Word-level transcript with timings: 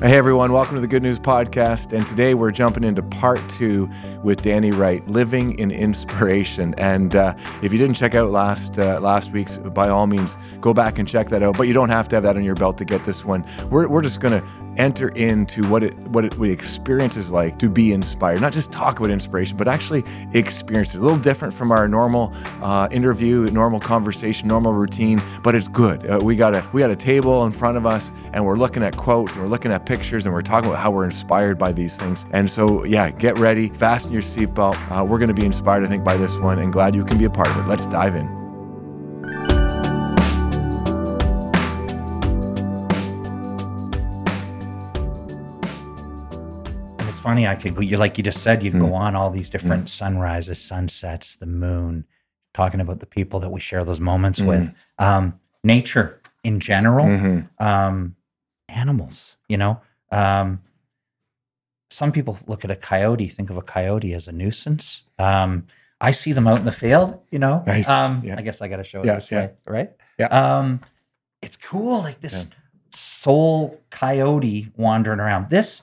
Hey 0.00 0.16
everyone, 0.16 0.52
welcome 0.52 0.76
to 0.76 0.80
the 0.80 0.86
Good 0.86 1.02
News 1.02 1.18
Podcast. 1.18 1.92
And 1.92 2.06
today 2.06 2.34
we're 2.34 2.52
jumping 2.52 2.84
into 2.84 3.02
part 3.02 3.40
two 3.48 3.90
with 4.22 4.42
Danny 4.42 4.70
Wright, 4.70 5.04
living 5.08 5.58
in 5.58 5.72
inspiration. 5.72 6.72
And 6.78 7.16
uh, 7.16 7.34
if 7.62 7.72
you 7.72 7.80
didn't 7.80 7.96
check 7.96 8.14
out 8.14 8.30
last 8.30 8.78
uh, 8.78 9.00
last 9.00 9.32
week's, 9.32 9.58
by 9.58 9.88
all 9.88 10.06
means, 10.06 10.38
go 10.60 10.72
back 10.72 11.00
and 11.00 11.08
check 11.08 11.30
that 11.30 11.42
out. 11.42 11.56
But 11.56 11.64
you 11.64 11.74
don't 11.74 11.88
have 11.88 12.06
to 12.10 12.16
have 12.16 12.22
that 12.22 12.36
on 12.36 12.44
your 12.44 12.54
belt 12.54 12.78
to 12.78 12.84
get 12.84 13.04
this 13.06 13.24
one. 13.24 13.44
We're, 13.70 13.88
we're 13.88 14.02
just 14.02 14.20
going 14.20 14.40
to 14.40 14.46
enter 14.78 15.08
into 15.10 15.68
what 15.68 15.82
it 15.82 15.96
what 16.08 16.24
it 16.24 16.38
what 16.38 16.48
experience 16.48 17.16
is 17.16 17.30
like 17.32 17.58
to 17.58 17.68
be 17.68 17.92
inspired. 17.92 18.40
Not 18.40 18.52
just 18.52 18.72
talk 18.72 18.98
about 18.98 19.10
inspiration, 19.10 19.56
but 19.56 19.68
actually 19.68 20.04
experience 20.32 20.94
it. 20.94 20.98
A 20.98 21.02
little 21.02 21.18
different 21.18 21.52
from 21.52 21.72
our 21.72 21.88
normal 21.88 22.32
uh, 22.62 22.88
interview, 22.90 23.50
normal 23.50 23.80
conversation, 23.80 24.48
normal 24.48 24.72
routine, 24.72 25.20
but 25.42 25.54
it's 25.54 25.68
good. 25.68 26.08
Uh, 26.08 26.20
we 26.22 26.36
got 26.36 26.54
a 26.54 26.64
we 26.72 26.80
got 26.80 26.90
a 26.90 26.96
table 26.96 27.44
in 27.44 27.52
front 27.52 27.76
of 27.76 27.84
us, 27.84 28.12
and 28.32 28.44
we're 28.44 28.56
looking 28.56 28.82
at 28.82 28.96
quotes, 28.96 29.34
and 29.34 29.42
we're 29.42 29.50
looking 29.50 29.72
at 29.72 29.84
pictures, 29.84 30.24
and 30.24 30.34
we're 30.34 30.42
talking 30.42 30.70
about 30.70 30.80
how 30.80 30.90
we're 30.90 31.04
inspired 31.04 31.58
by 31.58 31.72
these 31.72 31.98
things. 31.98 32.24
And 32.32 32.50
so, 32.50 32.84
yeah, 32.84 33.10
get 33.10 33.38
ready, 33.38 33.68
fasten 33.70 34.12
your 34.12 34.22
seatbelt. 34.22 34.76
Uh, 34.90 35.04
we're 35.04 35.18
going 35.18 35.28
to 35.28 35.34
be 35.34 35.46
inspired, 35.46 35.84
I 35.84 35.88
think, 35.88 36.04
by 36.04 36.16
this 36.16 36.38
one, 36.38 36.58
and 36.58 36.72
glad 36.72 36.94
you 36.94 37.04
can 37.04 37.18
be 37.18 37.24
a 37.24 37.30
part 37.30 37.48
of 37.48 37.56
it. 37.58 37.66
Let's 37.68 37.86
dive 37.86 38.14
in. 38.14 38.37
Funny. 47.28 47.46
I 47.46 47.56
could, 47.56 47.76
you 47.84 47.98
like 47.98 48.16
you 48.16 48.24
just 48.24 48.42
said, 48.42 48.62
you 48.62 48.70
can 48.70 48.80
Mm. 48.80 48.88
go 48.88 48.94
on 48.94 49.14
all 49.14 49.28
these 49.30 49.50
different 49.50 49.90
sunrises, 49.90 50.58
sunsets, 50.62 51.36
the 51.36 51.44
moon, 51.44 52.06
talking 52.54 52.80
about 52.80 53.00
the 53.00 53.06
people 53.06 53.38
that 53.40 53.50
we 53.50 53.60
share 53.60 53.84
those 53.84 54.00
moments 54.00 54.40
with, 54.40 54.72
um, 54.98 55.38
nature 55.62 56.22
in 56.42 56.58
general, 56.58 57.04
Mhm. 57.04 57.48
um, 57.60 58.16
animals. 58.70 59.36
You 59.46 59.58
know, 59.58 59.80
um, 60.10 60.62
some 61.90 62.12
people 62.12 62.38
look 62.46 62.64
at 62.64 62.70
a 62.70 62.76
coyote, 62.76 63.28
think 63.28 63.50
of 63.50 63.58
a 63.58 63.62
coyote 63.62 64.14
as 64.14 64.26
a 64.26 64.32
nuisance. 64.32 65.02
Um, 65.18 65.66
I 66.00 66.12
see 66.12 66.32
them 66.32 66.48
out 66.48 66.60
in 66.60 66.64
the 66.64 66.72
field. 66.72 67.20
You 67.30 67.40
know, 67.40 67.62
Nice. 67.66 67.90
um, 67.90 68.22
Yeah. 68.24 68.36
I 68.38 68.40
guess 68.42 68.62
I 68.62 68.68
got 68.68 68.76
to 68.76 68.84
show 68.84 69.00
it 69.02 69.06
Yeah, 69.06 69.16
this 69.16 69.30
yeah. 69.30 69.38
way, 69.40 69.50
right? 69.66 69.90
Yeah. 70.18 70.28
Um, 70.28 70.80
it's 71.42 71.58
cool, 71.58 71.98
like 72.00 72.22
this 72.22 72.48
sole 72.90 73.82
coyote 73.90 74.72
wandering 74.78 75.20
around. 75.20 75.50
This, 75.50 75.82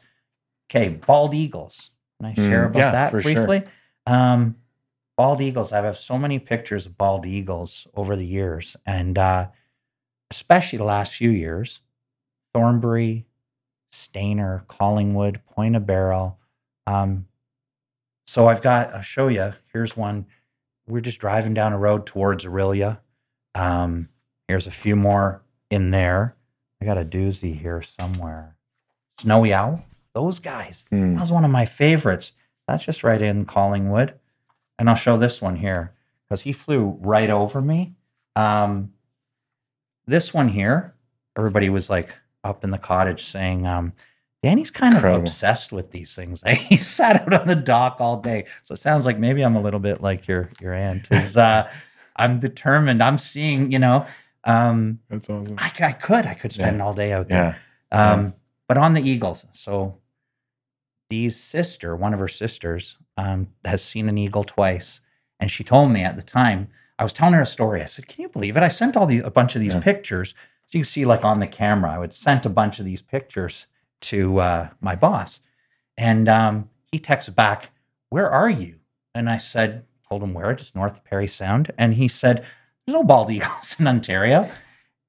okay, 0.69 0.89
bald 0.89 1.33
eagles. 1.33 1.91
Can 2.19 2.30
I 2.30 2.33
share 2.33 2.63
Mm, 2.66 2.69
about 2.69 2.80
yeah, 2.80 2.91
that 2.91 3.11
for 3.11 3.21
sure. 3.21 3.33
briefly? 3.45 3.63
Um, 4.08 4.58
bald 5.17 5.41
eagles. 5.41 5.73
I 5.73 5.81
have 5.83 5.97
so 5.97 6.17
many 6.17 6.39
pictures 6.39 6.85
of 6.85 6.97
bald 6.97 7.25
eagles 7.25 7.88
over 7.94 8.16
the 8.16 8.25
years, 8.25 8.75
and 8.86 9.17
uh, 9.17 9.47
especially 10.31 10.77
the 10.77 10.83
last 10.86 11.16
few 11.16 11.30
years, 11.30 11.81
Thornbury, 12.53 13.25
Stayner, 13.93 14.67
Collingwood, 14.67 15.41
Point 15.45 15.75
of 15.75 15.86
Barrel. 15.86 16.39
Um, 16.88 17.27
so 18.27 18.47
I've 18.47 18.61
got. 18.61 18.93
I'll 18.93 19.02
show 19.02 19.27
you. 19.27 19.53
Here's 19.73 19.95
one. 19.97 20.25
We're 20.88 21.02
just 21.02 21.19
driving 21.19 21.53
down 21.53 21.73
a 21.73 21.77
road 21.80 22.05
towards 22.05 22.45
Orillia. 22.45 22.99
Um, 23.55 24.09
here's 24.47 24.67
a 24.67 24.71
few 24.71 24.95
more 24.95 25.41
in 25.71 25.91
there. 25.91 26.36
I 26.81 26.86
got 26.86 26.97
a 26.97 27.05
doozy 27.05 27.59
here 27.59 27.81
somewhere. 27.81 28.55
Snowy 29.19 29.53
owl. 29.53 29.83
Those 30.16 30.39
guys. 30.39 30.83
Mm. 30.91 31.13
That 31.16 31.21
was 31.21 31.31
one 31.31 31.45
of 31.45 31.52
my 31.52 31.66
favorites. 31.66 32.31
That's 32.67 32.83
just 32.85 33.03
right 33.03 33.21
in 33.21 33.45
Collingwood. 33.45 34.16
And 34.80 34.89
I'll 34.89 34.95
show 34.95 35.17
this 35.17 35.41
one 35.41 35.58
here 35.58 35.94
because 36.23 36.41
he 36.41 36.53
flew 36.53 36.97
right 37.02 37.30
over 37.30 37.61
me. 37.61 37.94
Um, 38.36 38.93
this 40.08 40.33
one 40.33 40.47
here, 40.47 40.95
everybody 41.38 41.69
was 41.69 41.89
like 41.89 42.09
up 42.43 42.63
in 42.63 42.71
the 42.71 42.77
cottage 42.77 43.25
saying, 43.25 43.67
um, 43.67 43.93
Danny's 44.41 44.71
kind 44.71 44.95
of 44.95 45.03
obsessed 45.03 45.71
with 45.71 45.91
these 45.91 46.16
things. 46.16 46.41
he 46.47 46.77
sat 46.77 47.21
out 47.21 47.33
on 47.33 47.47
the 47.47 47.55
dock 47.55 47.97
all 47.99 48.21
day. 48.21 48.45
So 48.64 48.73
it 48.73 48.77
sounds 48.77 49.05
like 49.05 49.20
maybe 49.20 49.42
I'm 49.42 49.55
a 49.55 49.61
little 49.61 49.80
bit 49.80 50.02
like 50.02 50.27
your 50.27 50.49
your 50.61 50.73
aunt. 50.73 51.08
Is 51.11 51.36
uh, 51.36 51.70
I'm 52.15 52.39
determined. 52.39 53.03
I'm 53.03 53.17
seeing, 53.17 53.71
you 53.71 53.80
know, 53.80 54.05
um, 54.45 54.99
That's 55.09 55.30
awesome. 55.30 55.55
I, 55.58 55.71
I 55.82 55.92
could, 55.92 56.26
I 56.26 56.36
could 56.36 56.53
spend 56.53 56.82
all 56.82 56.93
day 56.93 57.11
out 57.11 57.27
there. 57.27 57.59
Yeah. 57.92 58.14
Um, 58.14 58.33
But 58.67 58.77
on 58.77 58.93
the 58.93 59.02
Eagles, 59.02 59.45
so 59.53 59.97
Dee's 61.10 61.39
sister, 61.39 61.95
one 61.95 62.14
of 62.14 62.20
her 62.20 62.27
sisters, 62.27 62.98
um, 63.17 63.48
has 63.64 63.83
seen 63.83 64.10
an 64.10 64.17
eagle 64.17 64.43
twice, 64.43 65.02
and 65.39 65.49
she 65.52 65.64
told 65.64 65.92
me 65.92 66.02
at 66.04 66.16
the 66.16 66.21
time. 66.23 66.67
I 66.98 67.04
was 67.04 67.14
telling 67.14 67.33
her 67.33 67.42
a 67.42 67.45
story. 67.45 67.82
I 67.82 67.86
said, 67.86 68.08
"Can 68.08 68.21
you 68.21 68.30
believe 68.30 68.55
it? 68.58 68.64
I 68.64 68.70
sent 68.70 68.95
all 68.95 69.05
these 69.05 69.23
a 69.23 69.30
bunch 69.32 69.55
of 69.55 69.61
these 69.61 69.73
Yeah. 69.73 69.82
pictures. 69.82 70.30
So 70.67 70.77
you 70.77 70.80
can 70.80 70.86
see, 70.89 71.05
like 71.05 71.23
on 71.26 71.39
the 71.39 71.48
camera, 71.48 71.92
I 71.92 71.99
would 71.99 72.14
sent 72.14 72.45
a 72.45 72.49
bunch 72.49 72.80
of 72.80 72.86
these 72.86 73.02
pictures 73.02 73.67
to 74.02 74.39
uh, 74.39 74.70
my 74.80 74.95
boss, 74.95 75.42
and 75.98 76.27
um, 76.30 76.70
he 76.92 76.99
texted 76.99 77.36
back, 77.36 77.70
"Where 78.10 78.30
are 78.32 78.49
you?" 78.49 78.80
And 79.14 79.30
I 79.30 79.38
said, 79.38 79.86
told 80.08 80.23
him 80.23 80.33
where, 80.33 80.54
just 80.54 80.76
north 80.76 80.94
of 80.98 81.04
Parry 81.04 81.27
Sound, 81.27 81.71
and 81.77 81.94
he 81.95 82.08
said, 82.08 82.45
"There's 82.86 82.94
no 82.95 83.04
bald 83.04 83.30
eagles 83.32 83.76
in 83.80 83.88
Ontario." 83.88 84.49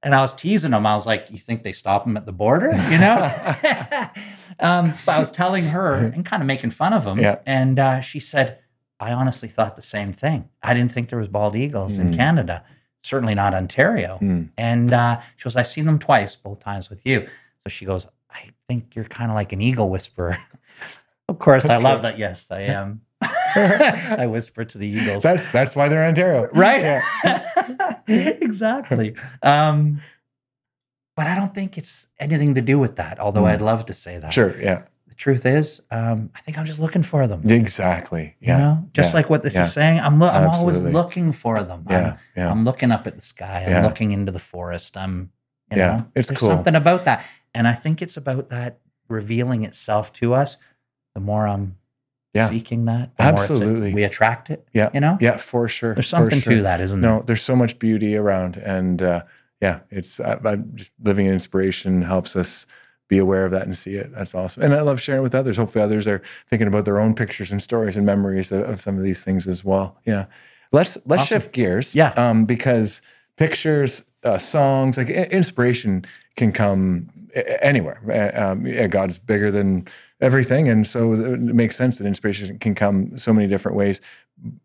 And 0.06 0.14
I 0.14 0.20
was 0.20 0.32
teasing 0.32 0.70
him. 0.72 0.86
I 0.86 0.94
was 0.94 1.04
like, 1.04 1.26
"You 1.32 1.36
think 1.38 1.64
they 1.64 1.72
stop 1.72 2.04
them 2.04 2.16
at 2.16 2.26
the 2.26 2.32
border?" 2.32 2.70
You 2.90 2.98
know. 2.98 3.16
um, 4.60 4.94
but 5.04 5.16
I 5.16 5.18
was 5.18 5.30
telling 5.32 5.64
her 5.64 5.94
and 5.94 6.24
kind 6.24 6.42
of 6.42 6.46
making 6.46 6.70
fun 6.70 6.92
of 6.92 7.04
him. 7.04 7.18
Yeah. 7.18 7.40
And 7.44 7.78
uh, 7.80 8.00
she 8.00 8.20
said, 8.20 8.60
"I 9.00 9.10
honestly 9.12 9.48
thought 9.48 9.74
the 9.74 9.82
same 9.82 10.12
thing. 10.12 10.48
I 10.62 10.74
didn't 10.74 10.92
think 10.92 11.08
there 11.08 11.18
was 11.18 11.26
bald 11.28 11.56
eagles 11.56 11.98
in 11.98 12.12
Mm. 12.12 12.16
Canada. 12.16 12.62
Certainly 13.02 13.34
not 13.34 13.52
Ontario." 13.52 14.18
Mm. 14.22 14.50
And 14.56 14.92
uh, 14.92 15.20
she 15.36 15.42
goes, 15.44 15.56
"I've 15.56 15.66
seen 15.66 15.86
them 15.86 15.98
twice, 15.98 16.36
both 16.36 16.60
times 16.60 16.88
with 16.88 17.04
you." 17.04 17.26
So 17.64 17.68
she 17.68 17.84
goes, 17.84 18.06
"I 18.30 18.50
think 18.68 18.94
you're 18.94 19.06
kind 19.06 19.32
of 19.32 19.34
like 19.34 19.52
an 19.52 19.60
eagle 19.60 19.90
whisperer." 19.90 20.38
of 21.28 21.40
course, 21.40 21.64
That's 21.64 21.80
I 21.80 21.82
love 21.82 21.98
good. 22.02 22.12
that. 22.12 22.18
Yes, 22.18 22.46
I 22.52 22.60
am. 22.60 23.00
I 23.58 24.26
whisper 24.28 24.64
to 24.66 24.76
the 24.78 24.86
eagles 24.86 25.22
That's 25.22 25.42
that's 25.50 25.74
why 25.74 25.88
they're 25.88 26.02
in 26.02 26.08
Ontario, 26.10 26.46
right 26.52 26.82
Yeah. 27.24 27.95
exactly 28.48 29.14
um 29.42 30.00
but 31.16 31.26
i 31.26 31.34
don't 31.34 31.54
think 31.54 31.76
it's 31.78 32.08
anything 32.18 32.54
to 32.54 32.60
do 32.60 32.78
with 32.78 32.96
that 32.96 33.18
although 33.20 33.42
Mm. 33.42 33.50
i'd 33.52 33.60
love 33.60 33.86
to 33.86 33.92
say 33.94 34.18
that 34.18 34.32
Sure. 34.32 34.54
Yeah. 34.60 34.82
the 35.08 35.14
truth 35.14 35.44
is 35.46 35.80
um 35.90 36.30
i 36.34 36.40
think 36.40 36.58
i'm 36.58 36.66
just 36.66 36.80
looking 36.80 37.02
for 37.02 37.26
them 37.26 37.48
Exactly. 37.50 38.36
Yeah. 38.40 38.56
you 38.58 38.62
know 38.64 38.88
just 38.92 39.10
yeah, 39.12 39.16
like 39.18 39.30
what 39.30 39.42
this 39.42 39.54
yeah. 39.54 39.64
is 39.66 39.72
saying 39.72 40.00
i'm, 40.00 40.18
lo- 40.18 40.28
I'm 40.28 40.48
always 40.48 40.78
looking 40.80 41.32
for 41.32 41.62
them 41.64 41.86
Yeah. 41.88 41.96
I'm, 42.12 42.18
Yeah. 42.36 42.50
I'm 42.50 42.64
looking 42.64 42.90
up 42.92 43.06
at 43.06 43.16
the 43.16 43.22
sky 43.22 43.64
i'm 43.66 43.70
Yeah. 43.72 43.84
looking 43.86 44.12
into 44.12 44.32
the 44.32 44.38
forest 44.38 44.96
i'm 44.96 45.30
you 45.70 45.78
Yeah, 45.78 45.86
know 45.96 46.06
it's 46.14 46.28
there's 46.28 46.38
cool. 46.40 46.48
something 46.48 46.74
about 46.74 47.04
that 47.06 47.24
and 47.54 47.66
i 47.66 47.72
think 47.72 48.02
it's 48.02 48.16
about 48.16 48.50
that 48.50 48.78
revealing 49.08 49.64
itself 49.64 50.12
to 50.14 50.34
us 50.34 50.56
the 51.14 51.20
more 51.20 51.46
i'm 51.46 51.76
Yeah. 52.36 52.48
seeking 52.48 52.84
that 52.86 53.16
the 53.16 53.22
more 53.24 53.32
it's- 53.32 53.50
Absolutely. 53.50 53.92
we 53.94 54.04
attract 54.04 54.50
it 54.50 54.66
Yeah. 54.72 54.90
you 54.94 55.00
know 55.00 55.18
Yeah. 55.20 55.36
For 55.38 55.68
sure. 55.68 55.94
there's 55.94 56.08
something 56.08 56.40
sure. 56.40 56.52
to 56.54 56.62
that 56.62 56.80
isn't 56.80 57.00
there 57.00 57.10
No, 57.10 57.22
there's 57.26 57.42
so 57.42 57.56
much 57.56 57.78
beauty 57.78 58.16
around, 58.16 58.56
and 58.56 59.02
uh, 59.02 59.22
yeah, 59.60 59.80
it's 59.90 60.20
I, 60.20 60.38
I'm 60.44 60.72
just 60.74 60.90
living 61.02 61.26
in 61.26 61.32
inspiration 61.32 62.02
helps 62.02 62.36
us 62.36 62.66
be 63.08 63.18
aware 63.18 63.44
of 63.46 63.52
that 63.52 63.62
and 63.62 63.76
see 63.78 63.94
it. 63.94 64.12
That's 64.12 64.34
awesome, 64.34 64.62
and 64.64 64.74
I 64.74 64.80
love 64.82 65.00
sharing 65.00 65.22
with 65.22 65.34
others. 65.34 65.56
Hopefully, 65.56 65.82
others 65.84 66.06
are 66.06 66.20
thinking 66.50 66.66
about 66.68 66.84
their 66.84 66.98
own 66.98 67.14
pictures 67.14 67.52
and 67.52 67.62
stories 67.62 67.96
and 67.96 68.04
memories 68.04 68.50
of, 68.52 68.62
of 68.68 68.80
some 68.80 68.98
of 68.98 69.04
these 69.04 69.22
things 69.24 69.46
as 69.46 69.64
well. 69.64 69.96
Yeah, 70.04 70.24
let's 70.72 70.98
let's 71.06 71.22
Awesome. 71.22 71.40
shift 71.40 71.52
gears. 71.52 71.94
Yeah. 71.94 72.10
um, 72.16 72.44
because 72.46 73.00
pictures, 73.36 74.04
uh, 74.24 74.38
songs, 74.38 74.98
like 74.98 75.08
inspiration 75.10 76.04
can 76.36 76.52
come 76.52 77.08
anywhere. 77.60 78.32
Um, 78.34 78.88
God's 78.88 79.18
bigger 79.18 79.50
than 79.50 79.86
everything, 80.20 80.68
and 80.68 80.86
so 80.86 81.12
it 81.12 81.40
makes 81.40 81.76
sense 81.76 81.98
that 81.98 82.06
inspiration 82.06 82.58
can 82.58 82.74
come 82.74 83.16
so 83.16 83.32
many 83.32 83.46
different 83.46 83.76
ways. 83.76 84.00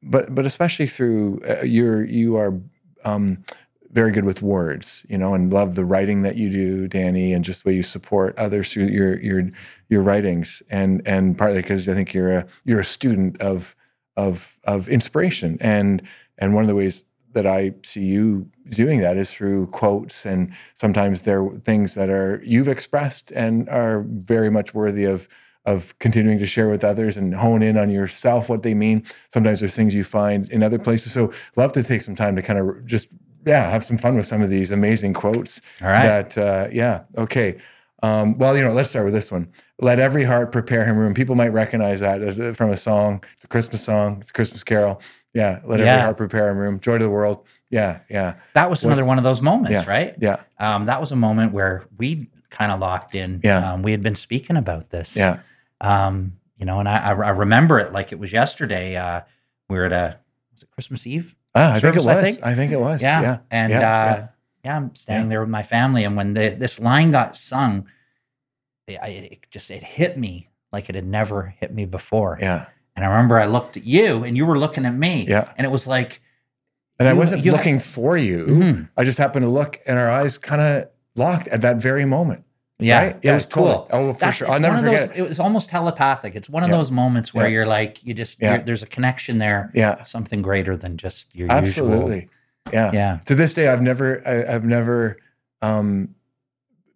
But 0.01 0.33
but 0.33 0.45
especially 0.45 0.87
through 0.87 1.41
uh, 1.47 1.63
you're 1.63 2.03
you 2.03 2.37
are 2.37 2.59
um, 3.03 3.43
very 3.91 4.11
good 4.11 4.25
with 4.25 4.41
words, 4.41 5.05
you 5.09 5.17
know, 5.17 5.33
and 5.33 5.51
love 5.51 5.75
the 5.75 5.85
writing 5.85 6.21
that 6.21 6.37
you 6.37 6.49
do, 6.49 6.87
Danny, 6.87 7.33
and 7.33 7.43
just 7.43 7.63
the 7.63 7.69
way 7.69 7.75
you 7.75 7.83
support 7.83 8.37
others 8.37 8.71
through 8.71 8.87
your 8.87 9.19
your 9.19 9.49
your 9.89 10.01
writings, 10.01 10.63
and 10.69 11.01
and 11.05 11.37
partly 11.37 11.61
because 11.61 11.87
I 11.87 11.93
think 11.93 12.13
you're 12.13 12.37
a 12.37 12.45
you're 12.63 12.79
a 12.79 12.85
student 12.85 13.39
of 13.41 13.75
of 14.15 14.59
of 14.63 14.87
inspiration, 14.89 15.57
and 15.61 16.01
and 16.37 16.55
one 16.55 16.63
of 16.63 16.67
the 16.67 16.75
ways 16.75 17.05
that 17.33 17.47
I 17.47 17.73
see 17.83 18.03
you 18.03 18.49
doing 18.69 19.01
that 19.01 19.17
is 19.17 19.31
through 19.31 19.67
quotes, 19.67 20.25
and 20.25 20.53
sometimes 20.73 21.23
they're 21.23 21.47
things 21.63 21.95
that 21.95 22.09
are 22.09 22.41
you've 22.45 22.67
expressed 22.67 23.31
and 23.31 23.67
are 23.69 24.03
very 24.07 24.49
much 24.49 24.73
worthy 24.73 25.05
of 25.05 25.27
of 25.65 25.97
continuing 25.99 26.39
to 26.39 26.45
share 26.45 26.69
with 26.69 26.83
others 26.83 27.17
and 27.17 27.35
hone 27.35 27.61
in 27.61 27.77
on 27.77 27.89
yourself 27.89 28.49
what 28.49 28.63
they 28.63 28.73
mean. 28.73 29.05
Sometimes 29.29 29.59
there's 29.59 29.75
things 29.75 29.93
you 29.93 30.03
find 30.03 30.49
in 30.49 30.63
other 30.63 30.79
places. 30.79 31.13
So 31.13 31.31
love 31.55 31.71
to 31.73 31.83
take 31.83 32.01
some 32.01 32.15
time 32.15 32.35
to 32.35 32.41
kind 32.41 32.59
of 32.59 32.85
just 32.85 33.07
yeah 33.45 33.69
have 33.69 33.83
some 33.83 33.97
fun 33.97 34.15
with 34.15 34.25
some 34.25 34.41
of 34.41 34.49
these 34.49 34.71
amazing 34.71 35.13
quotes. 35.13 35.61
all 35.81 35.87
right 35.87 36.31
That 36.33 36.37
uh, 36.37 36.67
yeah 36.71 37.03
okay. 37.17 37.59
Um, 38.03 38.37
well, 38.39 38.57
you 38.57 38.63
know, 38.63 38.71
let's 38.71 38.89
start 38.89 39.05
with 39.05 39.13
this 39.13 39.31
one. 39.31 39.47
Let 39.79 39.99
every 39.99 40.23
heart 40.23 40.51
prepare 40.51 40.85
him 40.85 40.97
room. 40.97 41.13
People 41.13 41.35
might 41.35 41.49
recognize 41.49 41.99
that 41.99 42.21
as 42.23 42.55
from 42.57 42.71
a 42.71 42.77
song. 42.77 43.23
It's 43.35 43.43
a 43.43 43.47
Christmas 43.47 43.83
song. 43.83 44.17
It's 44.21 44.31
a 44.31 44.33
Christmas 44.33 44.63
carol. 44.63 44.99
Yeah. 45.33 45.59
Let 45.63 45.79
every 45.79 45.85
Yeah. 45.85 46.01
heart 46.03 46.17
prepare 46.17 46.53
room. 46.53 46.79
Joy 46.79 46.97
to 46.97 47.03
the 47.03 47.09
world. 47.09 47.45
Yeah. 47.69 47.99
Yeah. 48.09 48.35
That 48.53 48.69
was 48.69 48.83
another 48.83 49.01
What's- 49.01 49.07
one 49.07 49.17
of 49.17 49.23
those 49.23 49.41
moments, 49.41 49.71
Yeah. 49.71 49.89
right? 49.89 50.15
Yeah. 50.19 50.37
Um, 50.59 50.85
that 50.85 50.99
was 50.99 51.11
a 51.11 51.15
moment 51.15 51.53
where 51.53 51.85
we 51.97 52.29
kind 52.49 52.71
of 52.71 52.79
locked 52.79 53.15
in. 53.15 53.39
Yeah. 53.43 53.73
Um, 53.73 53.81
we 53.81 53.91
had 53.91 54.03
been 54.03 54.15
speaking 54.15 54.57
about 54.57 54.89
this. 54.89 55.15
Yeah. 55.15 55.39
Um, 55.79 56.33
you 56.57 56.65
know, 56.65 56.79
and 56.79 56.87
I, 56.89 56.97
I, 57.11 57.29
remember 57.29 57.79
it 57.79 57.91
like 57.93 58.11
it 58.11 58.19
was 58.19 58.31
yesterday. 58.33 58.95
Uh, 58.97 59.21
we 59.69 59.77
were 59.79 59.85
at 59.85 59.93
a 59.93 60.17
was 60.53 60.63
it 60.63 60.69
Christmas 60.71 61.07
Eve? 61.07 61.35
Ah, 61.55 61.73
I 61.73 61.79
think 61.79 61.95
it 61.95 61.99
was. 61.99 62.07
I 62.07 62.19
I 62.19 62.23
think. 62.23 62.39
think, 62.41 62.71
it 62.73 62.79
was. 62.79 63.01
Yeah. 63.01 63.21
Yeah. 63.21 63.37
And 63.49 63.71
yeah, 63.71 63.77
uh, 63.79 63.81
yeah. 64.15 64.27
yeah. 64.65 64.75
I'm 64.77 64.93
standing 64.95 65.29
there 65.29 65.39
with 65.39 65.49
my 65.49 65.63
family, 65.63 66.03
and 66.03 66.15
when 66.15 66.33
the, 66.33 66.49
this 66.49 66.79
line 66.79 67.11
got 67.11 67.35
sung, 67.35 67.87
it, 68.87 68.99
it 69.03 69.47
just 69.49 69.71
it 69.71 69.81
hit 69.83 70.17
me 70.17 70.49
like 70.71 70.87
it 70.89 70.95
had 70.95 71.07
never 71.07 71.55
hit 71.59 71.73
me 71.73 71.85
before. 71.85 72.37
Yeah. 72.39 72.65
And 72.95 73.05
I 73.05 73.07
remember 73.09 73.39
I 73.39 73.45
looked 73.45 73.77
at 73.77 73.85
you, 73.85 74.23
and 74.23 74.35
you 74.35 74.45
were 74.45 74.59
looking 74.59 74.85
at 74.85 74.93
me. 74.95 75.25
Yeah. 75.27 75.51
And 75.57 75.65
it 75.65 75.69
was 75.71 75.87
like, 75.87 76.21
And 76.99 77.07
I 77.09 77.13
wasn't 77.13 77.43
you- 77.45 77.51
looking 77.51 77.79
for 77.79 78.17
you. 78.17 78.45
Mhm. 78.45 78.89
I 78.97 79.03
just 79.03 79.17
happened 79.17 79.43
to 79.43 79.49
look 79.49 79.79
and 79.87 79.97
our 79.97 80.11
eyes 80.11 80.37
kind 80.37 80.61
of 80.61 80.87
locked 81.15 81.47
at 81.47 81.61
that 81.61 81.77
very 81.77 82.05
moment. 82.05 82.43
yeah, 82.83 83.01
Right? 83.01 83.17
it 83.21 83.31
was 83.31 83.45
totally. 83.45 83.73
cool. 83.73 83.87
Oh, 83.91 84.13
for 84.13 84.19
That's- 84.19 84.35
sure. 84.37 84.49
I'll 84.51 84.59
never 84.59 84.77
forget 84.79 85.09
those, 85.09 85.17
it. 85.17 85.21
it 85.21 85.29
was 85.29 85.39
almost 85.39 85.69
telepathic. 85.69 86.35
It's 86.35 86.49
one 86.49 86.63
of 86.63 86.69
Yeah. 86.69 86.77
those 86.77 86.89
moments 86.91 87.31
where 87.33 87.45
Yeah. 87.47 87.53
you're 87.53 87.65
like, 87.67 88.03
you 88.03 88.13
just, 88.15 88.41
Yeah. 88.41 88.55
you're, 88.55 88.63
there's 88.63 88.81
a 88.83 88.87
connection 88.87 89.37
there, 89.37 89.69
Yeah. 89.75 90.03
something 90.03 90.41
greater 90.41 90.75
than 90.75 90.97
just 90.97 91.35
your 91.35 91.45
usual. 91.47 91.57
Absolutely. 91.59 92.29
Yeah. 92.73 92.89
Yeah. 92.91 93.19
To 93.25 93.35
this 93.35 93.53
day, 93.53 93.67
I've 93.67 93.81
never, 93.83 94.21
I, 94.27 94.53
I've 94.55 94.65
never 94.65 95.17
um, 95.61 96.15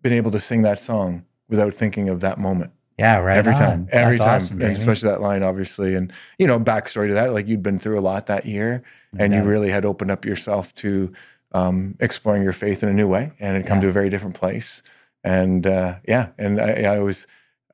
been 0.02 0.14
able 0.14 0.32
to 0.32 0.40
sing 0.40 0.64
that 0.64 0.80
song 0.80 1.24
without 1.50 1.74
thinking 1.76 2.10
of 2.10 2.20
that 2.22 2.40
moment. 2.40 2.72
Yeah. 2.98 3.18
Right. 3.20 3.38
every 3.38 3.54
on. 3.54 3.58
time, 3.60 3.90
every 3.92 4.18
That's 4.18 4.26
time, 4.26 4.36
awesome, 4.36 4.62
and 4.62 4.72
especially 4.78 5.10
that 5.10 5.22
line, 5.22 5.44
obviously, 5.44 5.96
and 5.96 6.12
you 6.40 6.48
know, 6.48 6.60
backstory 6.60 7.08
to 7.10 7.14
that, 7.16 7.34
like 7.34 7.48
you'd 7.48 7.64
been 7.64 7.80
through 7.80 8.00
a 8.00 8.02
lot 8.02 8.28
that 8.28 8.46
year, 8.46 8.84
and 9.18 9.34
Yeah. 9.34 9.42
you 9.42 9.48
really 9.48 9.70
had 9.70 9.84
opened 9.86 10.12
up 10.12 10.26
yourself 10.26 10.74
to 10.76 11.12
um, 11.52 11.96
exploring 12.00 12.44
your 12.44 12.54
faith 12.54 12.84
in 12.84 12.90
a 12.90 12.94
new 12.94 13.08
way, 13.08 13.32
and 13.40 13.56
had 13.58 13.66
come 13.66 13.78
Yeah. 13.78 13.84
to 13.84 13.88
a 13.90 13.92
very 13.92 14.10
different 14.10 14.36
place, 14.36 14.82
and 15.24 15.66
uh, 15.68 15.96
yeah, 16.08 16.30
and 16.38 16.60
I, 16.60 16.84
I 16.84 16.98
always. 17.00 17.28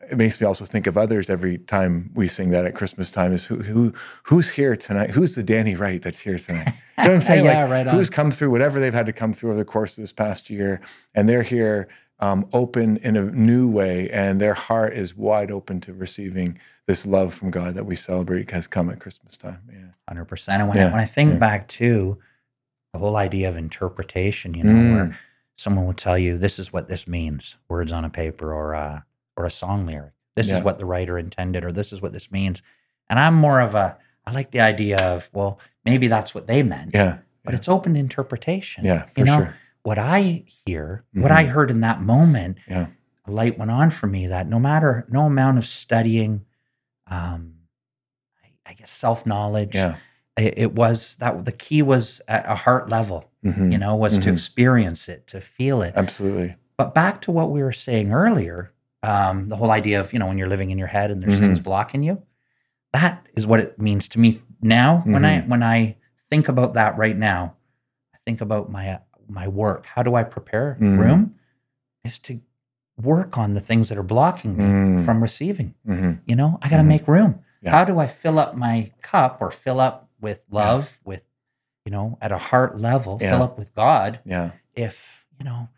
It 0.09 0.17
makes 0.17 0.41
me 0.41 0.47
also 0.47 0.65
think 0.65 0.87
of 0.87 0.97
others 0.97 1.29
every 1.29 1.59
time 1.59 2.09
we 2.15 2.27
sing 2.27 2.49
that 2.49 2.65
at 2.65 2.73
Christmas 2.73 3.11
time. 3.11 3.31
Is 3.33 3.45
who 3.45 3.57
who 3.61 3.93
who's 4.23 4.49
here 4.49 4.75
tonight? 4.75 5.11
Who's 5.11 5.35
the 5.35 5.43
Danny 5.43 5.75
Wright 5.75 6.01
that's 6.01 6.19
here 6.21 6.39
tonight? 6.39 6.73
You 6.97 7.03
know 7.07 7.13
what 7.13 7.15
I'm 7.15 7.21
saying? 7.21 7.45
Yeah, 7.45 7.61
like, 7.63 7.71
right 7.71 7.87
on. 7.87 7.95
Who's 7.95 8.09
come 8.11 8.29
through 8.29 8.51
whatever 8.51 8.79
they've 8.79 8.93
had 8.93 9.07
to 9.07 9.13
come 9.13 9.33
through 9.33 9.51
over 9.51 9.57
the 9.57 9.65
course 9.65 9.97
of 9.97 10.03
this 10.03 10.11
past 10.11 10.49
year, 10.51 10.81
and 11.15 11.27
they're 11.29 11.41
here 11.43 11.87
um, 12.21 12.47
open 12.53 12.97
in 12.97 13.17
a 13.17 13.23
new 13.23 13.67
way, 13.67 14.09
and 14.11 14.39
their 14.39 14.53
heart 14.53 14.93
is 14.93 15.15
wide 15.15 15.51
open 15.51 15.81
to 15.81 15.93
receiving 15.93 16.59
this 16.87 17.05
love 17.05 17.33
from 17.33 17.51
God 17.51 17.73
that 17.75 17.85
we 17.85 17.95
celebrate 17.95 18.51
has 18.51 18.67
come 18.67 18.89
at 18.89 18.99
Christmas 18.99 19.37
time. 19.37 19.59
Yeah. 19.71 19.79
Hundred 20.07 20.25
percent. 20.25 20.61
And 20.61 20.69
when, 20.69 20.77
I, 20.79 20.85
when 20.91 20.99
I 20.99 21.05
think 21.05 21.33
yeah. 21.33 21.37
back 21.39 21.67
to 21.69 22.17
the 22.93 22.99
whole 22.99 23.15
idea 23.15 23.49
of 23.49 23.55
interpretation, 23.57 24.53
you 24.53 24.63
know, 24.63 24.95
where 24.95 25.05
Mm. 25.05 25.15
someone 25.57 25.85
will 25.85 25.93
tell 25.93 26.17
you 26.17 26.37
this 26.37 26.59
is 26.59 26.71
what 26.73 26.87
this 26.89 27.07
means, 27.07 27.55
words 27.69 27.91
on 27.91 28.03
a 28.05 28.09
paper 28.09 28.53
or 28.53 28.73
a 28.73 29.05
or 29.37 29.45
a 29.45 29.51
song 29.51 29.85
lyric. 29.85 30.13
This 30.35 30.47
Yeah. 30.49 30.57
is 30.57 30.63
what 30.63 30.77
the 30.79 30.85
writer 30.85 31.17
intended, 31.17 31.63
or 31.63 31.71
this 31.71 31.91
is 31.93 32.01
what 32.01 32.13
this 32.13 32.31
means. 32.31 32.61
And 33.09 33.17
I'm 33.19 33.33
more 33.35 33.61
of 33.61 33.75
a 33.75 33.97
I 34.25 34.31
like 34.33 34.51
the 34.51 34.59
idea 34.61 34.97
of 34.97 35.29
well, 35.33 35.59
maybe 35.85 36.07
that's 36.07 36.35
what 36.35 36.47
they 36.47 36.61
meant, 36.63 36.91
Yeah. 36.93 37.17
but 37.43 37.51
yeah. 37.53 37.57
it's 37.57 37.67
open 37.69 37.93
to 37.95 37.99
interpretation. 37.99 38.85
Yeah. 38.85 39.03
For 39.05 39.19
you 39.21 39.25
know, 39.25 39.37
sure. 39.37 39.55
What 39.83 39.97
I 39.97 40.43
hear, 40.65 41.03
what 41.13 41.31
I 41.31 41.45
Mhm. 41.45 41.49
heard 41.49 41.71
in 41.71 41.79
that 41.81 42.01
moment, 42.01 42.57
Yeah. 42.67 42.87
a 43.25 43.31
light 43.31 43.57
went 43.57 43.71
on 43.71 43.89
for 43.89 44.07
me 44.07 44.27
that 44.27 44.47
no 44.47 44.59
matter 44.59 45.05
no 45.09 45.25
amount 45.25 45.57
of 45.57 45.65
studying, 45.65 46.45
um, 47.07 47.53
I, 48.43 48.71
I 48.71 48.73
guess 48.73 48.91
self 48.91 49.25
knowledge, 49.25 49.75
Yeah. 49.75 49.95
it, 50.37 50.53
it 50.57 50.75
was 50.75 51.15
that 51.17 51.45
the 51.45 51.51
key 51.51 51.81
was 51.81 52.21
at 52.27 52.45
a 52.47 52.55
heart 52.55 52.89
level. 52.89 53.29
Mhm. 53.43 53.71
You 53.71 53.77
know, 53.79 53.95
was 53.95 54.17
to 54.19 54.29
Mhm. 54.29 54.33
experience 54.33 55.09
it, 55.09 55.25
to 55.27 55.41
feel 55.41 55.81
it. 55.81 55.93
Absolutely. 55.95 56.55
But 56.77 56.93
back 56.93 57.21
to 57.21 57.31
what 57.31 57.51
we 57.51 57.63
were 57.63 57.71
saying 57.73 58.11
earlier, 58.13 58.71
um, 59.03 59.49
the 59.49 59.55
whole 59.57 59.71
idea 59.71 59.99
of 59.99 60.13
you 60.13 60.19
know 60.19 60.27
when 60.27 60.37
you're 60.37 60.47
living 60.47 60.69
in 60.69 60.77
your 60.77 60.87
head 60.87 61.09
and 61.09 61.21
there's 61.21 61.33
Mm-hmm. 61.39 61.47
things 61.47 61.59
blocking 61.59 62.03
you, 62.03 62.21
that 62.93 63.25
is 63.33 63.47
what 63.47 63.59
it 63.59 63.79
means 63.79 64.07
to 64.09 64.19
me 64.19 64.43
now. 64.61 65.01
When 65.07 65.25
I 65.25 65.39
Mm-hmm. 65.39 65.49
when 65.49 65.63
I 65.63 65.97
think 66.29 66.47
about 66.49 66.73
that 66.73 66.97
right 66.97 67.17
now, 67.17 67.55
I 68.13 68.17
think 68.27 68.41
about 68.41 68.69
my 68.71 68.99
my 69.31 69.47
work. 69.47 69.85
How 69.85 70.03
do 70.03 70.15
I 70.15 70.23
prepare 70.23 70.77
Mhm. 70.79 70.97
room? 70.99 71.35
Is 72.03 72.19
to 72.19 72.41
work 73.01 73.37
on 73.37 73.53
the 73.53 73.59
things 73.61 73.89
that 73.89 73.97
are 73.97 74.03
blocking 74.03 74.57
me 74.57 74.63
Mm. 74.65 75.05
from 75.05 75.21
receiving. 75.21 75.73
hmm 75.85 76.13
You 76.25 76.35
know, 76.35 76.59
I 76.61 76.69
got 76.69 76.77
to 76.77 76.83
Mhm. 76.83 76.87
make 76.87 77.07
room. 77.07 77.39
Yeah. 77.61 77.71
How 77.71 77.85
do 77.85 77.99
I 77.99 78.07
fill 78.07 78.37
up 78.39 78.55
my 78.55 78.91
cup 79.01 79.37
or 79.41 79.49
fill 79.51 79.79
up 79.79 80.09
with 80.19 80.43
love, 80.51 80.99
with, 81.03 81.25
you 81.85 81.91
know, 81.91 82.17
at 82.21 82.31
a 82.31 82.37
heart 82.37 82.79
level, 82.79 83.17
fill 83.19 83.41
up 83.41 83.57
with 83.57 83.73
God 83.73 84.19
Yeah. 84.25 84.51
if, 84.75 85.25
you 85.39 85.45
know, 85.45 85.69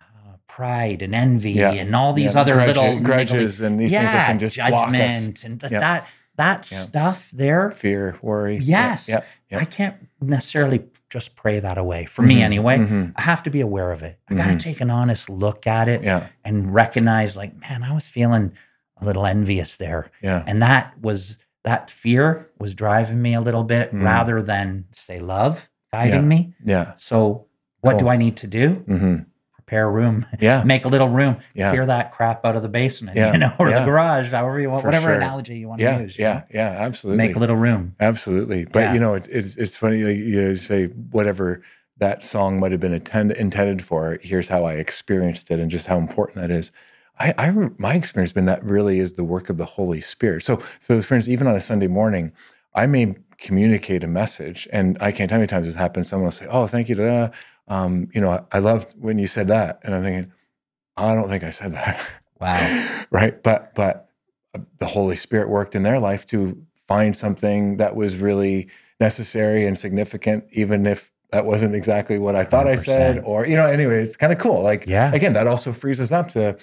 uh, 0.00 0.36
pride 0.46 1.02
and 1.02 1.14
envy 1.14 1.52
Yeah. 1.52 1.72
and 1.72 1.94
all 1.94 2.12
these 2.12 2.34
Yeah. 2.34 2.40
other 2.40 2.54
little 2.66 2.84
niggly- 2.84 3.02
grudges 3.04 3.60
and 3.60 3.78
these 3.78 3.92
things 3.92 4.10
that 4.12 4.26
can 4.26 4.38
just 4.38 4.56
block 4.56 4.88
us. 4.88 4.92
judgment 4.92 5.44
and 5.44 5.60
th- 5.60 5.72
Yeah. 5.72 5.80
that 5.80 6.06
that 6.36 6.68
Yeah. 6.72 6.78
stuff 6.78 7.30
there. 7.32 7.70
Fear, 7.70 8.16
worry. 8.20 8.56
Yes. 8.58 9.08
Yeah. 9.08 9.20
Yeah. 9.50 9.58
I 9.58 9.64
can't 9.64 9.94
necessarily 10.20 10.80
just 11.14 11.36
pray 11.36 11.60
that 11.60 11.78
away. 11.78 12.04
For 12.06 12.22
me 12.22 12.38
Mhm. 12.38 12.42
anyway, 12.50 12.76
Mhm. 12.78 13.12
I 13.14 13.22
have 13.22 13.44
to 13.44 13.50
be 13.50 13.60
aware 13.60 13.92
of 13.92 14.02
it. 14.02 14.18
I 14.28 14.34
got 14.34 14.48
to 14.48 14.54
Mhm. 14.54 14.58
take 14.58 14.80
an 14.80 14.90
honest 14.90 15.30
look 15.30 15.64
at 15.64 15.88
it 15.88 16.02
Yeah. 16.02 16.26
and 16.44 16.74
recognize 16.74 17.36
like, 17.36 17.52
man, 17.60 17.84
I 17.84 17.92
was 17.94 18.08
feeling 18.08 18.50
a 19.00 19.04
little 19.04 19.24
envious 19.24 19.76
there. 19.76 20.10
Yeah. 20.20 20.42
And 20.46 20.60
that 20.60 20.92
was 21.00 21.38
that 21.64 21.88
fear 21.88 22.48
was 22.58 22.74
driving 22.74 23.22
me 23.22 23.32
a 23.32 23.40
little 23.40 23.62
bit 23.64 23.94
Mm. 23.94 24.02
rather 24.04 24.42
than 24.42 24.84
say 24.92 25.18
love 25.20 25.68
guiding 25.92 26.14
Yeah. 26.24 26.34
me. 26.34 26.54
Yeah. 26.64 26.92
So 26.96 27.46
what 27.80 27.96
do 27.98 28.08
I 28.08 28.16
need 28.16 28.36
to 28.38 28.46
do? 28.48 28.84
Prepare 29.66 29.90
room, 29.90 30.26
Yeah. 30.40 30.62
make 30.66 30.84
a 30.84 30.88
little 30.88 31.08
room, 31.08 31.38
Yeah. 31.54 31.70
clear 31.70 31.86
that 31.86 32.12
crap 32.12 32.44
out 32.44 32.54
of 32.54 32.62
the 32.62 32.68
basement, 32.68 33.16
Yeah. 33.16 33.32
you 33.32 33.38
know, 33.38 33.52
or 33.58 33.70
Yeah. 33.70 33.80
the 33.80 33.86
garage, 33.86 34.30
however 34.30 34.60
you 34.60 34.68
want, 34.68 34.82
For 34.82 34.88
whatever 34.88 35.06
sure. 35.06 35.14
analogy 35.14 35.56
you 35.56 35.68
want 35.68 35.80
to 35.80 36.02
use. 36.02 36.18
Yeah. 36.18 36.34
know? 36.34 36.42
Yeah. 36.52 36.68
Absolutely. 36.80 37.26
Make 37.26 37.36
a 37.36 37.38
little 37.38 37.56
room. 37.56 37.94
Absolutely. 37.98 38.66
But 38.66 38.92
you 38.92 39.00
know, 39.00 39.14
it, 39.14 39.26
it's 39.30 39.56
it's 39.56 39.74
funny. 39.74 40.02
Like, 40.02 40.18
you 40.18 40.42
know, 40.42 40.54
say 40.54 40.86
whatever 40.86 41.62
that 41.96 42.22
song 42.24 42.60
might 42.60 42.72
have 42.72 42.80
been 42.80 42.92
attend, 42.92 43.32
intended 43.32 43.82
for. 43.82 44.18
Here's 44.20 44.48
how 44.48 44.64
I 44.64 44.74
experienced 44.74 45.50
it, 45.50 45.58
and 45.58 45.70
just 45.70 45.86
how 45.86 45.96
important 45.96 46.36
that 46.42 46.50
is. 46.50 46.70
I, 47.18 47.32
I 47.38 47.50
my 47.78 47.94
experience 47.94 48.30
has 48.30 48.32
been 48.34 48.46
that 48.46 48.62
really 48.62 48.98
is 48.98 49.14
the 49.14 49.24
work 49.24 49.48
of 49.48 49.56
the 49.56 49.64
Holy 49.64 50.02
Spirit. 50.02 50.42
So, 50.44 50.56
so 50.82 51.00
for 51.00 51.14
instance, 51.14 51.28
even 51.28 51.46
on 51.46 51.54
a 51.56 51.60
Sunday 51.60 51.86
morning, 51.86 52.32
I 52.74 52.86
may 52.86 53.14
communicate 53.38 54.04
a 54.04 54.08
message, 54.08 54.68
and 54.72 54.98
I 55.00 55.10
can't 55.12 55.30
tell 55.30 55.38
you 55.38 55.38
how 55.38 55.40
many 55.40 55.46
times 55.46 55.66
this 55.68 55.76
happens. 55.76 56.08
Someone 56.08 56.24
will 56.26 56.32
say, 56.32 56.46
"Oh, 56.50 56.66
thank 56.66 56.88
you." 56.90 56.96
Da, 56.96 57.28
um, 57.68 58.08
you 58.14 58.20
know, 58.20 58.30
I, 58.30 58.42
I 58.52 58.58
loved 58.58 58.94
when 58.98 59.18
you 59.18 59.26
said 59.26 59.48
that, 59.48 59.80
and 59.82 59.94
I'm 59.94 60.02
thinking, 60.02 60.32
I 60.96 61.14
don't 61.14 61.28
think 61.28 61.42
I 61.44 61.50
said 61.50 61.72
that. 61.72 62.00
Wow. 62.40 63.04
right 63.10 63.42
but 63.42 63.74
but 63.74 64.08
uh, 64.54 64.58
the 64.78 64.86
holy 64.86 65.16
spirit 65.16 65.48
worked 65.48 65.74
in 65.74 65.82
their 65.82 65.98
life 65.98 66.26
to 66.26 66.60
find 66.86 67.16
something 67.16 67.76
that 67.78 67.96
was 67.96 68.16
really 68.16 68.68
necessary 69.00 69.64
and 69.66 69.78
significant 69.78 70.44
even 70.52 70.84
if 70.86 71.12
that 71.30 71.46
wasn't 71.46 71.74
exactly 71.74 72.18
what 72.18 72.34
i 72.34 72.44
thought 72.44 72.66
i 72.66 72.74
said 72.76 73.22
or 73.24 73.46
you 73.46 73.56
know 73.56 73.66
anyway 73.66 74.02
it's 74.02 74.16
kind 74.16 74.32
of 74.32 74.38
cool 74.38 74.62
like 74.62 74.84
Yeah. 74.86 75.12
again 75.14 75.32
that 75.34 75.46
also 75.46 75.72
frees 75.72 76.00
us 76.00 76.12
up 76.12 76.28
to 76.30 76.56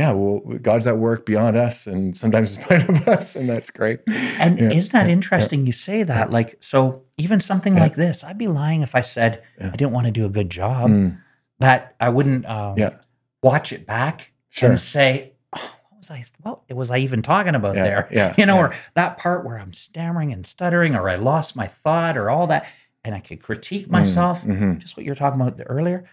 yeah 0.00 0.10
well 0.12 0.40
god's 0.68 0.86
at 0.86 0.96
work 1.08 1.20
beyond 1.26 1.56
us 1.66 1.86
and 1.86 2.16
sometimes 2.22 2.56
in 2.56 2.62
spite 2.62 2.88
of 2.92 3.08
us 3.08 3.36
and 3.36 3.46
that's 3.52 3.70
great 3.70 4.00
And 4.44 4.58
Yeah, 4.58 4.70
isn't 4.78 4.92
that 4.92 5.06
yeah, 5.06 5.12
interesting 5.18 5.66
you 5.66 5.72
say 5.72 6.02
that? 6.12 6.30
Like, 6.30 6.50
so 6.60 7.02
even 7.24 7.38
something 7.40 7.74
Yeah. 7.74 7.84
like 7.84 7.94
this, 8.04 8.24
I'd 8.24 8.38
be 8.38 8.48
lying 8.48 8.80
if 8.82 8.94
I 8.94 9.02
said 9.02 9.32
Yeah. 9.60 9.70
I 9.72 9.76
didn't 9.76 9.92
want 9.92 10.06
to 10.06 10.10
do 10.20 10.24
a 10.24 10.30
good 10.38 10.50
job, 10.50 10.88
Mm, 10.90 11.18
that 11.58 11.94
I 12.00 12.08
wouldn't 12.08 12.44
um, 12.48 12.78
Yeah. 12.82 12.94
watch 13.42 13.68
it 13.76 13.82
back 13.86 14.32
sure 14.48 14.70
and 14.70 14.80
say, 14.80 15.34
oh, 15.52 15.72
what 15.90 15.98
was 15.98 16.10
I, 16.10 16.24
what 16.42 16.58
was 16.82 16.90
I 16.90 16.98
even 17.06 17.20
talking 17.22 17.54
about 17.54 17.76
yeah, 17.76 17.84
there? 17.88 18.08
yeah 18.10 18.34
you 18.38 18.46
know, 18.46 18.56
yeah, 18.56 18.66
or 18.68 18.74
that 18.94 19.18
part 19.18 19.44
where 19.44 19.58
I'm 19.62 19.74
stammering 19.74 20.32
and 20.32 20.46
stuttering, 20.46 20.94
or 20.94 21.08
I 21.14 21.16
lost 21.16 21.54
my 21.54 21.66
thought, 21.82 22.16
or 22.16 22.30
all 22.30 22.46
that, 22.46 22.62
and 23.04 23.14
I 23.14 23.20
could 23.20 23.40
critique 23.42 23.86
Mm, 23.88 23.90
myself. 23.98 24.36
mhm, 24.44 24.78
Just 24.78 24.96
what 24.96 25.04
you're 25.04 25.14
talking 25.22 25.40
about 25.40 25.60
earlier. 25.66 26.04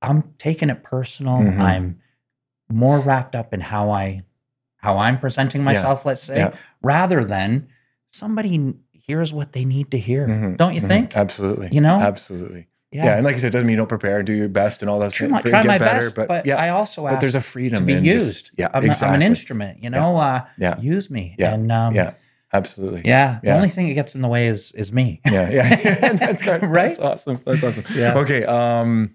I'm 0.00 0.34
taking 0.38 0.70
it 0.70 0.82
personal. 0.84 1.38
Mhm. 1.42 1.60
I'm 1.60 1.86
more 2.68 2.98
wrapped 3.00 3.34
up 3.34 3.54
in 3.54 3.60
how 3.60 3.90
I, 3.90 4.22
how 4.76 4.98
I'm 4.98 5.18
presenting 5.18 5.62
myself. 5.64 6.04
Let's 6.06 6.22
say, 6.22 6.36
yeah. 6.36 6.54
rather 6.82 7.24
than 7.24 7.68
somebody 8.10 8.74
hears 8.92 9.32
what 9.32 9.52
they 9.52 9.64
need 9.64 9.90
to 9.92 9.98
hear. 9.98 10.26
mhm, 10.26 10.56
Don't 10.56 10.74
you 10.74 10.80
mhm. 10.82 10.88
think? 10.88 11.16
absolutely 11.16 11.68
You 11.72 11.80
know? 11.80 11.98
absolutely 12.00 12.66
yeah. 12.92 13.16
and 13.16 13.24
like 13.24 13.34
I 13.34 13.38
said, 13.38 13.48
it 13.48 13.50
doesn't 13.50 13.66
mean 13.66 13.74
you 13.74 13.78
don't 13.78 13.88
prepare 13.88 14.18
and 14.18 14.26
do 14.26 14.32
your 14.32 14.48
best 14.48 14.80
and 14.82 14.88
all 14.90 14.98
that 15.00 15.12
stuff. 15.12 15.30
my, 15.30 15.42
try 15.42 15.62
my 15.64 15.78
better, 15.78 16.00
best, 16.00 16.14
but, 16.16 16.28
but, 16.28 16.46
yeah, 16.46 16.56
I 16.56 16.70
also 16.70 17.02
but 17.02 17.12
ask 17.14 17.20
there's 17.20 17.34
a 17.34 17.40
freedom 17.40 17.80
to 17.80 17.84
be 17.84 17.92
in 17.92 18.04
just- 18.04 18.24
used. 18.26 18.50
yeah, 18.56 18.68
I'm, 18.72 18.88
a- 18.88 18.94
I'm 19.02 19.14
an 19.14 19.22
instrument. 19.22 19.82
You 19.82 19.90
know, 19.90 20.16
uh, 20.16 20.42
Yeah. 20.58 20.78
use 20.80 21.10
me. 21.10 21.36
Yeah. 21.38 21.54
And 21.54 21.70
um, 21.70 21.94
Yeah, 21.94 22.14
absolutely. 22.52 23.02
yeah. 23.04 23.38
The 23.42 23.52
only 23.54 23.68
thing 23.68 23.88
that 23.88 23.94
gets 23.94 24.14
in 24.14 24.22
the 24.22 24.28
way 24.28 24.46
is 24.48 24.72
is 24.72 24.92
me. 24.92 25.20
yeah, 25.30 25.50
yeah. 25.50 26.12
That's 26.14 26.40
great. 26.42 26.62
Right? 26.62 26.84
That's 26.88 26.98
awesome. 26.98 27.40
That's 27.44 27.62
awesome. 27.62 27.84
Yeah. 27.94 28.16
Okay. 28.18 28.44
Um. 28.44 29.14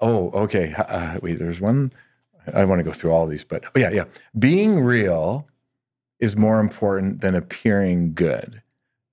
Oh, 0.00 0.30
okay. 0.44 0.74
Uh, 0.76 1.18
wait. 1.22 1.38
There's 1.38 1.60
one. 1.60 1.92
I 2.54 2.64
want 2.64 2.78
to 2.80 2.84
go 2.84 2.92
through 2.92 3.12
all 3.12 3.26
these, 3.26 3.44
but 3.44 3.64
oh, 3.66 3.78
yeah, 3.78 3.90
yeah. 3.90 4.04
Being 4.38 4.80
real 4.80 5.46
is 6.18 6.36
more 6.36 6.60
important 6.60 7.20
than 7.20 7.34
appearing 7.34 8.14
good, 8.14 8.62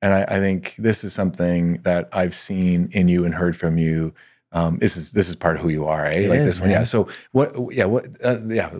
and 0.01 0.13
I, 0.13 0.23
I 0.23 0.39
think 0.39 0.75
this 0.77 1.03
is 1.03 1.13
something 1.13 1.81
that 1.83 2.09
I've 2.11 2.35
seen 2.35 2.89
in 2.91 3.07
you 3.07 3.25
and 3.25 3.33
heard 3.33 3.55
from 3.57 3.77
you 3.77 4.13
um, 4.53 4.77
this 4.79 4.95
is 4.95 5.11
this 5.11 5.27
is 5.27 5.35
part 5.35 5.57
of 5.57 5.61
who 5.61 5.69
you 5.69 5.85
are, 5.87 6.05
eh? 6.05 6.21
It 6.21 6.29
like 6.29 6.39
is, 6.39 6.47
this 6.47 6.59
one, 6.61 6.69
yeah. 6.69 6.83
So 6.83 7.09
what? 7.33 7.53
Yeah, 7.73 7.85
what? 7.85 8.05
Uh, 8.23 8.39
yeah, 8.47 8.71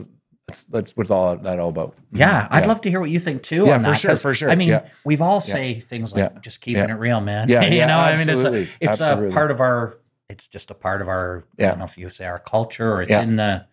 that's 0.47 0.65
that's 0.67 0.95
what's 0.95 1.11
all 1.11 1.35
that 1.35 1.59
all 1.59 1.69
about. 1.69 1.95
Yeah, 2.13 2.43
Mhm. 2.43 2.47
I'd 2.51 2.65
love 2.67 2.79
to 2.81 2.89
hear 2.89 3.01
what 3.01 3.09
you 3.09 3.19
think 3.19 3.43
too. 3.43 3.65
Yeah, 3.65 3.77
for 3.79 3.83
that, 3.83 3.97
sure, 3.97 4.15
for 4.15 4.33
sure, 4.33 4.49
I 4.49 4.55
mean, 4.55 4.69
yeah. 4.69 4.87
we've 5.03 5.21
all 5.21 5.41
say 5.41 5.81
things 5.81 6.13
like 6.13 6.31
Yeah. 6.33 6.39
just 6.41 6.61
keeping 6.61 6.83
Yeah. 6.87 6.91
it 6.95 6.99
real, 6.99 7.19
man. 7.19 7.49
Yeah, 7.49 7.65
you 7.69 7.77
yeah, 7.77 7.85
know, 7.87 7.97
I 7.99 8.11
mean, 8.13 8.29
it's 8.29 8.43
a 8.43 8.67
absolutely, 8.87 9.27
a 9.29 9.31
part 9.33 9.51
of 9.51 9.59
our. 9.59 9.97
It's 10.29 10.47
just 10.47 10.71
a 10.71 10.73
part 10.73 11.01
of 11.01 11.09
our. 11.09 11.43
I 11.59 11.63
Yeah. 11.63 11.69
don't 11.71 11.79
know 11.79 11.85
if 11.85 11.97
you 11.97 12.09
say 12.09 12.25
our 12.25 12.39
culture 12.39 12.89
or 12.93 13.01
it's 13.01 13.11
Yeah. 13.11 13.23
in 13.23 13.35
the. 13.35 13.65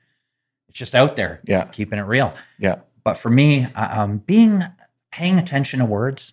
It's 0.74 0.80
just 0.80 0.96
out 0.96 1.14
there. 1.14 1.40
Yeah, 1.44 1.66
keeping 1.66 2.00
it 2.00 2.02
real. 2.02 2.34
yeah, 2.58 2.80
But 3.04 3.16
for 3.16 3.30
me, 3.30 3.64
uh, 3.76 4.02
um, 4.02 4.18
being 4.18 4.64
paying 5.12 5.38
attention 5.38 5.78
to 5.78 5.84
words, 5.84 6.32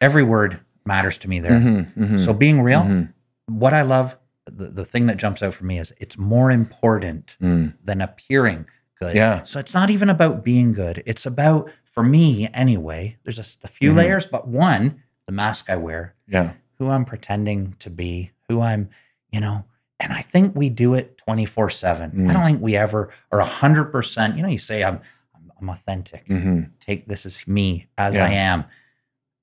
every 0.00 0.22
word 0.22 0.60
matters 0.84 1.18
to 1.18 1.28
me 1.28 1.40
there. 1.40 1.58
Mhm, 1.58 1.92
mhm, 1.96 2.20
So 2.24 2.32
being 2.32 2.62
real, 2.62 2.82
mhm, 2.82 3.12
what 3.46 3.74
I 3.74 3.82
love, 3.82 4.16
the, 4.46 4.66
the 4.68 4.84
thing 4.84 5.06
that 5.06 5.16
jumps 5.16 5.42
out 5.42 5.54
for 5.54 5.64
me 5.64 5.80
is 5.80 5.92
it's 5.98 6.16
more 6.16 6.52
important 6.52 7.36
mm. 7.42 7.74
than 7.84 8.00
appearing 8.00 8.66
good. 9.00 9.16
Yeah. 9.16 9.42
So 9.42 9.58
it's 9.58 9.74
not 9.74 9.90
even 9.90 10.08
about 10.08 10.44
being 10.44 10.72
good. 10.72 11.02
It's 11.04 11.26
about, 11.26 11.68
for 11.82 12.04
me 12.04 12.48
anyway, 12.54 13.16
there's 13.24 13.40
a 13.64 13.68
few 13.68 13.90
Mhm. 13.90 13.96
layers, 13.96 14.24
but 14.26 14.46
one, 14.46 15.02
the 15.26 15.32
mask 15.32 15.68
I 15.68 15.74
wear, 15.76 16.14
yeah, 16.28 16.52
who 16.78 16.90
I'm 16.90 17.04
pretending 17.04 17.74
to 17.80 17.90
be, 17.90 18.30
who 18.48 18.60
I'm, 18.60 18.88
you 19.32 19.40
know, 19.40 19.64
and 20.00 20.12
I 20.12 20.22
think 20.22 20.56
we 20.56 20.68
do 20.70 20.94
it 20.94 21.16
24 21.18 21.70
7. 21.70 22.10
Mm. 22.10 22.30
I 22.30 22.32
don't 22.32 22.44
think 22.44 22.60
we 22.62 22.76
ever 22.76 23.10
are 23.30 23.40
100%. 23.40 24.36
You 24.36 24.42
know, 24.42 24.48
you 24.48 24.58
say, 24.58 24.82
I'm, 24.82 25.00
I'm, 25.34 25.52
I'm 25.60 25.68
authentic. 25.68 26.26
mhm, 26.26 26.70
Take 26.80 27.06
this 27.06 27.26
as 27.26 27.46
me 27.46 27.86
as 27.98 28.14
Yeah. 28.16 28.24
I 28.24 28.30
am. 28.30 28.64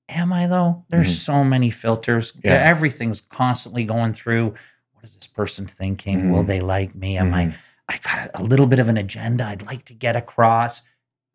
Am 0.08 0.32
I 0.32 0.46
though? 0.46 0.84
There's 0.88 1.08
Mhm. 1.10 1.20
so 1.20 1.44
many 1.44 1.70
filters. 1.70 2.32
Yeah. 2.42 2.54
Everything's 2.54 3.20
constantly 3.20 3.84
going 3.84 4.12
through. 4.14 4.54
What 4.92 5.04
is 5.04 5.14
this 5.14 5.26
person 5.26 5.66
thinking? 5.66 6.30
Will 6.30 6.42
Mhm. 6.44 6.46
they 6.48 6.60
like 6.60 6.94
me? 6.94 7.18
Am 7.18 7.32
I 7.34 7.46
mhm, 7.46 7.54
I 7.90 7.98
got 8.02 8.30
a 8.34 8.42
little 8.42 8.66
bit 8.66 8.78
of 8.80 8.88
an 8.88 8.96
agenda 8.98 9.44
I'd 9.46 9.62
like 9.62 9.84
to 9.86 9.94
get 9.94 10.16
across. 10.16 10.82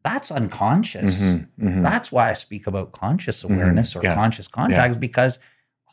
That's 0.04 0.32
unconscious. 0.32 1.22
mhm, 1.34 1.48
mhm. 1.60 1.82
That's 1.84 2.12
why 2.12 2.30
I 2.30 2.34
speak 2.34 2.68
about 2.68 2.92
conscious 2.92 3.44
awareness 3.44 3.96
or 3.96 4.04
Yeah. 4.04 4.14
conscious 4.16 4.48
contact, 4.48 5.00
because 5.00 5.40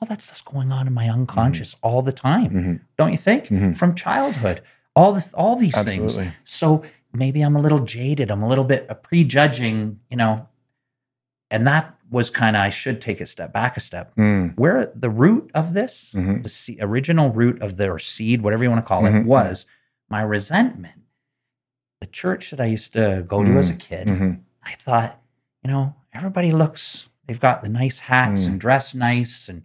all 0.01 0.09
that 0.09 0.23
stuff's 0.23 0.43
going 0.43 0.73
on 0.73 0.87
in 0.87 0.95
my 0.95 1.09
unconscious 1.09 1.77
all 1.83 2.03
the 2.03 2.13
time. 2.13 2.51
Mhm, 2.51 2.81
Don't 2.97 3.13
you 3.13 3.19
think? 3.19 3.47
mhm. 3.47 3.77
From 3.77 3.95
childhood, 3.95 4.63
all 4.97 5.13
the 5.13 5.25
all 5.35 5.57
these 5.57 5.77
things. 5.85 6.19
So 6.45 6.83
maybe 7.13 7.43
I'm 7.43 7.55
a 7.57 7.61
little 7.61 7.81
jaded. 7.81 8.31
I'm 8.31 8.43
a 8.43 8.49
little 8.49 8.65
bit 8.65 8.89
prejudging, 9.03 10.01
you 10.11 10.17
know. 10.17 10.49
And 11.51 11.67
that 11.67 11.95
was 12.11 12.31
kind 12.31 12.57
of 12.57 12.63
I 12.63 12.71
should 12.71 13.01
take 13.01 13.21
a 13.21 13.27
step 13.27 13.53
back 13.53 13.77
a 13.77 13.81
step. 13.81 14.15
Mm, 14.17 14.57
Where 14.57 14.91
the 14.95 15.11
root 15.11 15.51
of 15.55 15.75
this, 15.75 16.13
mhm, 16.15 16.43
the 16.43 16.49
se- 16.49 16.79
original 16.81 17.31
root 17.31 17.61
of 17.63 17.77
the 17.77 17.89
or 17.91 17.99
seed, 17.99 18.41
whatever 18.43 18.65
you 18.65 18.71
want 18.71 18.83
to 18.85 18.89
call 18.89 19.05
it, 19.07 19.11
Mhm. 19.13 19.25
was 19.27 19.67
my 20.09 20.23
resentment. 20.23 21.01
The 22.01 22.07
church 22.07 22.51
that 22.51 22.61
I 22.61 22.65
used 22.67 22.93
to 22.95 23.25
go 23.29 23.45
to 23.45 23.59
as 23.59 23.69
a 23.69 23.75
kid, 23.75 24.09
I 24.63 24.73
thought, 24.73 25.21
you 25.63 25.71
know, 25.71 25.95
everybody 26.13 26.51
looks, 26.53 27.09
they've 27.27 27.39
got 27.39 27.63
the 27.63 27.69
nice 27.69 28.01
hats 28.01 28.43
Mm. 28.45 28.47
and 28.49 28.61
dress 28.61 28.95
nice, 28.95 29.49
and 29.49 29.63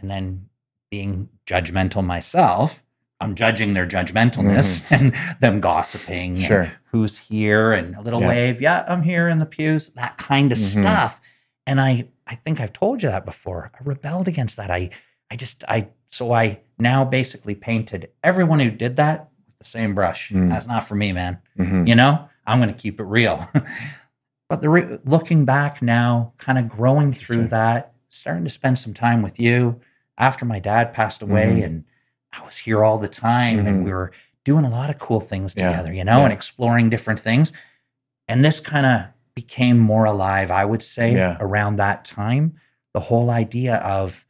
and 0.00 0.10
then 0.10 0.48
being 0.90 1.28
judgmental 1.46 2.04
myself, 2.04 2.82
I'm 3.20 3.34
judging 3.34 3.74
their 3.74 3.86
judgmentalness 3.86 4.84
and 4.90 5.14
them 5.40 5.60
gossiping, 5.60 6.32
and 6.32 6.38
Mm-hmm. 6.38 6.46
Sure. 6.46 6.72
who's 6.90 7.18
here, 7.18 7.72
and 7.72 7.94
a 7.96 8.00
little 8.00 8.20
Yeah. 8.20 8.28
wave, 8.28 8.60
yeah, 8.60 8.84
I'm 8.88 9.02
here 9.02 9.28
in 9.28 9.38
the 9.38 9.46
pews, 9.46 9.90
that 9.90 10.16
kind 10.18 10.52
of 10.52 10.58
Mhm. 10.58 10.80
stuff. 10.82 11.20
And 11.66 11.80
I, 11.80 12.08
I 12.26 12.34
think 12.34 12.60
I've 12.60 12.72
told 12.72 13.02
you 13.02 13.10
that 13.10 13.24
before. 13.24 13.70
I 13.74 13.78
rebelled 13.84 14.26
against 14.26 14.56
that. 14.56 14.70
I, 14.70 14.90
I 15.30 15.36
just, 15.36 15.62
I, 15.68 15.88
so 16.10 16.32
I 16.32 16.60
now 16.78 17.04
basically 17.04 17.54
painted 17.54 18.08
everyone 18.24 18.58
who 18.60 18.70
did 18.70 18.96
that 18.96 19.28
with 19.46 19.58
the 19.58 19.64
same 19.66 19.94
brush. 19.94 20.30
Mm. 20.30 20.48
That's 20.48 20.66
not 20.66 20.84
for 20.84 20.94
me, 20.96 21.12
man. 21.12 21.38
mhm. 21.58 21.86
You 21.86 21.94
know, 21.94 22.28
I'm 22.46 22.58
going 22.58 22.72
to 22.74 22.80
keep 22.80 22.98
it 22.98 23.04
real. 23.04 23.46
but 24.48 24.62
the 24.62 24.68
re- 24.68 24.98
looking 25.04 25.44
back 25.44 25.80
now, 25.82 26.32
kind 26.38 26.58
of 26.58 26.68
growing 26.68 27.12
through 27.12 27.42
Interesting. 27.42 27.48
that, 27.50 27.92
starting 28.08 28.44
to 28.44 28.50
spend 28.50 28.78
some 28.78 28.94
time 28.94 29.22
with 29.22 29.38
you 29.38 29.80
after 30.20 30.44
my 30.44 30.60
dad 30.60 30.92
passed 30.92 31.22
away, 31.22 31.56
Mhm. 31.60 31.64
and 31.64 31.84
I 32.32 32.44
was 32.44 32.58
here 32.58 32.84
all 32.84 32.98
the 32.98 33.08
time, 33.08 33.58
and 33.66 33.80
Mhm. 33.80 33.84
we 33.84 33.92
were 33.92 34.12
doing 34.44 34.64
a 34.64 34.70
lot 34.70 34.90
of 34.90 34.98
cool 34.98 35.20
things 35.20 35.54
Yeah. 35.56 35.70
together, 35.70 35.92
you 35.92 36.04
know, 36.04 36.22
and 36.24 36.32
exploring 36.32 36.90
different 36.90 37.18
things. 37.18 37.52
And 38.28 38.44
this 38.44 38.60
kind 38.60 38.86
of 38.86 39.06
became 39.34 39.78
more 39.78 40.04
alive, 40.04 40.50
I 40.50 40.64
would 40.64 40.82
say, 40.82 41.14
Yeah. 41.14 41.36
around 41.40 41.76
that 41.76 42.04
time. 42.04 42.54
The 42.94 43.00
whole 43.00 43.30
idea 43.30 43.76
of 43.76 44.24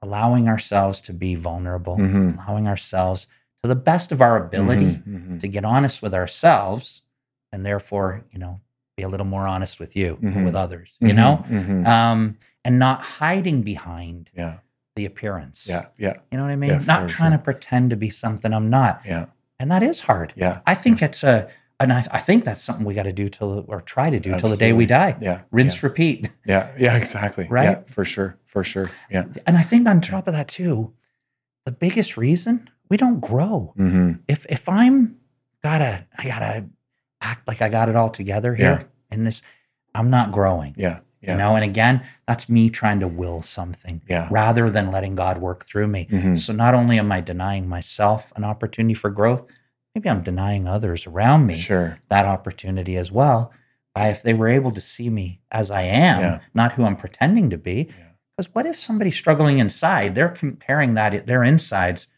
allowing 0.00 0.48
ourselves 0.48 1.00
to 1.02 1.12
be 1.12 1.34
vulnerable, 1.34 1.96
Mhm. 1.98 2.36
allowing 2.38 2.68
ourselves 2.68 3.26
to 3.62 3.68
the 3.68 3.74
best 3.76 4.12
of 4.12 4.20
our 4.20 4.36
ability 4.36 5.02
Mhm, 5.06 5.36
mhm. 5.36 5.40
to 5.40 5.48
get 5.48 5.64
honest 5.64 6.02
with 6.02 6.14
ourselves 6.14 7.02
and 7.52 7.64
therefore, 7.64 8.24
you 8.30 8.38
know, 8.38 8.60
be 8.96 9.02
a 9.02 9.08
little 9.08 9.26
more 9.26 9.46
honest 9.46 9.80
with 9.80 9.96
you 9.96 10.18
and 10.22 10.34
Mhm. 10.36 10.44
with 10.44 10.54
others, 10.54 10.96
you 11.00 11.12
know, 11.14 11.44
um, 11.86 12.36
and 12.64 12.78
not 12.78 13.00
hiding 13.00 13.62
behind 13.62 14.30
yeah, 14.34 14.58
the 14.96 15.06
appearance. 15.06 15.66
yeah, 15.68 15.86
yeah, 15.98 16.14
You 16.30 16.38
know 16.38 16.44
what 16.44 16.52
I 16.52 16.56
mean? 16.56 16.70
Yeah, 16.70 16.78
not 16.86 17.08
trying 17.08 17.32
sure. 17.32 17.38
to 17.38 17.44
pretend 17.44 17.90
to 17.90 17.96
be 17.96 18.10
something 18.10 18.52
I'm 18.52 18.70
not. 18.70 19.02
yeah, 19.04 19.26
And 19.58 19.70
that 19.70 19.82
is 19.82 20.00
hard. 20.00 20.32
yeah, 20.36 20.60
I 20.66 20.74
think 20.74 21.02
it's 21.02 21.24
a, 21.24 21.50
and 21.80 21.92
I, 21.92 22.06
I 22.12 22.20
think 22.20 22.44
that's 22.44 22.62
something 22.62 22.84
we 22.86 22.94
got 22.94 23.02
to 23.04 23.12
do 23.12 23.28
till, 23.28 23.64
or 23.66 23.80
try 23.80 24.08
to 24.10 24.20
do 24.20 24.36
till 24.38 24.48
the 24.48 24.56
day 24.56 24.72
we 24.72 24.86
die. 24.86 25.16
yeah, 25.20 25.40
Rinse, 25.50 25.82
repeat. 25.82 26.28
yeah, 26.46 26.70
yeah, 26.78 26.96
exactly. 27.02 27.46
Right? 27.50 27.64
Yeah, 27.64 27.80
for 27.86 28.04
sure, 28.04 28.38
for 28.44 28.62
sure. 28.62 28.90
Yeah. 29.10 29.24
And 29.46 29.56
I 29.56 29.62
think 29.62 29.88
on 29.88 30.00
top 30.00 30.28
of 30.28 30.34
that 30.34 30.46
too, 30.48 30.92
the 31.64 31.72
biggest 31.72 32.16
reason 32.16 32.70
we 32.88 32.96
don't 32.96 33.20
grow. 33.20 33.72
hmm 33.76 34.12
if 34.28 34.46
if 34.48 34.68
I'm 34.68 35.16
gotta 35.62 36.06
I 36.16 36.24
gotta 36.26 36.66
act 37.20 37.48
like 37.48 37.62
I 37.62 37.68
got 37.70 37.88
it 37.88 37.96
all 37.96 38.10
together 38.10 38.54
here 38.54 38.88
in 39.10 39.24
this, 39.24 39.42
I'm 39.94 40.10
not 40.10 40.30
growing. 40.30 40.74
Yeah. 40.76 41.00
Yeah. 41.24 41.32
You 41.32 41.38
know, 41.38 41.54
and 41.56 41.64
again, 41.64 42.02
that's 42.26 42.48
me 42.48 42.70
trying 42.70 43.00
to 43.00 43.08
will 43.08 43.42
something 43.42 44.02
Yeah. 44.08 44.28
rather 44.30 44.70
than 44.70 44.90
letting 44.90 45.14
God 45.14 45.38
work 45.38 45.64
through 45.64 45.86
me. 45.88 46.06
Mhm. 46.10 46.38
So 46.38 46.52
not 46.52 46.74
only 46.74 46.98
am 46.98 47.10
I 47.10 47.20
denying 47.20 47.68
myself 47.68 48.32
an 48.36 48.44
opportunity 48.44 48.94
for 48.94 49.10
growth, 49.10 49.46
maybe 49.94 50.08
I'm 50.08 50.22
denying 50.22 50.66
others 50.68 51.06
around 51.06 51.46
me 51.46 51.54
Sure. 51.56 51.98
that 52.10 52.26
opportunity 52.26 52.96
as 52.96 53.10
well. 53.10 53.52
By 53.94 54.08
if 54.08 54.22
they 54.22 54.34
were 54.34 54.48
able 54.48 54.72
to 54.72 54.80
see 54.80 55.08
me 55.08 55.40
as 55.52 55.70
I 55.70 55.82
am, 55.82 56.20
Yeah. 56.20 56.38
not 56.52 56.72
who 56.72 56.84
I'm 56.84 56.96
pretending 56.96 57.48
to 57.50 57.58
be. 57.58 57.88
Because 58.36 58.52
what 58.52 58.66
if 58.66 58.78
somebody's 58.78 59.14
struggling 59.16 59.60
inside? 59.60 60.14
They're 60.16 60.28
comparing 60.28 60.94
that 60.94 61.26
their 61.26 61.44
insides 61.44 62.08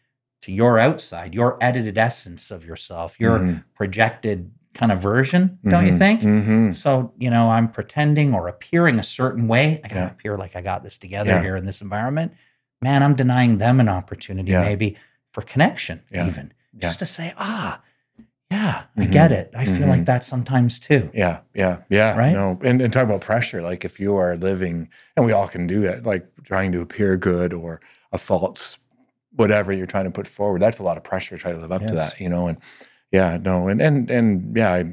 to 0.41 0.51
your 0.51 0.79
outside, 0.79 1.33
your 1.35 1.57
edited 1.61 1.97
essence 1.97 2.49
of 2.51 2.65
yourself, 2.65 3.19
your 3.19 3.39
Mhm. 3.39 3.63
projected 3.75 4.51
kind 4.77 4.91
of 4.91 4.99
version, 4.99 5.57
don't 5.67 5.85
you 5.85 5.93
Mhm. 5.93 5.97
think? 5.97 6.21
Mhm. 6.21 6.73
So, 6.73 7.13
you 7.17 7.29
know, 7.29 7.49
I'm 7.49 7.67
pretending 7.67 8.33
or 8.33 8.47
appearing 8.47 8.99
a 8.99 9.03
certain 9.03 9.47
way. 9.47 9.81
I 9.83 9.87
gotta 9.87 9.99
Yeah. 10.01 10.07
appear 10.11 10.37
like 10.37 10.55
I 10.55 10.61
got 10.61 10.83
this 10.83 10.97
together 10.97 11.31
Yeah. 11.31 11.41
here 11.41 11.55
in 11.55 11.65
this 11.65 11.81
environment. 11.81 12.33
Man, 12.81 13.01
I'm 13.03 13.15
denying 13.15 13.57
them 13.57 13.79
an 13.79 13.89
opportunity 13.89 14.51
Yeah. 14.51 14.61
maybe 14.61 14.95
for 15.31 15.41
connection, 15.41 16.01
even 16.11 16.53
just 16.77 16.99
to 16.99 17.05
say, 17.05 17.33
ah, 17.37 17.81
yeah, 18.51 18.83
I 18.95 19.05
Mhm. 19.05 19.11
get 19.11 19.31
it. 19.31 19.51
I 19.55 19.65
feel 19.65 19.87
like 19.87 20.05
that 20.05 20.23
sometimes 20.23 20.79
too. 20.79 21.09
Yeah, 21.13 21.39
yeah, 21.53 21.77
yeah. 21.89 22.15
Right? 22.17 22.33
No, 22.33 22.57
and, 22.63 22.81
and 22.81 22.93
talk 22.93 23.03
about 23.03 23.21
pressure. 23.21 23.61
Like 23.61 23.83
if 23.83 23.99
you 23.99 24.15
are 24.15 24.35
living, 24.37 24.89
and 25.15 25.25
we 25.25 25.31
all 25.33 25.47
can 25.47 25.67
do 25.67 25.83
it, 25.83 26.05
like 26.05 26.25
trying 26.43 26.71
to 26.73 26.81
appear 26.81 27.17
good 27.17 27.51
or 27.51 27.81
a 28.13 28.17
false 28.17 28.77
whatever 29.35 29.71
you're 29.71 29.85
trying 29.85 30.05
to 30.05 30.11
put 30.11 30.25
forward. 30.27 30.61
That's 30.61 30.79
a 30.79 30.83
lot 30.83 30.97
of 30.97 31.03
pressure 31.03 31.35
to 31.35 31.41
try 31.41 31.51
to 31.51 31.57
live 31.59 31.71
up 31.71 31.85
to 31.87 31.93
that, 31.95 32.19
you 32.19 32.27
know. 32.29 32.47
And 32.47 32.57
yeah, 33.11 33.37
no, 33.37 33.67
and 33.67 33.81
and 33.81 34.09
and 34.09 34.55
yeah, 34.57 34.73
I, 34.73 34.83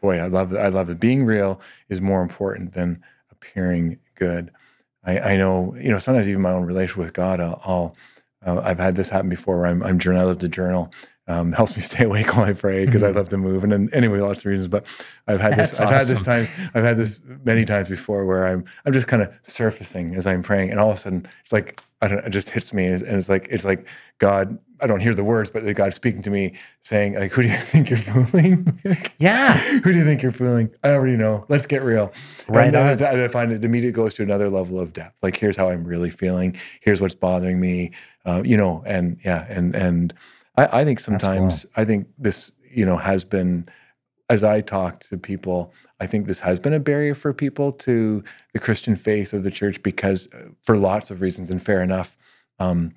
boy, 0.00 0.18
I 0.18 0.26
love 0.28 0.54
I 0.54 0.68
love 0.68 0.90
it. 0.90 1.00
Being 1.00 1.24
real 1.24 1.60
is 1.88 2.00
more 2.00 2.22
important 2.22 2.72
than 2.72 3.02
appearing 3.30 3.98
good. 4.14 4.50
I, 5.04 5.18
I 5.18 5.36
know, 5.36 5.74
you 5.76 5.90
know, 5.90 5.98
sometimes 5.98 6.28
even 6.28 6.42
my 6.42 6.52
own 6.52 6.64
relationship 6.64 6.98
with 6.98 7.12
God, 7.12 7.40
I'll, 7.40 7.60
I'll 7.64 7.96
uh, 8.46 8.60
I've 8.64 8.78
had 8.78 8.96
this 8.96 9.08
happen 9.10 9.28
before 9.28 9.58
where 9.58 9.66
I'm, 9.66 9.82
I'm 9.82 9.98
love 10.26 10.38
to 10.40 10.48
journal. 10.48 10.92
Um, 11.26 11.52
helps 11.52 11.74
me 11.74 11.80
stay 11.90 12.04
awake 12.04 12.36
while 12.36 12.44
I 12.44 12.52
pray 12.52 12.84
because 12.84 13.02
I 13.02 13.10
Mhm. 13.10 13.14
love 13.16 13.28
to 13.30 13.38
move. 13.38 13.62
And 13.64 13.72
then 13.72 13.88
anyway, 13.92 14.20
lots 14.20 14.40
of 14.40 14.46
reasons. 14.46 14.68
But 14.68 14.84
I've 15.26 15.40
had 15.40 15.56
this. 15.56 15.70
That's 15.70 15.80
I've 15.80 15.88
had 15.90 16.06
this 16.06 16.22
times. 16.22 16.50
I've 16.74 16.84
had 16.84 16.96
this 16.98 17.20
many 17.44 17.64
times 17.64 17.88
before 17.88 18.26
where 18.26 18.46
I'm 18.46 18.64
I'm 18.84 18.92
just 18.92 19.08
kind 19.08 19.22
of 19.22 19.32
surfacing 19.42 20.14
as 20.16 20.26
I'm 20.26 20.42
praying, 20.42 20.70
and 20.70 20.78
all 20.78 20.90
of 20.90 20.96
a 20.96 21.00
sudden 21.00 21.26
it's 21.42 21.52
like 21.52 21.80
I 22.02 22.08
don't. 22.08 22.18
Know, 22.18 22.24
it 22.26 22.30
just 22.30 22.50
hits 22.50 22.74
me, 22.74 22.86
and 22.86 23.00
it's 23.02 23.28
like 23.30 23.48
it's 23.50 23.64
like 23.64 23.86
God. 24.18 24.58
I 24.80 24.86
don't 24.86 25.00
hear 25.00 25.14
the 25.14 25.24
words, 25.24 25.48
but 25.48 25.60
God 25.76 25.94
speaking 25.94 26.20
to 26.22 26.30
me, 26.30 26.52
saying 26.82 27.14
like, 27.14 27.32
"Who 27.32 27.40
do 27.42 27.48
you 27.48 27.54
think 27.72 27.88
you're 27.88 27.98
fooling? 27.98 28.78
Yeah. 29.18 29.56
Who 29.82 29.92
do 29.92 29.94
you 29.98 30.04
think 30.04 30.20
you're 30.22 30.32
fooling? 30.32 30.68
I 30.82 30.90
already 30.90 31.16
know. 31.16 31.46
Let's 31.48 31.64
get 31.64 31.82
real." 31.82 32.12
Right 32.48 32.66
And 32.74 32.76
on. 32.76 33.02
I, 33.02 33.24
I 33.24 33.28
find 33.28 33.50
it 33.50 33.64
immediately 33.64 33.92
goes 33.96 34.12
to 34.14 34.22
another 34.22 34.50
level 34.50 34.78
of 34.78 34.92
depth. 34.92 35.22
Like, 35.22 35.36
here's 35.36 35.56
how 35.56 35.70
I'm 35.70 35.84
really 35.84 36.10
feeling. 36.10 36.54
Here's 36.82 37.00
what's 37.00 37.14
bothering 37.14 37.58
me. 37.60 37.92
Uh, 38.26 38.42
you 38.44 38.58
know, 38.58 38.82
and 38.84 39.16
yeah, 39.24 39.46
and 39.48 39.74
and 39.74 40.12
I, 40.56 40.80
I 40.80 40.84
think 40.84 40.98
cool. 40.98 41.04
sometimes 41.04 41.66
I 41.76 41.84
think 41.84 42.08
this, 42.18 42.52
you 42.70 42.86
know, 42.86 42.96
has 42.96 43.24
been 43.24 43.68
as 44.30 44.42
I 44.42 44.60
talk 44.60 45.00
to 45.00 45.18
people, 45.18 45.72
I 46.00 46.06
think 46.06 46.26
this 46.26 46.40
has 46.40 46.58
been 46.58 46.72
a 46.72 46.80
barrier 46.80 47.14
for 47.14 47.32
people 47.32 47.72
to 47.72 48.24
the 48.52 48.58
Christian 48.58 48.96
faith 48.96 49.34
or 49.34 49.38
the 49.38 49.50
church 49.50 49.82
because 49.82 50.28
uh, 50.32 50.48
for 50.62 50.76
lots 50.76 51.10
of 51.10 51.20
reasons, 51.20 51.50
and 51.50 51.62
fair 51.62 51.82
enough. 51.82 52.16
Um, 52.58 52.94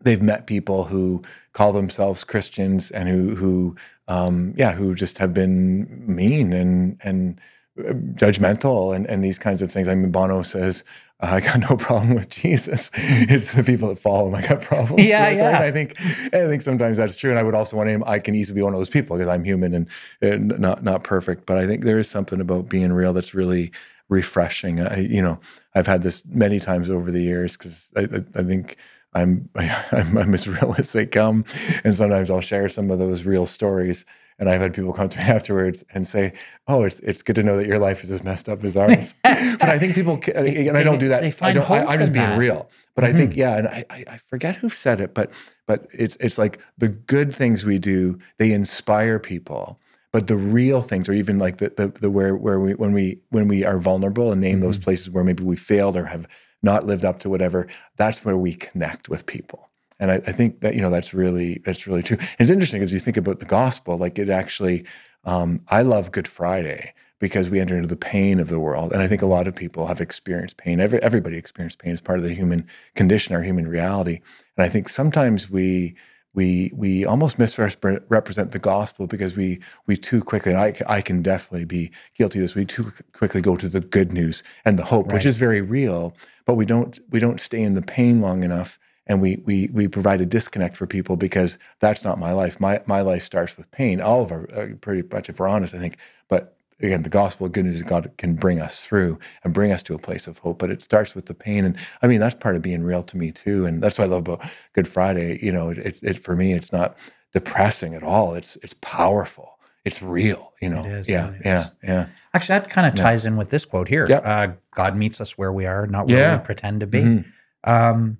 they've 0.00 0.22
met 0.22 0.46
people 0.46 0.84
who 0.84 1.22
call 1.52 1.72
themselves 1.72 2.24
Christians 2.24 2.90
and 2.90 3.08
who 3.08 3.34
who 3.34 3.76
um, 4.08 4.54
yeah 4.56 4.72
who 4.72 4.94
just 4.94 5.18
have 5.18 5.32
been 5.32 6.04
mean 6.06 6.52
and 6.52 7.00
and 7.02 7.40
uh, 7.78 7.92
judgmental 8.14 8.94
and 8.94 9.06
and 9.06 9.24
these 9.24 9.38
kinds 9.38 9.62
of 9.62 9.70
things. 9.70 9.88
I 9.88 9.94
mean, 9.94 10.10
Bono 10.10 10.42
says. 10.42 10.84
Uh, 11.20 11.30
I 11.32 11.40
got 11.40 11.60
no 11.60 11.76
problem 11.78 12.14
with 12.14 12.28
Jesus. 12.28 12.90
Mm-hmm. 12.90 13.32
It's 13.32 13.54
the 13.54 13.64
people 13.64 13.88
that 13.88 13.98
follow 13.98 14.28
him 14.28 14.34
I 14.34 14.46
got 14.46 14.60
problems. 14.60 15.02
Yeah, 15.02 15.28
with, 15.28 15.38
yeah. 15.38 15.52
right? 15.52 15.62
I 15.62 15.72
think 15.72 15.98
I 16.00 16.46
think 16.46 16.62
sometimes 16.62 16.98
that's 16.98 17.16
true, 17.16 17.30
and 17.30 17.38
I 17.38 17.42
would 17.42 17.54
also 17.54 17.76
want 17.76 17.88
to. 17.88 18.02
I 18.06 18.18
can 18.18 18.34
easily 18.34 18.56
be 18.56 18.62
one 18.62 18.74
of 18.74 18.80
those 18.80 18.90
people 18.90 19.16
because 19.16 19.28
I'm 19.28 19.44
human 19.44 19.74
and, 19.74 19.88
and 20.20 20.58
not 20.58 20.82
not 20.82 21.04
perfect. 21.04 21.46
But 21.46 21.58
I 21.58 21.66
think 21.66 21.84
there 21.84 21.98
is 21.98 22.08
something 22.08 22.40
about 22.40 22.68
being 22.68 22.92
real 22.92 23.12
that's 23.12 23.34
really 23.34 23.72
refreshing. 24.08 24.80
I, 24.80 25.00
you 25.00 25.22
know, 25.22 25.40
I've 25.74 25.86
had 25.86 26.02
this 26.02 26.24
many 26.26 26.60
times 26.60 26.90
over 26.90 27.10
the 27.10 27.22
years 27.22 27.56
because 27.56 27.90
I, 27.96 28.02
I, 28.02 28.40
I 28.40 28.42
think 28.44 28.76
I'm, 29.14 29.48
I'm 29.56 30.18
I'm 30.18 30.34
as 30.34 30.46
real 30.46 30.74
as 30.78 30.92
they 30.92 31.06
come, 31.06 31.44
and 31.84 31.96
sometimes 31.96 32.30
I'll 32.30 32.40
share 32.40 32.68
some 32.68 32.90
of 32.90 32.98
those 32.98 33.24
real 33.24 33.46
stories. 33.46 34.04
And 34.38 34.50
I've 34.50 34.60
had 34.60 34.74
people 34.74 34.92
come 34.92 35.08
to 35.08 35.18
me 35.18 35.24
afterwards 35.38 35.84
and 35.94 36.06
say, 36.06 36.32
"Oh, 36.68 36.82
it's 36.84 37.00
it's 37.00 37.22
good 37.22 37.36
to 37.36 37.42
know 37.42 37.56
that 37.56 37.66
your 37.66 37.78
life 37.78 38.04
is 38.04 38.10
as 38.10 38.22
messed 38.22 38.48
up 38.48 38.62
as 38.64 38.76
ours." 38.76 39.14
but 39.22 39.62
I 39.62 39.78
think 39.78 39.94
people, 39.94 40.18
ca- 40.18 40.42
They- 40.42 40.68
and 40.68 40.76
I 40.76 40.82
don't 40.82 40.98
do 40.98 41.08
that. 41.08 41.22
they 41.22 41.34
I 41.40 41.52
don't, 41.52 41.64
hope 41.64 41.88
I, 41.88 41.94
am 41.94 42.00
just 42.00 42.12
being 42.12 42.24
that. 42.26 42.38
real. 42.38 42.68
But 42.94 43.04
I 43.04 43.12
think, 43.12 43.32
Mhm. 43.32 43.36
yeah, 43.36 43.56
and 43.58 43.68
I, 43.68 43.84
I 43.90 44.18
forget 44.18 44.56
who 44.56 44.68
said 44.68 45.00
it, 45.00 45.14
but 45.14 45.30
but 45.66 45.86
it's 45.92 46.16
it's 46.20 46.38
like 46.38 46.58
the 46.78 46.88
good 46.88 47.34
things 47.34 47.64
we 47.64 47.78
do 47.78 48.18
they 48.38 48.52
inspire 48.52 49.18
people 49.18 49.80
but 50.12 50.28
the 50.28 50.36
real 50.36 50.80
things 50.80 51.08
or 51.08 51.12
even 51.12 51.38
like 51.38 51.56
the 51.58 51.70
the, 51.76 51.88
the 52.00 52.10
where 52.10 52.36
where 52.36 52.58
we 52.60 52.72
when 52.74 52.92
we 52.92 53.18
when 53.30 53.48
we 53.48 53.64
are 53.64 53.78
vulnerable 53.78 54.32
and 54.32 54.40
name 54.40 54.60
those 54.60 54.78
Mhm. 54.78 54.82
places 54.84 55.10
where 55.10 55.24
maybe 55.24 55.42
we 55.44 55.56
failed 55.56 55.96
or 55.96 56.06
have 56.06 56.26
not 56.62 56.86
lived 56.86 57.04
up 57.04 57.18
to 57.18 57.28
whatever 57.28 57.66
that's 57.96 58.24
where 58.24 58.36
we 58.36 58.54
connect 58.54 59.08
with 59.10 59.26
people 59.26 59.68
and 59.98 60.10
I, 60.10 60.14
I 60.16 60.32
think 60.32 60.60
that 60.60 60.74
you 60.74 60.80
know 60.80 60.90
that's 60.90 61.14
really 61.14 61.62
that's 61.64 61.86
really 61.86 62.02
true. 62.02 62.16
And 62.18 62.40
it's 62.40 62.50
interesting 62.50 62.82
as 62.82 62.92
you 62.92 62.98
think 62.98 63.16
about 63.16 63.38
the 63.38 63.44
gospel 63.44 63.96
like 63.98 64.18
it 64.18 64.28
actually 64.28 64.84
um, 65.24 65.60
i 65.68 65.82
love 65.82 66.12
good 66.12 66.28
friday 66.28 66.92
because 67.18 67.48
we 67.48 67.60
enter 67.60 67.76
into 67.76 67.88
the 67.88 67.96
pain 67.96 68.38
of 68.40 68.48
the 68.48 68.60
world. 68.60 68.92
And 68.92 69.00
i 69.00 69.08
think 69.08 69.22
a 69.22 69.26
lot 69.26 69.46
of 69.46 69.54
people 69.54 69.86
have 69.86 70.00
experienced 70.00 70.56
pain. 70.56 70.80
Every, 70.80 71.02
everybody 71.02 71.36
experienced 71.36 71.78
pain 71.78 71.92
as 71.92 72.00
part 72.00 72.18
of 72.18 72.24
the 72.24 72.34
human 72.34 72.66
condition 72.94 73.34
our 73.34 73.42
human 73.42 73.66
reality. 73.66 74.20
And 74.56 74.64
I 74.64 74.68
think 74.68 74.88
sometimes 74.88 75.50
we 75.50 75.96
we 76.34 76.70
we 76.74 77.04
almost 77.04 77.38
misrepresent 77.38 78.52
the 78.52 78.58
gospel 78.58 79.06
because 79.06 79.34
we 79.34 79.58
we 79.86 79.96
too 79.96 80.22
quickly 80.22 80.52
and 80.52 80.60
I, 80.60 80.74
I 80.86 81.00
can 81.00 81.22
definitely 81.22 81.64
be 81.64 81.90
guilty 82.16 82.38
of 82.38 82.44
this 82.44 82.54
we 82.54 82.66
too 82.66 82.92
quickly 83.12 83.40
go 83.40 83.56
to 83.56 83.68
the 83.68 83.80
good 83.80 84.12
news 84.12 84.42
and 84.64 84.78
the 84.78 84.84
hope 84.84 85.10
which 85.12 85.24
is 85.24 85.38
very 85.38 85.62
real 85.62 86.14
but 86.44 86.54
we 86.54 86.66
don't 86.66 87.00
we 87.08 87.18
don't 87.18 87.40
stay 87.40 87.62
in 87.62 87.72
the 87.72 87.82
pain 87.82 88.20
long 88.20 88.44
enough 88.44 88.78
and 89.06 89.20
we 89.20 89.36
we 89.44 89.68
we 89.72 89.88
provide 89.88 90.20
a 90.20 90.26
disconnect 90.26 90.76
for 90.76 90.86
people 90.86 91.16
because 91.16 91.58
that's 91.80 92.04
not 92.04 92.18
my 92.18 92.32
life 92.32 92.58
my 92.60 92.80
my 92.86 93.00
life 93.00 93.22
starts 93.22 93.56
with 93.56 93.70
pain 93.70 94.00
all 94.00 94.22
of 94.22 94.32
our 94.32 94.48
uh, 94.54 94.66
pretty 94.80 95.02
much 95.12 95.28
if 95.28 95.38
we're 95.38 95.48
honest 95.48 95.74
I 95.74 95.78
think 95.78 95.96
but 96.28 96.56
again 96.80 97.02
the 97.02 97.08
gospel 97.10 97.48
good 97.48 97.64
news 97.64 97.76
is 97.76 97.82
God 97.82 98.10
can 98.18 98.34
bring 98.34 98.60
us 98.60 98.84
through 98.84 99.18
and 99.44 99.54
bring 99.54 99.72
us 99.72 99.82
to 99.84 99.94
a 99.94 99.98
place 99.98 100.26
of 100.26 100.38
hope 100.38 100.58
but 100.58 100.70
it 100.70 100.82
starts 100.82 101.14
with 101.14 101.26
the 101.26 101.34
pain 101.34 101.64
and 101.64 101.76
I 102.02 102.06
mean 102.06 102.20
that's 102.20 102.34
part 102.34 102.56
of 102.56 102.62
being 102.62 102.82
real 102.82 103.02
to 103.04 103.16
me 103.16 103.32
too 103.32 103.64
and 103.66 103.82
that's 103.82 103.98
what 103.98 104.04
I 104.04 104.08
love 104.08 104.26
about 104.28 104.44
Good 104.72 104.88
Friday 104.88 105.38
you 105.42 105.52
know 105.52 105.70
it, 105.70 105.78
it, 105.78 105.98
it 106.02 106.18
for 106.18 106.34
me 106.36 106.52
it's 106.52 106.72
not 106.72 106.96
depressing 107.32 107.94
at 107.94 108.02
all 108.02 108.34
it's 108.34 108.56
it's 108.62 108.74
powerful 108.80 109.58
it's 109.84 110.02
real 110.02 110.52
you 110.60 110.68
know 110.68 110.84
is, 110.84 111.08
yeah 111.08 111.26
really 111.28 111.40
yeah 111.44 111.68
yeah 111.84 112.06
Actually, 112.34 112.58
that 112.58 112.70
kind 112.70 112.86
of 112.86 112.94
Yeah. 112.98 113.02
ties 113.04 113.24
in 113.24 113.36
with 113.38 113.48
this 113.48 113.64
quote 113.64 113.88
here. 113.88 114.04
Yep. 114.06 114.22
Uh, 114.26 114.48
God 114.74 114.94
meets 114.94 115.22
us 115.22 115.38
where 115.38 115.50
we 115.50 115.64
are, 115.64 115.86
not 115.86 116.06
where 116.06 116.18
Yeah. 116.18 116.36
we 116.36 116.44
pretend 116.44 116.80
to 116.80 116.86
be. 116.86 117.00
Mhm. 117.00 117.24
Um, 117.64 118.18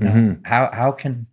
you 0.00 0.06
know, 0.06 0.12
Mhm. 0.12 0.46
how 0.46 0.70
how 0.72 0.92
can 0.92 1.26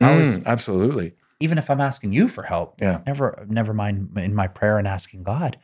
how 0.00 0.18
is 0.18 0.38
Mm, 0.38 0.46
absolutely 0.46 1.14
even 1.40 1.56
if 1.56 1.70
I'm 1.70 1.80
asking 1.80 2.12
you 2.12 2.26
for 2.26 2.42
help, 2.42 2.80
Yeah. 2.80 2.98
never 3.06 3.44
never 3.48 3.72
mind 3.72 4.16
in 4.18 4.34
my 4.34 4.48
prayer 4.48 4.76
and 4.78 4.88
asking 4.88 5.22
God, 5.22 5.56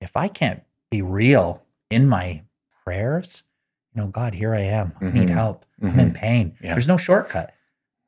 if 0.00 0.16
I 0.16 0.28
can't 0.28 0.62
be 0.90 1.00
real 1.00 1.62
in 1.90 2.06
my 2.08 2.42
prayers, 2.84 3.42
you 3.94 4.00
know, 4.02 4.08
God, 4.08 4.34
here 4.34 4.54
I 4.54 4.60
am. 4.62 4.92
I 5.00 5.06
need 5.10 5.28
Mhm. 5.28 5.34
help. 5.34 5.64
I'm 5.82 5.98
in 5.98 6.10
Mhm. 6.10 6.14
pain. 6.14 6.54
Yeah. 6.60 6.74
There's 6.74 6.88
no 6.88 6.96
shortcut. 6.96 7.54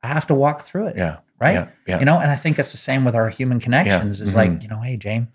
I 0.03 0.07
have 0.09 0.27
to 0.27 0.35
walk 0.35 0.61
through 0.61 0.87
it. 0.87 0.97
yeah 0.97 1.17
Right. 1.39 1.53
yeah 1.55 1.67
yeah 1.87 1.99
You 1.99 2.05
know, 2.05 2.19
and 2.19 2.29
I 2.31 2.35
think 2.35 2.59
it's 2.59 2.71
the 2.71 2.77
same 2.77 3.03
with 3.05 3.15
our 3.15 3.29
human 3.29 3.59
connections. 3.59 4.21
Is 4.21 4.35
like, 4.35 4.51
Mhm. 4.51 4.63
you 4.63 4.69
know, 4.69 4.79
hey, 4.81 4.95
James, 4.95 5.27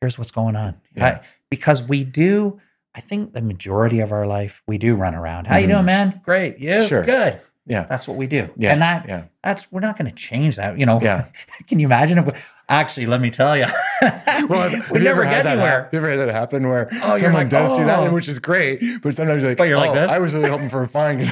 here's 0.00 0.18
what's 0.18 0.30
going 0.32 0.56
on. 0.56 0.74
Yeah. 0.94 1.06
I- 1.06 1.20
because 1.48 1.82
we 1.82 2.02
do, 2.04 2.60
I 2.94 3.00
think 3.00 3.32
the 3.34 3.40
majority 3.42 4.00
of 4.00 4.10
our 4.12 4.26
life, 4.26 4.62
we 4.66 4.78
do 4.78 4.96
run 4.96 5.14
around. 5.14 5.46
How 5.46 5.56
you 5.58 5.66
doing, 5.68 5.84
man? 5.84 6.20
Great. 6.24 6.58
You? 6.58 6.82
Sure. 6.82 7.04
Good. 7.04 7.40
Yeah 7.66 7.84
That's 7.88 8.06
what 8.08 8.16
we 8.16 8.26
do. 8.26 8.48
yeah 8.56 8.72
And 8.72 8.82
that, 8.82 9.06
yeah 9.08 9.24
that's, 9.42 9.70
we're 9.70 9.80
not 9.80 9.96
going 9.98 10.10
to 10.10 10.16
change 10.16 10.56
that. 10.56 10.78
You 10.78 10.86
know, 10.86 11.00
Yeah. 11.00 11.26
can 11.68 11.78
you 11.78 11.86
imagine 11.86 12.18
if, 12.18 12.26
we, 12.26 12.32
actually, 12.68 13.06
let 13.06 13.20
me 13.20 13.30
tell 13.30 13.56
you, 13.56 13.66
Well, 14.48 14.70
have 14.70 14.90
we 14.90 14.98
never 15.00 15.22
get 15.24 15.44
that 15.44 15.46
anywhere. 15.46 15.82
hap- 15.82 15.84
Have 15.84 15.92
you 15.92 15.98
ever 15.98 16.10
had 16.10 16.28
that 16.28 16.32
happen 16.34 16.66
where 16.68 16.88
Oh, 17.02 17.16
someone 17.16 17.34
like, 17.44 17.48
does 17.50 17.76
do 17.76 17.84
that, 17.84 18.00
"Oh." 18.00 18.12
which 18.12 18.28
is 18.28 18.38
great, 18.38 18.82
but 19.02 19.14
sometimes 19.14 19.42
you're 19.42 19.50
like, 19.52 19.58
But 19.58 19.68
you're 19.68 19.78
like 19.78 19.90
"Oh, 19.90 19.94
this." 19.94 20.10
I 20.10 20.18
was 20.18 20.34
really 20.34 20.50
hoping 20.50 20.68
for 20.68 20.82
a 20.82 20.88
fine. 20.88 21.22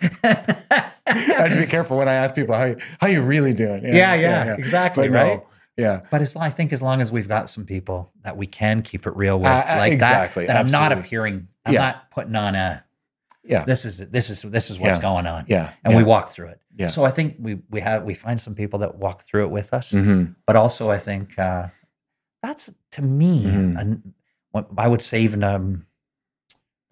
I 0.00 0.88
have 1.06 1.50
to 1.52 1.60
be 1.60 1.66
careful 1.66 1.96
when 1.98 2.08
I 2.08 2.14
ask 2.14 2.34
people 2.34 2.54
how 2.54 2.64
you, 2.66 2.76
how 3.00 3.06
you 3.08 3.22
really 3.22 3.52
doing. 3.52 3.84
yeah, 3.84 4.14
yeah, 4.14 4.54
exactly. 4.54 5.08
But 5.08 5.14
right. 5.14 5.36
no, 5.38 5.46
yeah, 5.76 6.00
But 6.10 6.22
as 6.22 6.34
I 6.36 6.50
think 6.50 6.72
as 6.72 6.82
long 6.82 7.00
as 7.00 7.12
we've 7.12 7.28
got 7.28 7.48
some 7.48 7.64
people 7.64 8.12
that 8.22 8.36
we 8.36 8.46
can 8.46 8.82
keep 8.82 9.06
it 9.06 9.14
real 9.16 9.38
with, 9.38 9.46
Uh, 9.48 9.64
like 9.78 9.92
exactly, 9.92 10.46
that, 10.46 10.54
that 10.54 10.64
I'm 10.64 10.70
not 10.70 10.92
appearing, 10.92 11.48
I'm 11.64 11.74
Yeah. 11.74 11.80
not 11.80 12.10
putting 12.10 12.34
on 12.36 12.54
a 12.54 12.84
yeah, 13.48 13.64
this 13.64 13.84
is 13.84 13.98
this 13.98 14.30
is 14.30 14.42
this 14.42 14.70
is 14.70 14.78
what's 14.78 14.98
Yeah. 14.98 15.02
going 15.02 15.26
on, 15.26 15.44
yeah, 15.48 15.72
and 15.84 15.92
yeah. 15.92 15.98
we 15.98 16.04
walk 16.04 16.28
through 16.30 16.48
it. 16.48 16.60
Yeah. 16.76 16.88
So 16.88 17.04
I 17.04 17.10
think 17.10 17.36
we 17.40 17.60
we 17.70 17.80
have 17.80 18.04
we 18.04 18.14
find 18.14 18.40
some 18.40 18.54
people 18.54 18.78
that 18.80 18.96
walk 18.96 19.22
through 19.22 19.44
it 19.46 19.50
with 19.50 19.72
us, 19.74 19.92
Mhm. 19.92 20.34
but 20.46 20.54
also 20.56 20.90
I 20.90 20.98
think 20.98 21.38
uh, 21.38 21.68
that's 22.42 22.70
to 22.92 23.02
me, 23.02 23.44
Mhm. 23.46 23.80
an, 23.80 24.14
what 24.52 24.68
I 24.76 24.86
would 24.88 25.02
say 25.02 25.20
even 25.22 25.42
um, 25.42 25.86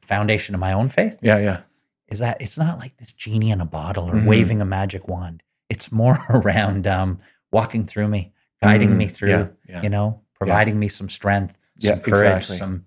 foundation 0.00 0.54
of 0.54 0.60
my 0.60 0.72
own 0.72 0.88
faith 0.88 1.18
yeah, 1.22 1.38
yeah, 1.38 1.60
is 2.08 2.18
that 2.20 2.40
it's 2.40 2.56
not 2.58 2.78
like 2.78 2.96
this 2.98 3.12
genie 3.12 3.50
in 3.50 3.60
a 3.60 3.66
bottle 3.66 4.04
or 4.10 4.14
Mhm. 4.14 4.26
waving 4.26 4.60
a 4.60 4.64
magic 4.64 5.08
wand. 5.08 5.42
It's 5.68 5.90
more 5.90 6.18
around 6.30 6.86
um, 6.86 7.18
walking 7.50 7.84
through 7.86 8.08
me, 8.08 8.32
guiding 8.62 8.90
Mhm. 8.90 8.96
me 8.96 9.06
through. 9.08 9.54
Yeah, 9.68 9.82
You 9.82 9.88
know, 9.90 10.22
providing 10.34 10.78
me 10.78 10.88
some 10.88 11.08
strength, 11.08 11.58
some 11.80 12.00
courage, 12.00 12.36
exactly. 12.44 12.56
some 12.58 12.86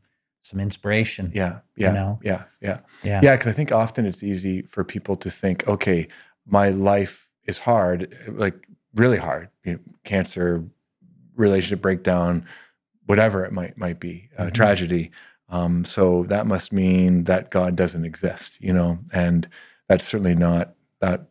some 0.50 0.60
inspiration. 0.60 1.32
yeah, 1.34 1.60
yeah, 1.76 1.92
know? 1.92 2.20
yeah, 2.24 2.44
yeah, 2.62 2.80
Yeah. 3.04 3.22
yeah. 3.24 3.36
Because 3.36 3.48
I 3.48 3.52
think 3.52 3.72
often 3.72 4.06
it's 4.06 4.24
easy 4.24 4.64
for 4.64 4.84
people 4.84 5.16
to 5.18 5.30
think, 5.30 5.68
okay, 5.68 6.08
my 6.48 6.70
life 6.70 7.30
is 7.46 7.60
hard, 7.60 8.16
like 8.28 8.56
really 8.96 9.18
hard. 9.18 9.50
You 9.64 9.74
know, 9.74 9.80
cancer, 10.04 10.64
relationship 11.36 11.82
breakdown, 11.82 12.46
whatever 13.06 13.46
it 13.46 13.52
might 13.54 13.78
might 13.78 14.00
be, 14.00 14.30
uh, 14.38 14.46
Mhm. 14.48 14.54
tragedy. 14.54 15.12
Um, 15.50 15.86
so 15.86 16.24
that 16.24 16.46
must 16.48 16.72
mean 16.74 17.24
that 17.26 17.50
God 17.50 17.76
doesn't 17.76 18.06
exist, 18.06 18.60
you 18.62 18.74
know, 18.74 19.00
and 19.14 19.48
that's 19.88 20.06
certainly 20.06 20.36
not 20.36 20.76
that. 21.02 21.28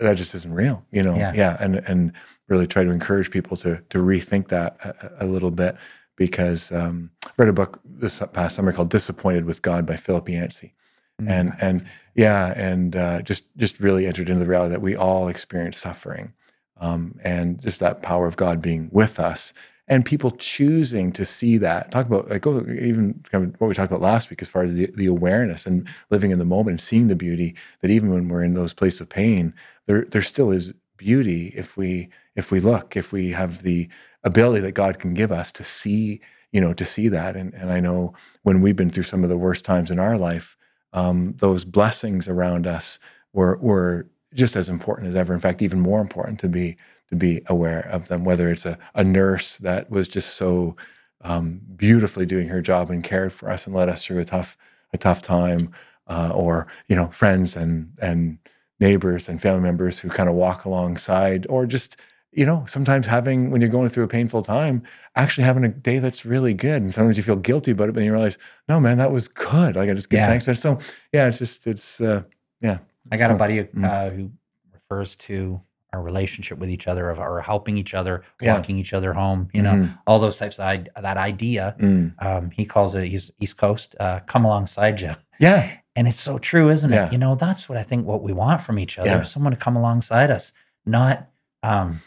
That 0.00 0.16
just 0.16 0.34
isn't 0.34 0.52
real, 0.52 0.84
you 0.92 1.02
know. 1.02 1.16
Yeah. 1.16 1.56
and 1.58 1.76
and 1.76 2.12
really 2.48 2.66
try 2.66 2.84
to 2.84 2.90
encourage 2.90 3.30
people 3.30 3.56
to 3.58 3.82
to 3.90 3.98
rethink 3.98 4.48
that 4.48 4.76
a, 4.84 5.24
a 5.24 5.26
little 5.26 5.50
bit 5.50 5.76
because 6.16 6.72
um, 6.72 7.10
I 7.24 7.30
read 7.36 7.48
a 7.48 7.52
book 7.52 7.80
this 7.84 8.22
past 8.32 8.56
summer 8.56 8.72
called 8.72 8.90
"Disappointed 8.90 9.44
with 9.44 9.62
God" 9.62 9.86
by 9.86 9.96
Philip 9.96 10.28
Yancey, 10.28 10.74
Mm. 11.20 11.30
and 11.30 11.52
and 11.60 11.86
yeah, 12.14 12.52
and 12.56 12.94
uh, 12.96 13.22
just 13.22 13.44
just 13.56 13.80
really 13.80 14.06
entered 14.06 14.28
into 14.28 14.40
the 14.40 14.48
reality 14.48 14.72
that 14.72 14.82
we 14.82 14.94
all 14.96 15.28
experience 15.28 15.78
suffering, 15.78 16.32
um, 16.78 17.18
and 17.24 17.60
just 17.60 17.80
that 17.80 18.02
power 18.02 18.26
of 18.26 18.36
God 18.36 18.60
being 18.60 18.90
with 18.92 19.18
us, 19.18 19.54
and 19.88 20.04
people 20.04 20.30
choosing 20.32 21.12
to 21.12 21.24
see 21.24 21.56
that. 21.58 21.90
Talk 21.90 22.06
about 22.06 22.28
like 22.28 22.42
go 22.42 22.58
even 22.68 23.22
kind 23.30 23.44
of 23.44 23.60
what 23.60 23.68
we 23.68 23.74
talked 23.74 23.90
about 23.90 24.02
last 24.02 24.28
week 24.28 24.42
as 24.42 24.48
far 24.48 24.62
as 24.62 24.74
the, 24.74 24.90
the 24.94 25.06
awareness 25.06 25.64
and 25.66 25.88
living 26.10 26.32
in 26.32 26.38
the 26.38 26.44
moment 26.44 26.72
and 26.72 26.80
seeing 26.82 27.08
the 27.08 27.16
beauty 27.16 27.54
that 27.80 27.90
even 27.90 28.10
when 28.10 28.28
we're 28.28 28.44
in 28.44 28.52
those 28.54 28.74
places 28.74 29.00
of 29.00 29.08
pain, 29.08 29.54
there 29.86 30.04
there 30.04 30.22
still 30.22 30.50
is 30.50 30.74
beauty 30.98 31.52
if 31.56 31.78
we 31.78 32.08
if 32.36 32.50
we 32.50 32.60
look 32.60 32.96
if 32.96 33.12
we 33.12 33.30
have 33.30 33.62
the 33.62 33.88
ability 34.24 34.60
that 34.60 34.72
God 34.72 34.98
can 34.98 35.14
give 35.14 35.32
us 35.32 35.50
to 35.52 35.64
see 35.64 36.20
you 36.52 36.60
know 36.60 36.72
to 36.74 36.84
see 36.84 37.08
that 37.08 37.36
and 37.36 37.52
and 37.54 37.72
I 37.72 37.80
know 37.80 38.14
when 38.42 38.60
we've 38.60 38.76
been 38.76 38.90
through 38.90 39.04
some 39.04 39.24
of 39.24 39.30
the 39.30 39.38
worst 39.38 39.64
times 39.64 39.90
in 39.90 39.98
our 39.98 40.16
life 40.16 40.56
um, 40.92 41.34
those 41.38 41.64
blessings 41.64 42.26
around 42.26 42.66
us 42.66 42.98
were 43.32 43.58
were 43.58 44.08
just 44.34 44.56
as 44.56 44.68
important 44.68 45.08
as 45.08 45.14
ever. 45.14 45.34
In 45.34 45.40
fact, 45.40 45.62
even 45.62 45.80
more 45.80 46.00
important 46.00 46.40
to 46.40 46.48
be 46.48 46.76
to 47.10 47.16
be 47.16 47.42
aware 47.46 47.86
of 47.90 48.08
them. 48.08 48.24
Whether 48.24 48.50
it's 48.50 48.66
a, 48.66 48.78
a 48.94 49.04
nurse 49.04 49.58
that 49.58 49.90
was 49.90 50.08
just 50.08 50.36
so 50.36 50.76
um, 51.22 51.60
beautifully 51.76 52.26
doing 52.26 52.48
her 52.48 52.62
job 52.62 52.90
and 52.90 53.04
cared 53.04 53.32
for 53.32 53.48
us 53.50 53.66
and 53.66 53.74
led 53.74 53.88
us 53.88 54.04
through 54.04 54.20
a 54.20 54.24
tough 54.24 54.56
a 54.92 54.98
tough 54.98 55.22
time, 55.22 55.70
uh, 56.08 56.32
or 56.34 56.66
you 56.88 56.96
know 56.96 57.08
friends 57.08 57.56
and 57.56 57.92
and 58.00 58.38
neighbors 58.80 59.28
and 59.28 59.40
family 59.40 59.62
members 59.62 59.98
who 59.98 60.08
kind 60.08 60.28
of 60.28 60.34
walk 60.34 60.64
alongside, 60.64 61.46
or 61.48 61.66
just 61.66 61.96
you 62.36 62.44
know 62.46 62.64
sometimes 62.68 63.06
having 63.06 63.50
when 63.50 63.60
you're 63.60 63.70
going 63.70 63.88
through 63.88 64.04
a 64.04 64.08
painful 64.08 64.42
time, 64.42 64.82
actually 65.16 65.44
having 65.44 65.64
a 65.64 65.68
day 65.68 65.98
that's 65.98 66.24
really 66.24 66.54
good, 66.54 66.82
and 66.82 66.94
sometimes 66.94 67.16
you 67.16 67.22
feel 67.22 67.36
guilty 67.36 67.70
about 67.72 67.88
it, 67.88 67.94
but 67.94 68.02
you 68.04 68.12
realize, 68.12 68.38
no 68.68 68.78
man, 68.78 68.98
that 68.98 69.10
was 69.12 69.26
good. 69.28 69.74
Like 69.76 69.88
I 69.90 69.94
just 69.94 70.10
give 70.10 70.18
Yeah. 70.18 70.38
thanks. 70.38 70.60
So 70.60 70.78
yeah, 71.12 71.26
it's 71.26 71.38
just 71.38 71.66
it's 71.66 72.00
uh, 72.00 72.22
yeah. 72.60 72.78
I 73.10 73.16
got 73.16 73.30
a 73.30 73.34
cool. 73.34 73.38
buddy 73.38 73.64
Mm. 73.64 73.84
uh, 73.84 74.10
who 74.10 74.30
refers 74.72 75.16
to 75.16 75.60
our 75.92 76.02
relationship 76.02 76.58
with 76.58 76.68
each 76.68 76.86
other 76.88 77.08
of 77.08 77.18
our 77.18 77.40
helping 77.40 77.78
each 77.78 77.94
other, 77.94 78.22
Yeah. 78.40 78.54
walking 78.56 78.76
each 78.76 78.92
other 78.92 79.14
home, 79.14 79.48
you 79.54 79.62
know, 79.62 79.72
Mhm. 79.72 79.98
all 80.06 80.18
those 80.18 80.36
types 80.36 80.58
of 80.58 80.84
that 81.00 81.16
idea. 81.16 81.74
Mm. 81.80 82.12
Um, 82.18 82.50
he 82.50 82.64
calls 82.66 82.94
it 82.94 83.06
he's 83.08 83.30
East 83.40 83.56
Coast, 83.56 83.94
uh, 83.98 84.20
come 84.26 84.44
alongside 84.44 85.00
you. 85.00 85.14
Yeah. 85.40 85.68
And 85.98 86.06
it's 86.06 86.20
so 86.20 86.36
true, 86.36 86.68
isn't 86.68 86.92
Yeah. 86.92 87.06
it? 87.06 87.12
You 87.12 87.16
know, 87.18 87.36
that's 87.36 87.70
what 87.70 87.78
I 87.78 87.82
think 87.82 88.06
what 88.06 88.22
we 88.22 88.30
want 88.34 88.60
from 88.60 88.78
each 88.78 88.98
other. 88.98 89.08
Yeah. 89.08 89.22
Someone 89.22 89.52
to 89.52 89.58
come 89.58 89.76
alongside 89.76 90.30
us, 90.30 90.52
not 90.84 91.28
um, 91.62 92.02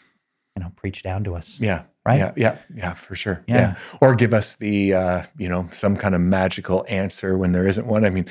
you 0.56 0.62
know, 0.62 0.72
preach 0.76 1.02
down 1.02 1.24
to 1.24 1.34
us. 1.34 1.60
Yeah. 1.60 1.82
Right? 2.04 2.18
Yeah. 2.18 2.32
Yeah. 2.36 2.58
Yeah. 2.74 2.94
For 2.94 3.14
sure. 3.14 3.44
Yeah. 3.46 3.56
Yeah. 3.56 3.74
Or 4.00 4.14
give 4.14 4.32
us 4.34 4.56
the, 4.56 4.94
uh, 4.94 5.22
you 5.38 5.48
know, 5.48 5.68
some 5.72 5.96
kind 5.96 6.14
of 6.14 6.20
magical 6.20 6.84
answer 6.88 7.36
when 7.38 7.52
there 7.52 7.66
isn't 7.68 7.86
one. 7.86 8.04
I 8.04 8.10
mean, 8.10 8.26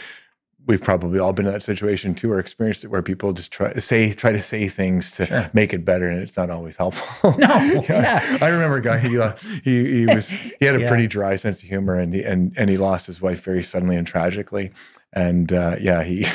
we've 0.66 0.82
probably 0.82 1.18
all 1.20 1.34
been 1.34 1.46
in 1.46 1.52
that 1.54 1.64
situation 1.64 2.14
too, 2.14 2.32
or 2.32 2.40
experienced 2.40 2.84
it 2.84 2.88
where 2.88 3.02
people 3.02 3.32
just 3.34 3.52
try 3.52 3.72
to 3.72 3.80
say, 3.82 4.12
try 4.14 4.32
to 4.32 4.40
say 4.42 4.68
things 4.68 5.12
to 5.14 5.26
Sure. 5.28 5.50
make 5.54 5.74
it 5.74 5.86
better, 5.86 6.08
and 6.08 6.20
it's 6.22 6.36
not 6.36 6.50
always 6.50 6.78
helpful. 6.78 7.36
No, 7.38 7.48
yeah. 7.90 8.38
I 8.42 8.50
remember 8.50 8.78
a 8.78 8.82
guy. 8.82 9.00
He 9.00 9.18
uh, 9.20 9.36
he 9.64 10.00
he 10.00 10.06
was 10.06 10.30
he 10.30 10.66
had 10.66 10.76
a 10.76 10.80
Yeah. 10.82 10.88
pretty 10.90 11.08
dry 11.08 11.36
sense 11.38 11.64
of 11.64 11.70
humor, 11.70 11.96
and 11.96 12.14
he, 12.14 12.24
and 12.24 12.54
and 12.58 12.70
he 12.70 12.78
lost 12.78 13.08
his 13.08 13.22
wife 13.22 13.44
very 13.44 13.64
suddenly 13.64 13.96
and 13.96 14.06
tragically. 14.06 14.72
And 15.14 15.52
uh, 15.52 15.76
yeah, 15.80 16.04
he 16.04 16.26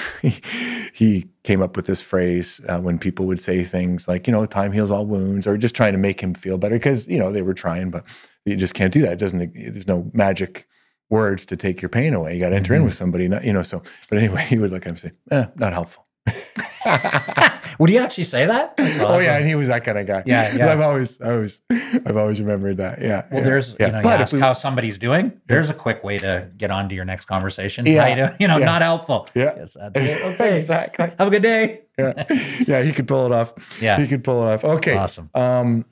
he 0.92 1.26
came 1.44 1.62
up 1.62 1.76
with 1.76 1.86
this 1.86 2.02
phrase 2.02 2.60
uh, 2.68 2.80
when 2.80 2.98
people 2.98 3.26
would 3.26 3.40
say 3.40 3.62
things 3.64 4.08
like, 4.08 4.26
you 4.26 4.32
know, 4.32 4.44
time 4.46 4.72
heals 4.72 4.90
all 4.90 5.06
wounds, 5.06 5.46
or 5.46 5.56
just 5.56 5.74
trying 5.74 5.92
to 5.92 5.98
make 5.98 6.20
him 6.20 6.34
feel 6.34 6.58
better 6.58 6.74
because 6.76 7.06
you 7.08 7.18
know 7.18 7.30
they 7.30 7.42
were 7.42 7.54
trying, 7.54 7.90
but 7.90 8.04
you 8.44 8.56
just 8.56 8.74
can't 8.74 8.92
do 8.92 9.02
that. 9.02 9.12
It 9.12 9.18
doesn't. 9.18 9.54
There's 9.54 9.86
no 9.86 10.10
magic 10.12 10.66
words 11.10 11.46
to 11.46 11.56
take 11.56 11.82
your 11.82 11.88
pain 11.88 12.14
away. 12.14 12.34
You 12.34 12.40
got 12.40 12.48
to 12.50 12.56
enter 12.56 12.74
in 12.74 12.82
Mhm. 12.82 12.86
with 12.86 12.94
somebody, 12.94 13.28
not, 13.28 13.44
you 13.44 13.52
know. 13.52 13.62
So, 13.62 13.82
but 14.08 14.18
anyway, 14.18 14.42
he 14.48 14.58
would 14.58 14.70
look 14.72 14.82
at 14.82 14.88
him 14.88 14.90
and 14.92 14.98
say, 14.98 15.12
eh, 15.30 15.46
"Not 15.56 15.72
helpful." 15.72 16.03
Would 17.78 17.90
you 17.90 17.98
actually 17.98 18.24
say 18.24 18.46
that? 18.46 18.74
oh 18.78 19.18
yeah, 19.18 19.36
and 19.36 19.46
he 19.46 19.54
was 19.54 19.68
that 19.68 19.84
kind 19.84 19.98
of 19.98 20.06
guy. 20.06 20.22
Yeah, 20.26 20.54
yeah. 20.54 20.72
I've 20.72 20.80
always, 20.80 21.20
I 21.20 21.32
always, 21.32 21.62
I've 21.70 22.16
always 22.16 22.40
remembered 22.40 22.76
that. 22.76 23.00
Yeah. 23.00 23.26
Well, 23.30 23.40
yeah, 23.40 23.44
there's, 23.44 23.76
yeah. 23.78 23.86
you 23.86 23.92
know, 23.92 23.98
you 23.98 24.04
but 24.04 24.20
ask 24.20 24.32
we, 24.32 24.40
how 24.40 24.52
somebody's 24.52 24.98
doing. 24.98 25.40
There's 25.46 25.70
a 25.70 25.74
quick 25.74 26.04
way 26.04 26.18
to 26.18 26.48
get 26.56 26.70
on 26.70 26.88
to 26.88 26.94
your 26.94 27.04
next 27.04 27.24
conversation. 27.24 27.86
Yeah, 27.86 28.28
you? 28.28 28.36
You 28.40 28.48
know, 28.48 28.58
yeah. 28.58 28.64
not 28.64 28.82
helpful. 28.82 29.28
Yeah. 29.34 29.54
Yes. 29.56 29.76
Okay. 29.94 30.58
exactly. 30.58 31.12
Have 31.18 31.28
a 31.28 31.30
good 31.30 31.42
day. 31.42 31.82
Yeah, 31.98 32.24
yeah, 32.66 32.82
he 32.82 32.92
could 32.92 33.06
pull 33.06 33.26
it 33.26 33.32
off. 33.32 33.54
Yeah. 33.80 33.98
He 34.00 34.06
could 34.06 34.24
pull 34.24 34.46
it 34.46 34.52
off. 34.52 34.64
Okay. 34.64 34.96
Awesome. 34.96 35.30
Um, 35.34 35.84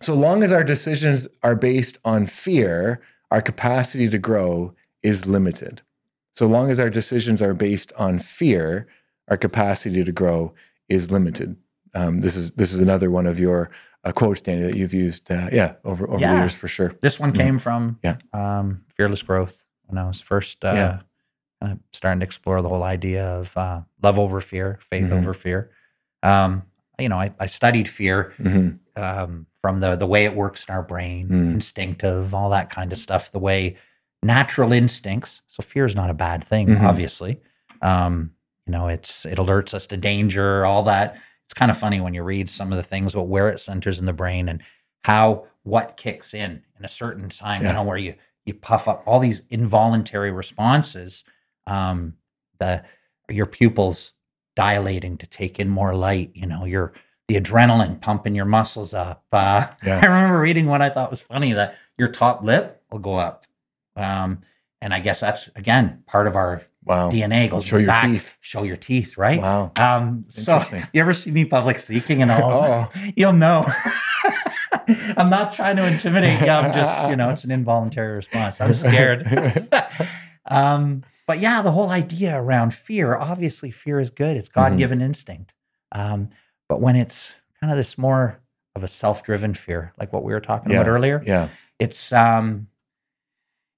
so 0.00 0.14
long 0.14 0.42
as 0.42 0.52
our 0.52 0.64
decisions 0.64 1.28
are 1.42 1.54
based 1.54 1.98
on 2.04 2.26
fear, 2.26 3.00
our 3.30 3.40
capacity 3.40 4.08
to 4.08 4.18
grow 4.18 4.74
is 5.02 5.26
limited. 5.26 5.82
So 6.32 6.46
long 6.46 6.70
as 6.70 6.80
our 6.80 6.90
decisions 6.90 7.40
are 7.40 7.54
based 7.54 7.92
on 7.96 8.18
fear, 8.18 8.88
our 9.28 9.36
capacity 9.36 10.04
to 10.04 10.12
grow 10.12 10.54
is 10.88 11.10
limited. 11.10 11.56
Um, 11.94 12.20
this 12.20 12.36
is 12.36 12.50
this 12.52 12.72
is 12.72 12.80
another 12.80 13.10
one 13.10 13.26
of 13.26 13.38
your 13.38 13.70
uh, 14.04 14.12
quotes, 14.12 14.40
Danny, 14.40 14.62
that 14.62 14.76
you've 14.76 14.94
used. 14.94 15.30
Uh, 15.30 15.48
yeah, 15.52 15.74
over 15.84 16.08
over 16.08 16.18
the 16.26 16.34
years 16.34 16.54
for 16.54 16.68
sure. 16.68 16.94
This 17.02 17.20
one 17.20 17.32
Mm. 17.32 17.36
came 17.36 17.58
from 17.58 17.98
Yeah. 18.02 18.16
um, 18.32 18.84
Fearless 18.88 19.22
Growth 19.22 19.64
when 19.86 19.98
I 19.98 20.06
was 20.06 20.20
first 20.20 20.64
uh, 20.64 20.72
Yeah. 20.74 20.98
kind 21.60 21.72
of 21.74 21.78
starting 21.92 22.20
to 22.20 22.24
explore 22.26 22.62
the 22.62 22.68
whole 22.68 22.82
idea 22.82 23.24
of 23.26 23.56
uh, 23.56 23.82
love 24.02 24.18
over 24.18 24.40
fear, 24.40 24.78
faith 24.80 25.10
Mhm. 25.10 25.12
over 25.18 25.34
fear. 25.34 25.70
Um, 26.22 26.64
you 26.98 27.08
know, 27.08 27.18
I, 27.18 27.32
I 27.38 27.46
studied 27.46 27.88
fear 27.88 28.32
hmm 28.36 28.70
um, 28.94 29.46
from 29.62 29.80
the 29.80 29.96
the 29.96 30.06
way 30.06 30.24
it 30.26 30.34
works 30.34 30.64
in 30.68 30.74
our 30.74 30.82
brain, 30.82 31.28
Mm. 31.28 31.52
instinctive, 31.54 32.34
all 32.34 32.50
that 32.50 32.68
kind 32.70 32.92
of 32.92 32.98
stuff. 32.98 33.30
The 33.32 33.38
way 33.38 33.76
natural 34.22 34.72
instincts. 34.72 35.40
So 35.48 35.62
fear 35.62 35.84
is 35.84 35.94
not 35.94 36.10
a 36.10 36.14
bad 36.14 36.44
thing, 36.44 36.68
Mhm. 36.68 36.82
obviously. 36.82 37.40
Um, 37.80 38.32
you 38.66 38.72
know, 38.72 38.88
it's 38.88 39.24
it 39.24 39.38
alerts 39.38 39.74
us 39.74 39.86
to 39.88 39.96
danger, 39.96 40.64
all 40.64 40.82
that. 40.84 41.16
It's 41.46 41.54
kind 41.54 41.70
of 41.70 41.78
funny 41.78 42.00
when 42.00 42.14
you 42.14 42.22
read 42.22 42.48
some 42.48 42.72
of 42.72 42.76
the 42.76 42.82
things 42.82 43.14
about 43.14 43.28
where 43.28 43.48
it 43.48 43.60
centers 43.60 43.98
in 43.98 44.06
the 44.06 44.12
brain 44.12 44.48
and 44.48 44.62
how 45.04 45.46
what 45.64 45.96
kicks 45.96 46.34
in 46.34 46.62
in 46.78 46.84
a 46.84 46.88
certain 46.88 47.28
time. 47.28 47.62
Yeah. 47.62 47.68
You 47.68 47.74
know, 47.74 47.82
where 47.82 47.96
you 47.96 48.14
you 48.46 48.54
puff 48.54 48.88
up 48.88 49.02
all 49.06 49.20
these 49.20 49.42
involuntary 49.50 50.30
responses. 50.30 51.24
Um, 51.66 52.14
the 52.58 52.84
your 53.28 53.46
pupils 53.46 54.12
dilating 54.54 55.16
to 55.18 55.26
take 55.26 55.58
in 55.58 55.68
more 55.68 55.94
light. 55.94 56.30
You 56.34 56.46
know, 56.46 56.64
your 56.64 56.92
the 57.28 57.40
adrenaline 57.40 58.00
pumping 58.00 58.34
your 58.34 58.44
muscles 58.44 58.94
up. 58.94 59.24
Uh, 59.32 59.66
Yeah. 59.84 60.00
I 60.02 60.06
remember 60.06 60.40
reading 60.40 60.66
what 60.66 60.82
I 60.82 60.90
thought 60.90 61.10
was 61.10 61.20
funny 61.20 61.52
that 61.52 61.76
your 61.98 62.08
top 62.08 62.42
lip 62.42 62.82
will 62.90 62.98
go 62.98 63.16
up. 63.16 63.46
Um, 63.96 64.40
and 64.80 64.92
I 64.94 65.00
guess 65.00 65.20
that's 65.20 65.48
again 65.54 66.02
part 66.06 66.26
of 66.26 66.36
our 66.36 66.62
Wow. 66.84 67.10
DNA 67.10 67.48
goes 67.48 67.64
Show 67.64 67.78
your 67.78 67.86
back. 67.86 68.04
teeth. 68.04 68.36
Show 68.40 68.64
your 68.64 68.76
teeth, 68.76 69.16
right? 69.16 69.40
Wow. 69.40 69.72
Um, 69.76 70.26
so 70.28 70.60
you 70.92 71.00
ever 71.00 71.14
see 71.14 71.30
me 71.30 71.44
public 71.44 71.78
speaking 71.78 72.22
and 72.22 72.30
all? 72.30 72.64
Oh. 72.64 72.88
You'll 73.16 73.32
know. 73.32 73.64
I'm 75.16 75.30
not 75.30 75.52
trying 75.52 75.76
to 75.76 75.86
intimidate 75.86 76.40
you. 76.40 76.48
I'm 76.48 76.72
just, 76.72 77.10
you 77.10 77.16
know, 77.16 77.30
it's 77.30 77.44
an 77.44 77.50
involuntary 77.50 78.16
response. 78.16 78.60
I'm 78.60 78.74
scared. 78.74 79.26
um, 80.46 81.04
but 81.26 81.38
yeah, 81.38 81.62
the 81.62 81.70
whole 81.70 81.90
idea 81.90 82.36
around 82.36 82.74
fear, 82.74 83.16
obviously 83.16 83.70
fear 83.70 84.00
is 84.00 84.10
good. 84.10 84.36
It's 84.36 84.48
God 84.48 84.76
given 84.76 85.00
instinct. 85.00 85.54
Um, 85.92 86.30
but 86.68 86.80
when 86.80 86.96
it's 86.96 87.34
kind 87.60 87.70
of 87.70 87.76
this 87.76 87.96
more 87.96 88.40
of 88.74 88.82
a 88.82 88.88
self-driven 88.88 89.54
fear, 89.54 89.92
like 90.00 90.12
what 90.12 90.24
we 90.24 90.32
were 90.32 90.40
talking 90.40 90.72
about 90.72 90.88
earlier, 90.88 91.22
yeah. 91.24 91.48
it's 91.78 92.12
um 92.12 92.66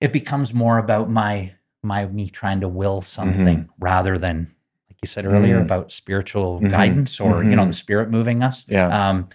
it 0.01 0.13
becomes 0.13 0.55
more 0.55 0.79
about 0.79 1.11
my 1.11 1.55
my 1.85 2.07
me 2.07 2.29
trying 2.29 2.61
to 2.61 2.69
will 2.69 3.01
something 3.01 3.69
rather 3.79 4.19
than 4.19 4.49
like 4.89 4.97
you 5.03 5.07
said 5.09 5.27
earlier 5.27 5.59
Mhm. 5.59 5.63
about 5.63 5.91
spiritual 5.93 6.61
Mhm. 6.61 6.71
guidance 6.71 7.21
or 7.21 7.45
you 7.45 7.55
know 7.55 7.67
the 7.67 7.73
spirit 7.73 8.11
moving 8.11 8.43
us 8.43 8.65
Yeah. 8.69 8.87
um 8.89 9.29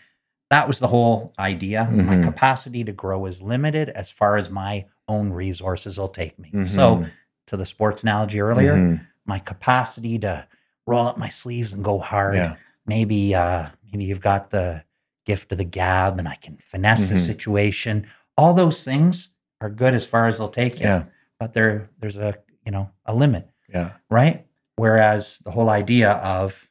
that 0.49 0.67
was 0.67 0.79
the 0.79 0.87
whole 0.87 1.33
idea 1.37 1.85
my 1.91 2.15
Mhm. 2.17 2.23
capacity 2.23 2.83
to 2.83 2.91
grow 2.91 3.25
is 3.27 3.41
limited 3.41 3.89
as 3.89 4.09
far 4.09 4.35
as 4.35 4.49
my 4.49 4.85
own 5.07 5.31
resources 5.31 5.97
will 5.99 6.07
take 6.09 6.37
me 6.39 6.65
so 6.65 6.97
Mhm. 6.97 7.11
to 7.47 7.57
the 7.57 7.65
sports 7.65 8.03
analogy 8.03 8.41
earlier 8.41 9.01
my 9.25 9.39
capacity 9.39 10.17
to 10.19 10.47
roll 10.87 11.05
up 11.07 11.17
my 11.17 11.29
sleeves 11.29 11.71
and 11.73 11.83
go 11.83 11.99
hard 11.99 12.35
Yeah. 12.35 12.55
maybe 12.85 13.35
uh 13.35 13.67
maybe 13.91 14.05
you've 14.05 14.21
got 14.21 14.49
the 14.49 14.83
gift 15.25 15.51
of 15.51 15.59
the 15.59 15.63
gab 15.63 16.17
and 16.17 16.27
I 16.27 16.35
can 16.35 16.57
finesse 16.57 17.09
the 17.09 17.17
situation. 17.19 18.07
All 18.35 18.53
those 18.55 18.83
things 18.83 19.29
are 19.61 19.69
good 19.69 19.93
as 19.93 20.03
far 20.07 20.25
as 20.27 20.37
they'll 20.39 20.47
take 20.49 20.79
you. 20.79 20.87
Yeah. 20.87 21.03
But 21.39 21.53
there 21.53 21.89
there's 21.99 22.17
a, 22.17 22.35
you 22.65 22.71
know, 22.71 22.91
a 23.05 23.15
limit, 23.15 23.49
Yeah. 23.69 23.93
right? 24.09 24.45
Whereas 24.75 25.39
the 25.39 25.51
whole 25.51 25.69
idea 25.69 26.11
of 26.11 26.69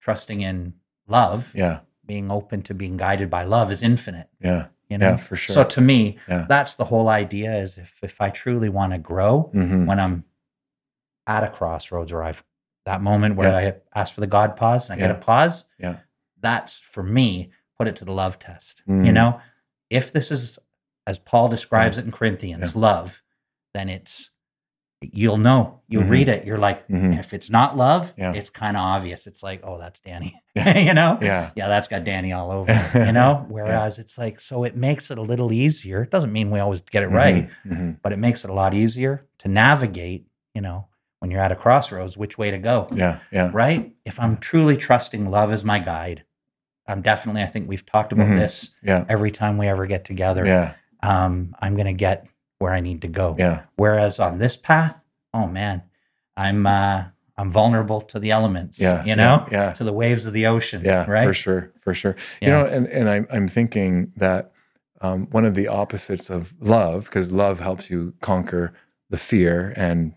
trusting 0.00 0.40
in 0.40 0.74
love, 1.06 1.52
Yeah. 1.54 1.80
being 2.04 2.30
open 2.30 2.62
to 2.62 2.74
being 2.74 2.96
guided 2.96 3.30
by 3.30 3.44
love 3.44 3.70
is 3.70 3.82
infinite, 3.82 4.28
Yeah. 4.40 4.66
you 4.88 4.98
know. 4.98 5.10
Yeah. 5.10 5.16
For 5.16 5.36
sure. 5.36 5.54
So 5.54 5.64
to 5.64 5.80
me, 5.80 6.18
Yeah. 6.28 6.46
that's 6.48 6.74
the 6.74 6.86
whole 6.86 7.08
idea 7.08 7.54
is 7.56 7.78
if 7.78 7.98
if 8.02 8.20
I 8.20 8.30
truly 8.30 8.68
want 8.68 8.92
to 8.92 8.98
grow 8.98 9.50
Mhm. 9.54 9.86
when 9.86 10.00
I'm 10.00 10.24
at 11.26 11.44
a 11.44 11.48
crossroads 11.50 12.10
or 12.12 12.22
I've 12.22 12.44
that 12.84 13.02
moment 13.02 13.36
where 13.36 13.50
Yeah. 13.50 13.72
I 13.94 14.00
ask 14.00 14.14
for 14.14 14.20
the 14.22 14.26
God 14.26 14.56
pause 14.56 14.88
and 14.88 14.94
I 14.94 14.98
get 14.98 15.10
a 15.10 15.14
pause. 15.20 15.66
Yeah. 15.78 15.98
That's 16.40 16.80
for 16.80 17.02
me, 17.02 17.52
put 17.76 17.86
it 17.86 17.96
to 17.96 18.04
the 18.06 18.12
love 18.12 18.38
test. 18.38 18.82
You 18.86 18.94
Mm. 18.94 19.12
know, 19.12 19.40
if 19.90 20.10
this 20.12 20.30
is 20.30 20.58
as 21.06 21.18
Paul 21.18 21.48
describes 21.48 21.96
it 21.98 22.04
in 22.04 22.10
Corinthians, 22.12 22.74
love, 22.76 23.22
then 23.74 23.88
it's 23.88 24.30
you'll 25.00 25.38
know. 25.38 25.80
You'll 25.86 26.02
Mhm. 26.02 26.10
read 26.10 26.28
it. 26.28 26.44
You're 26.44 26.58
like, 26.58 26.88
Mhm. 26.88 27.16
if 27.16 27.32
it's 27.32 27.48
not 27.48 27.76
love, 27.76 28.12
Yeah. 28.16 28.32
it's 28.32 28.50
kind 28.50 28.76
of 28.76 28.82
obvious. 28.82 29.28
It's 29.28 29.44
like, 29.44 29.60
oh, 29.62 29.78
that's 29.78 30.00
Danny. 30.00 30.34
You 30.56 30.92
know? 30.92 31.18
Yeah. 31.22 31.50
Yeah, 31.54 31.68
that's 31.68 31.86
got 31.86 32.02
Danny 32.02 32.32
all 32.32 32.50
over. 32.50 32.72
it, 32.72 33.06
you 33.06 33.12
know? 33.12 33.46
Whereas 33.48 34.00
it's 34.00 34.18
like, 34.18 34.40
so 34.40 34.64
it 34.64 34.76
makes 34.76 35.08
it 35.12 35.16
a 35.16 35.22
little 35.22 35.52
easier. 35.52 36.02
It 36.02 36.10
doesn't 36.10 36.32
mean 36.32 36.50
we 36.50 36.58
always 36.58 36.80
get 36.80 37.04
it 37.04 37.10
right, 37.10 37.48
Mhm. 37.64 37.98
but 38.02 38.12
it 38.12 38.18
makes 38.18 38.42
it 38.42 38.50
a 38.50 38.52
lot 38.52 38.74
easier 38.74 39.24
to 39.38 39.46
navigate, 39.48 40.26
you 40.52 40.60
know, 40.60 40.88
when 41.20 41.30
you're 41.30 41.40
at 41.40 41.52
a 41.52 41.56
crossroads, 41.56 42.16
which 42.16 42.36
way 42.36 42.50
to 42.50 42.58
go. 42.58 42.88
Yeah. 42.92 43.20
Yeah. 43.30 43.50
Right? 43.52 43.92
If 44.04 44.18
I'm 44.18 44.36
truly 44.38 44.76
trusting 44.76 45.30
love 45.30 45.52
as 45.52 45.62
my 45.62 45.78
guide, 45.78 46.24
I'm 46.88 47.02
definitely, 47.02 47.42
I 47.42 47.46
think 47.46 47.68
we've 47.68 47.86
talked 47.86 48.12
about 48.12 48.26
Mhm. 48.30 48.36
this 48.36 48.72
Yeah. 48.82 49.04
every 49.08 49.30
time 49.30 49.58
we 49.58 49.68
ever 49.68 49.86
get 49.86 50.04
together. 50.04 50.44
Yeah. 50.44 50.72
Um, 51.04 51.54
I'm 51.60 51.74
going 51.76 51.86
to 51.86 51.92
get 51.92 52.26
where 52.58 52.72
I 52.72 52.80
need 52.80 53.02
to 53.02 53.08
go. 53.08 53.36
Yeah. 53.38 53.62
Whereas 53.76 54.18
on 54.18 54.38
this 54.38 54.56
path, 54.56 55.02
oh 55.32 55.46
man, 55.46 55.82
I'm, 56.36 56.66
uh, 56.66 57.04
I'm 57.36 57.50
vulnerable 57.50 58.00
to 58.02 58.18
the 58.18 58.30
elements, 58.32 58.80
Yeah. 58.80 59.04
you 59.04 59.14
know, 59.14 59.46
Yeah. 59.50 59.72
to 59.74 59.84
the 59.84 59.92
waves 59.92 60.26
of 60.26 60.32
the 60.32 60.46
ocean. 60.46 60.82
Yeah. 60.84 61.08
Right. 61.08 61.24
For 61.26 61.32
sure. 61.34 61.72
For 61.80 61.94
sure. 61.94 62.16
Yeah. 62.40 62.48
You 62.48 62.52
know, 62.54 62.66
and, 62.66 62.86
and 62.88 63.08
I'm, 63.08 63.26
I'm 63.30 63.48
thinking 63.48 64.12
that 64.16 64.50
um, 65.00 65.28
one 65.30 65.44
of 65.44 65.54
the 65.54 65.68
opposites 65.68 66.30
of 66.30 66.54
love, 66.60 67.04
because 67.04 67.30
love 67.30 67.60
helps 67.60 67.88
you 67.90 68.14
conquer 68.20 68.72
the 69.08 69.16
fear 69.18 69.72
and 69.76 70.14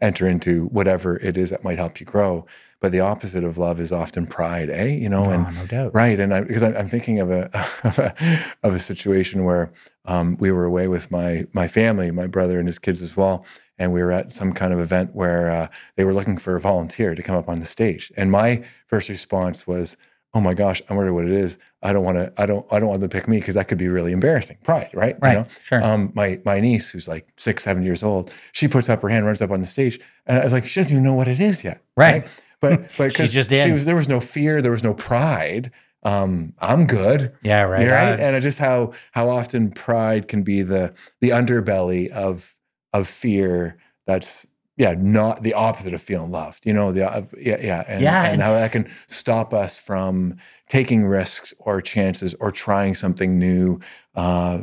enter 0.00 0.28
into 0.28 0.66
whatever 0.66 1.16
it 1.16 1.36
is 1.38 1.48
that 1.50 1.64
might 1.64 1.78
help 1.78 1.98
you 2.00 2.04
grow. 2.04 2.44
But 2.82 2.90
the 2.92 3.00
opposite 3.00 3.44
of 3.44 3.56
love 3.56 3.80
is 3.80 3.92
often 3.92 4.26
pride, 4.26 4.68
eh? 4.68 4.88
You 4.88 5.08
know, 5.08 5.30
and 5.30 5.46
Oh, 5.46 5.50
no 5.50 5.66
doubt. 5.66 5.94
Right, 5.94 6.18
and 6.20 6.34
I, 6.34 6.40
because 6.42 6.62
I'm, 6.64 6.76
I'm 6.76 6.88
thinking 6.88 7.20
of 7.20 7.30
a, 7.30 7.44
of 7.84 7.98
a 7.98 8.14
of 8.64 8.74
a 8.74 8.80
situation 8.80 9.44
where 9.44 9.72
um, 10.04 10.36
we 10.40 10.50
were 10.50 10.64
away 10.64 10.88
with 10.88 11.10
my 11.10 11.46
my 11.52 11.68
family, 11.68 12.10
my 12.10 12.26
brother 12.26 12.58
and 12.58 12.68
his 12.68 12.78
kids 12.80 13.00
as 13.00 13.16
well, 13.16 13.46
and 13.78 13.92
we 13.92 14.02
were 14.02 14.12
at 14.12 14.32
some 14.32 14.52
kind 14.52 14.72
of 14.72 14.80
event 14.80 15.14
where 15.14 15.50
uh, 15.50 15.68
they 15.96 16.04
were 16.04 16.12
looking 16.12 16.36
for 16.36 16.56
a 16.56 16.60
volunteer 16.60 17.14
to 17.14 17.22
come 17.22 17.36
up 17.36 17.48
on 17.48 17.60
the 17.60 17.66
stage. 17.66 18.12
And 18.16 18.30
my 18.32 18.64
first 18.88 19.08
response 19.08 19.64
was, 19.64 19.96
"Oh 20.34 20.40
my 20.40 20.54
gosh, 20.54 20.82
I 20.90 20.94
wonder 20.94 21.14
what 21.14 21.24
it 21.24 21.30
is. 21.30 21.58
I 21.84 21.92
don't 21.92 22.04
want 22.04 22.16
to. 22.18 22.32
I 22.36 22.46
don't. 22.46 22.66
I 22.72 22.80
don't 22.80 22.88
want 22.88 23.00
them 23.00 23.10
to 23.10 23.16
pick 23.16 23.28
me 23.28 23.38
because 23.38 23.54
that 23.54 23.68
could 23.68 23.78
be 23.78 23.88
really 23.88 24.10
embarrassing. 24.12 24.58
Pride, 24.64 24.90
right? 24.92 25.16
Right. 25.22 25.32
You 25.34 25.38
know? 25.38 25.46
Sure. 25.62 25.84
Um, 25.84 26.10
my 26.14 26.40
my 26.44 26.58
niece, 26.58 26.90
who's 26.90 27.06
like 27.06 27.28
six, 27.36 27.62
seven 27.62 27.84
years 27.84 28.02
old, 28.02 28.32
she 28.50 28.66
puts 28.66 28.88
up 28.88 29.02
her 29.02 29.08
hand, 29.08 29.24
runs 29.24 29.40
up 29.40 29.52
on 29.52 29.60
the 29.60 29.66
stage, 29.68 30.00
and 30.26 30.38
I 30.38 30.44
was 30.44 30.52
like, 30.52 30.66
she 30.66 30.80
doesn't 30.80 30.92
even 30.92 31.04
know 31.04 31.14
what 31.14 31.28
it 31.28 31.38
is 31.38 31.62
yet. 31.62 31.80
Right. 31.96 32.26
But 32.62 32.90
but 32.96 33.14
She's 33.14 33.34
because 33.34 33.48
she 33.66 33.72
was, 33.72 33.84
there 33.84 33.96
was 33.96 34.08
no 34.08 34.20
fear, 34.20 34.62
there 34.62 34.70
was 34.72 34.82
no 34.82 34.94
pride. 34.94 35.70
Um, 36.04 36.54
I'm 36.58 36.86
good 36.88 37.32
yeah. 37.42 37.60
Right. 37.62 37.86
right, 37.88 38.18
Uh, 38.18 38.22
and 38.22 38.42
just 38.42 38.58
how 38.58 38.92
how 39.12 39.28
often 39.30 39.70
pride 39.70 40.26
can 40.26 40.42
be 40.42 40.62
the 40.62 40.94
the 41.20 41.28
underbelly 41.30 42.08
of 42.10 42.56
of 42.92 43.06
fear 43.06 43.76
that's 44.06 44.44
yeah 44.76 44.94
not 44.98 45.44
the 45.44 45.54
opposite 45.54 45.94
of 45.94 46.02
feeling 46.02 46.32
loved 46.32 46.66
you 46.66 46.72
know 46.72 46.90
the 46.90 47.08
uh, 47.08 47.22
yeah 47.38 47.58
yeah 47.60 47.84
and, 47.86 48.02
Yeah, 48.02 48.22
and 48.24 48.32
and- 48.32 48.42
how 48.42 48.52
that 48.54 48.72
can 48.72 48.90
stop 49.06 49.54
us 49.54 49.78
from 49.78 50.38
taking 50.68 51.04
risks 51.06 51.54
or 51.60 51.80
chances 51.80 52.34
or 52.40 52.50
trying 52.50 52.96
something 52.96 53.38
new 53.38 53.78
uh, 54.14 54.58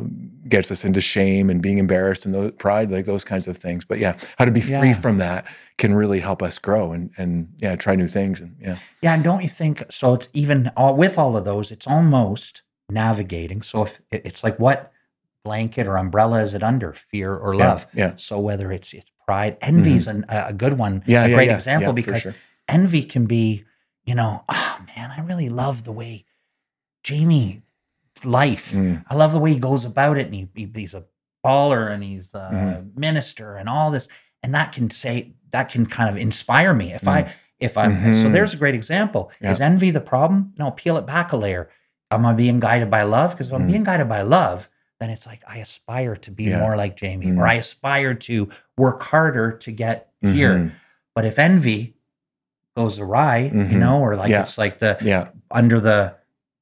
gets 0.47 0.71
us 0.71 0.85
into 0.85 1.01
shame 1.01 1.49
and 1.49 1.61
being 1.61 1.77
embarrassed 1.79 2.25
and 2.25 2.33
those 2.35 2.51
pride 2.53 2.91
like 2.91 3.05
those 3.05 3.23
kinds 3.23 3.47
of 3.47 3.57
things 3.57 3.83
but 3.85 3.97
yeah 3.99 4.15
how 4.37 4.45
to 4.45 4.51
be 4.51 4.61
free 4.61 4.93
from 4.93 5.17
that 5.17 5.45
can 5.77 5.93
really 5.93 6.19
help 6.19 6.41
us 6.43 6.57
grow 6.59 6.91
and 6.91 7.11
and 7.17 7.51
yeah 7.57 7.75
try 7.75 7.95
new 7.95 8.07
things 8.07 8.39
and 8.41 8.55
yeah 8.59 8.77
Yeah, 9.01 9.13
and 9.15 9.23
don't 9.23 9.41
you 9.41 9.49
think 9.49 9.83
so? 9.91 10.13
It's 10.15 10.27
even 10.33 10.71
all, 10.75 10.95
with 10.95 11.17
all 11.17 11.35
of 11.37 11.45
those, 11.45 11.71
it's 11.71 11.87
almost 11.87 12.61
navigating. 12.89 13.61
So 13.61 13.83
if 13.83 13.99
it's 14.11 14.43
like 14.43 14.57
what 14.59 14.91
blanket 15.45 15.87
or 15.87 15.97
umbrella 15.97 16.41
is 16.41 16.53
it 16.53 16.63
under? 16.63 16.93
Fear 16.93 17.35
or 17.35 17.55
love? 17.55 17.87
yeah 17.93 18.13
So 18.17 18.39
whether 18.39 18.71
it's 18.71 18.93
it's 18.93 19.11
pride, 19.25 19.57
envy 19.61 19.95
is 19.95 20.07
an, 20.07 20.25
a 20.29 20.47
a 20.47 20.53
good 20.53 20.73
one, 20.77 21.03
yeah 21.05 21.25
a 21.25 21.29
yeah, 21.29 21.35
great 21.35 21.47
yeah, 21.47 21.55
example 21.55 21.89
yeah, 21.89 21.93
because 22.01 22.21
sure. 22.21 22.35
envy 22.67 23.03
can 23.03 23.25
be, 23.25 23.63
you 24.03 24.15
know, 24.15 24.43
oh 24.49 24.79
man, 24.95 25.11
I 25.15 25.21
really 25.21 25.49
love 25.49 25.83
the 25.83 25.91
way 25.93 26.25
Jamie 27.03 27.61
life. 28.25 28.71
Mm, 28.73 29.03
I 29.09 29.15
love 29.15 29.31
the 29.31 29.39
way 29.39 29.53
he 29.53 29.59
goes 29.59 29.85
about 29.85 30.17
it, 30.17 30.25
and 30.27 30.35
he, 30.35 30.49
he- 30.55 30.71
he's 30.73 30.93
a 30.93 31.05
baller, 31.45 31.91
and 31.91 32.03
he's 32.03 32.33
a 32.33 32.49
Mhm. 32.53 32.97
minister, 32.97 33.55
and 33.55 33.67
all 33.69 33.91
this, 33.91 34.07
and 34.43 34.53
that 34.53 34.71
can 34.71 34.89
say 34.89 35.33
that 35.51 35.69
can 35.69 35.85
kind 35.85 36.09
of 36.09 36.17
inspire 36.17 36.73
me 36.73 36.93
if 36.93 37.07
I 37.07 37.33
if 37.59 37.77
I'm. 37.77 37.91
So 38.13 38.27
Mhm. 38.29 38.31
there's 38.33 38.53
a 38.53 38.57
great 38.57 38.75
example. 38.75 39.31
Yeah. 39.41 39.51
Is 39.51 39.59
envy 39.59 39.91
the 39.91 39.99
problem? 39.99 40.53
No, 40.57 40.71
peel 40.71 40.95
it 40.97 41.05
back 41.05 41.33
a 41.33 41.37
layer. 41.37 41.69
Am 42.11 42.25
I 42.25 42.31
being 42.33 42.59
guided 42.61 42.89
by 42.89 43.01
love? 43.03 43.31
Because 43.31 43.47
if 43.47 43.53
I'm 43.53 43.63
Mm. 43.63 43.71
being 43.71 43.83
guided 43.83 44.07
by 44.07 44.21
love, 44.21 44.69
then 45.01 45.09
it's 45.09 45.27
like 45.27 45.41
I 45.47 45.57
aspire 45.57 46.15
to 46.15 46.31
be 46.31 46.45
Yeah. 46.45 46.59
more 46.59 46.77
like 46.77 46.95
Jamie, 46.95 47.25
Mm. 47.27 47.37
or 47.39 47.47
I 47.47 47.55
aspire 47.55 48.13
to 48.13 48.49
work 48.77 49.03
harder 49.03 49.51
to 49.51 49.71
get 49.71 50.09
here. 50.21 50.53
mhm. 50.55 50.71
But 51.15 51.25
if 51.25 51.37
envy 51.39 51.95
goes 52.77 52.97
awry, 52.99 53.37
you 53.37 53.51
Mhm. 53.51 53.71
know, 53.73 53.99
or 53.99 54.15
like 54.15 54.29
Yeah. 54.29 54.43
it's 54.43 54.57
like 54.57 54.79
the 54.79 54.97
yeah 55.01 55.27
under 55.51 55.79
the 55.81 56.15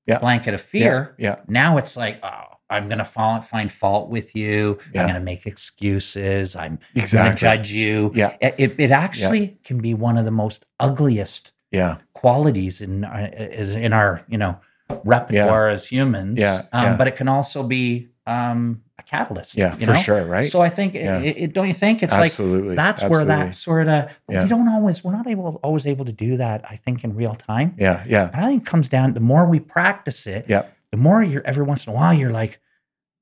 Yeah. 0.08 0.20
blanket 0.20 0.54
of 0.54 0.62
fear, 0.62 1.16
yeah 1.20 1.38
now 1.48 1.78
it's 1.78 1.98
like, 1.98 2.20
oh, 2.24 2.58
I'm 2.70 2.90
gonna 2.90 3.06
fall, 3.06 3.42
find 3.42 3.72
fault 3.72 4.10
with 4.10 4.36
you. 4.36 4.80
Yeah. 4.94 5.02
I'm 5.02 5.08
gonna 5.08 5.20
make 5.20 5.46
excuses. 5.46 6.56
I'm 6.56 6.80
gonna 6.94 7.04
exactly 7.04 7.40
judge 7.40 7.72
you. 7.72 8.12
Yeah. 8.14 8.36
It, 8.42 8.76
it, 8.78 8.92
actually 8.92 9.58
can 9.64 9.80
be 9.80 9.94
one 9.94 10.18
of 10.18 10.26
the 10.26 10.32
most 10.32 10.66
ugliest 10.80 11.52
yeah 11.72 11.98
qualities 12.14 12.80
in 12.82 13.04
our, 13.04 13.30
is 13.34 13.72
in 13.76 13.94
our 13.94 14.24
you 14.28 14.38
know 14.38 14.60
repertoire 15.04 15.70
as 15.70 15.88
humans. 15.88 16.40
Yeah, 16.40 16.64
Um, 16.72 16.84
yeah. 16.84 16.98
But 16.98 17.08
it 17.08 17.16
can 17.16 17.28
also 17.28 17.64
be 17.64 18.10
um, 18.28 18.82
a 19.00 19.04
catalyst. 19.04 19.56
Yeah, 19.58 19.76
you 19.78 19.86
for 19.88 19.96
sure, 19.96 20.26
right? 20.26 20.52
So 20.52 20.62
I 20.62 20.70
think 20.70 20.94
it, 20.96 21.04
Yeah. 21.04 21.20
it, 21.20 21.38
it- 21.38 21.54
don't 21.54 21.68
you 21.68 21.74
think 21.74 22.04
it's 22.04 22.12
like 22.14 22.32
absolutely. 22.32 22.76
that's 22.76 23.02
where 23.04 23.26
that 23.26 23.54
sort 23.54 23.88
of 23.88 24.12
Yeah. 24.30 24.44
we 24.44 24.50
don't 24.50 24.68
always 24.70 25.04
we're 25.04 25.14
not 25.14 25.28
able 25.28 25.60
always 25.64 25.86
able 25.88 26.06
to 26.06 26.12
do 26.12 26.38
that. 26.38 26.64
I 26.70 26.76
think 26.76 27.04
in 27.04 27.16
real 27.16 27.34
time. 27.36 27.74
Yeah, 27.80 28.04
yeah, 28.08 28.30
And 28.34 28.44
I 28.46 28.48
think 28.50 28.62
it 28.64 28.66
comes 28.70 28.90
down 28.90 29.14
the 29.14 29.20
more 29.22 29.46
we 29.46 29.60
practice 29.60 30.28
it, 30.28 30.46
yeah, 30.50 30.64
the 30.92 30.98
more 30.98 31.24
you're 31.24 31.46
every 31.46 31.64
once 31.64 31.86
in 31.88 31.94
a 31.94 31.96
while 31.96 32.14
you're 32.14 32.32
like, 32.32 32.60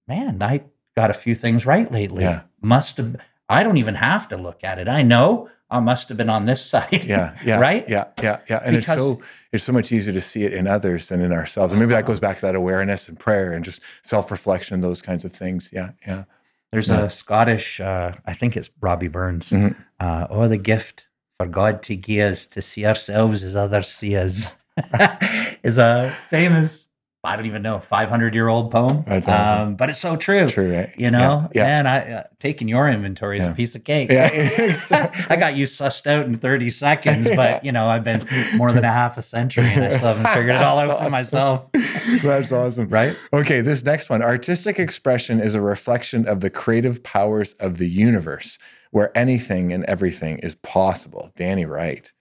man, 0.07 0.41
I 0.41 0.63
got 0.95 1.09
a 1.11 1.13
few 1.13 1.35
things 1.35 1.65
right 1.65 1.91
lately. 1.91 2.23
Yeah. 2.23 2.41
Must 2.61 2.97
have 2.97 3.17
I 3.49 3.63
don't 3.63 3.77
even 3.77 3.95
have 3.95 4.27
to 4.29 4.37
look 4.37 4.63
at 4.63 4.79
it. 4.79 4.87
I 4.87 5.01
know 5.03 5.49
I 5.69 5.79
must 5.79 6.09
have 6.09 6.17
been 6.17 6.29
on 6.29 6.45
this 6.45 6.63
side. 6.73 7.05
yeah, 7.05 7.35
yeah, 7.43 7.59
Right? 7.59 7.87
Yeah, 7.89 8.05
yeah, 8.21 8.39
yeah. 8.49 8.61
And 8.63 8.75
Because- 8.75 8.95
it's 8.95 9.01
so 9.01 9.21
it's 9.51 9.63
so 9.63 9.71
much 9.71 9.91
easier 9.91 10.13
to 10.13 10.19
see 10.21 10.43
it 10.43 10.53
in 10.53 10.67
others 10.67 11.07
than 11.09 11.21
in 11.21 11.31
ourselves. 11.31 11.71
And 11.71 11.79
maybe 11.79 11.93
that 11.93 12.05
goes 12.05 12.19
back 12.19 12.35
to 12.37 12.41
that 12.47 12.55
awareness 12.55 13.07
and 13.07 13.17
prayer 13.17 13.53
and 13.53 13.63
just 13.63 13.81
self 14.03 14.29
reflection, 14.31 14.81
those 14.81 15.01
kinds 15.01 15.23
of 15.23 15.31
things. 15.31 15.69
Yeah, 15.71 15.91
yeah, 16.05 16.23
There's 16.71 16.89
Yeah. 16.89 17.03
a 17.03 17.09
Scottish, 17.09 17.79
uh, 17.79 18.13
I 18.25 18.33
think 18.33 18.57
it's 18.57 18.69
Robbie 18.81 19.07
Burns. 19.07 19.49
Mhm. 19.51 19.75
Uh, 19.99 20.27
oh, 20.29 20.47
the 20.49 20.57
gift 20.57 21.07
for 21.39 21.47
God 21.47 21.81
to 21.83 21.95
give 21.95 22.31
us 22.33 22.45
to 22.47 22.61
see 22.61 22.85
ourselves 22.85 23.43
as 23.43 23.55
others 23.55 23.87
see 23.87 24.17
us 24.17 24.53
is 25.63 25.77
a 25.77 26.13
famous, 26.29 26.84
I 27.25 27.35
don't 27.35 27.45
even 27.47 27.61
know, 27.61 27.79
500 27.79 28.33
year 28.33 28.47
old 28.47 28.71
poem. 28.71 29.03
That's 29.05 29.27
awesome. 29.27 29.67
Um, 29.69 29.75
but 29.75 29.89
it's 29.89 29.99
so 29.99 30.15
true. 30.15 30.47
true, 30.47 30.73
right? 30.75 30.93
You 30.97 31.11
know, 31.11 31.49
yeah, 31.53 31.63
man, 31.63 31.87
I 31.87 32.11
uh, 32.13 32.23
taking 32.39 32.67
your 32.67 32.87
inventory 32.87 33.39
is 33.39 33.45
Yeah. 33.45 33.51
a 33.51 33.55
piece 33.55 33.75
of 33.75 33.83
cake. 33.83 34.09
Yeah. 34.11 34.29
I 35.29 35.35
got 35.35 35.55
you 35.55 35.65
sussed 35.65 36.07
out 36.07 36.25
in 36.25 36.37
30 36.37 36.71
seconds, 36.71 37.27
Yeah. 37.29 37.35
but 37.35 37.65
you 37.65 37.71
know, 37.71 37.87
I've 37.87 38.03
been 38.03 38.25
more 38.55 38.71
than 38.71 38.83
a 38.83 38.91
half 38.91 39.17
a 39.17 39.21
century 39.21 39.65
and 39.65 39.83
I 39.83 39.89
still 39.97 40.13
haven't 40.13 40.27
figured 40.33 40.55
it 40.55 40.61
all 40.61 40.79
out 40.79 40.87
That's 40.87 41.03
for 41.03 41.09
myself. 41.09 41.69
That's 42.23 42.51
awesome. 42.51 42.87
Right? 42.89 43.17
Okay, 43.33 43.61
this 43.61 43.83
next 43.83 44.09
one. 44.09 44.21
Artistic 44.21 44.79
expression 44.79 45.39
is 45.39 45.55
a 45.55 45.61
reflection 45.61 46.27
of 46.27 46.39
the 46.41 46.49
creative 46.49 47.03
powers 47.03 47.53
of 47.53 47.77
the 47.77 47.89
universe, 47.89 48.57
where 48.91 49.15
anything 49.17 49.73
and 49.73 49.83
everything 49.85 50.37
is 50.39 50.55
possible. 50.55 51.31
Danny 51.35 51.65
Wright. 51.65 52.11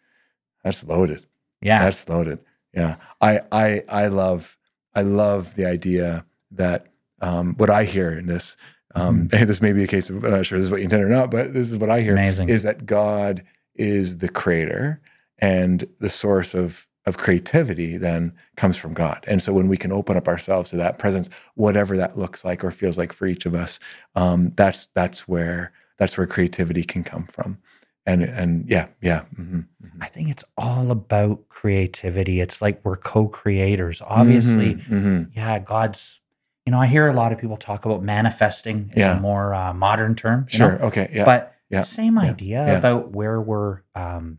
That's 0.64 0.84
loaded. 0.84 1.26
Yeah. 1.60 1.84
That's 1.84 2.08
loaded. 2.08 2.38
Yeah. 2.72 2.96
I 3.20 3.42
I 3.52 3.82
I 3.88 4.06
love 4.08 4.56
I 4.94 5.02
love 5.02 5.54
the 5.56 5.66
idea 5.66 6.24
that 6.52 6.86
um, 7.20 7.54
what 7.56 7.70
I 7.70 7.84
hear 7.84 8.12
in 8.12 8.26
this, 8.26 8.56
um, 8.94 9.28
Mm-hmm. 9.28 9.36
and 9.36 9.48
this 9.48 9.60
may 9.62 9.72
be 9.72 9.82
a 9.84 9.88
case 9.88 10.10
of 10.10 10.24
I'm 10.24 10.30
not 10.30 10.46
sure 10.46 10.58
this 10.58 10.66
is 10.66 10.70
what 10.70 10.78
you 10.80 10.84
intend 10.84 11.02
or 11.02 11.08
not, 11.08 11.30
but 11.30 11.52
this 11.52 11.70
is 11.70 11.78
what 11.78 11.90
I 11.90 12.00
hear 12.00 12.12
Amazing. 12.12 12.48
is 12.48 12.62
that 12.62 12.86
God 12.86 13.42
is 13.74 14.18
the 14.18 14.28
creator 14.28 15.00
and 15.38 15.84
the 16.00 16.10
source 16.10 16.54
of 16.54 16.88
of 17.06 17.18
creativity 17.18 17.98
then 17.98 18.32
comes 18.56 18.78
from 18.78 18.94
God. 18.94 19.22
And 19.28 19.42
so 19.42 19.52
when 19.52 19.68
we 19.68 19.76
can 19.76 19.92
open 19.92 20.16
up 20.16 20.26
ourselves 20.26 20.70
to 20.70 20.76
that 20.78 20.98
presence, 20.98 21.28
whatever 21.54 21.98
that 21.98 22.16
looks 22.18 22.46
like 22.46 22.64
or 22.64 22.70
feels 22.70 22.96
like 22.96 23.12
for 23.12 23.26
each 23.26 23.44
of 23.44 23.54
us, 23.54 23.78
um, 24.14 24.52
that's 24.56 24.88
that's 24.94 25.28
where 25.28 25.72
that's 25.98 26.16
where 26.16 26.26
creativity 26.26 26.82
can 26.82 27.04
come 27.04 27.26
from. 27.26 27.58
And 28.06 28.22
and 28.22 28.68
yeah, 28.68 28.88
yeah. 29.00 29.22
mhm, 29.38 29.66
mhm. 29.82 29.90
I 30.00 30.06
think 30.08 30.28
it's 30.28 30.44
all 30.58 30.90
about 30.90 31.48
creativity. 31.48 32.40
It's 32.40 32.60
like 32.60 32.80
we're 32.84 32.96
co-creators. 32.96 34.02
Obviously, 34.04 34.74
Mhm, 34.74 34.88
mhm. 34.88 35.30
yeah, 35.34 35.58
God's. 35.58 36.20
You 36.66 36.70
know, 36.70 36.80
I 36.80 36.86
hear 36.86 37.08
a 37.08 37.12
lot 37.12 37.30
of 37.32 37.38
people 37.38 37.56
talk 37.58 37.84
about 37.84 38.02
manifesting 38.02 38.90
is 38.94 38.98
Yeah. 39.00 39.18
a 39.18 39.20
more 39.20 39.54
uh, 39.54 39.74
modern 39.74 40.14
term. 40.14 40.46
you 40.50 40.58
know? 40.58 40.70
Sure. 40.70 40.82
Okay. 40.86 41.10
Yeah. 41.12 41.24
But 41.26 41.54
yeah, 41.68 41.82
same 41.82 42.16
yeah, 42.16 42.22
idea 42.30 42.78
about 42.78 43.10
where 43.12 43.38
we're, 43.40 43.80
um, 43.94 44.38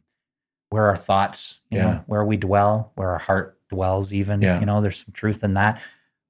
where 0.70 0.88
our 0.88 0.98
thoughts, 0.98 1.60
you 1.70 1.78
Yeah. 1.78 1.84
know, 1.86 2.04
where 2.08 2.26
we 2.26 2.38
dwell, 2.38 2.92
where 2.96 3.10
our 3.12 3.20
heart 3.20 3.60
dwells. 3.70 4.12
Even, 4.12 4.42
you 4.42 4.66
know, 4.66 4.82
there's 4.82 5.04
some 5.06 5.14
truth 5.14 5.44
in 5.44 5.54
that. 5.56 5.80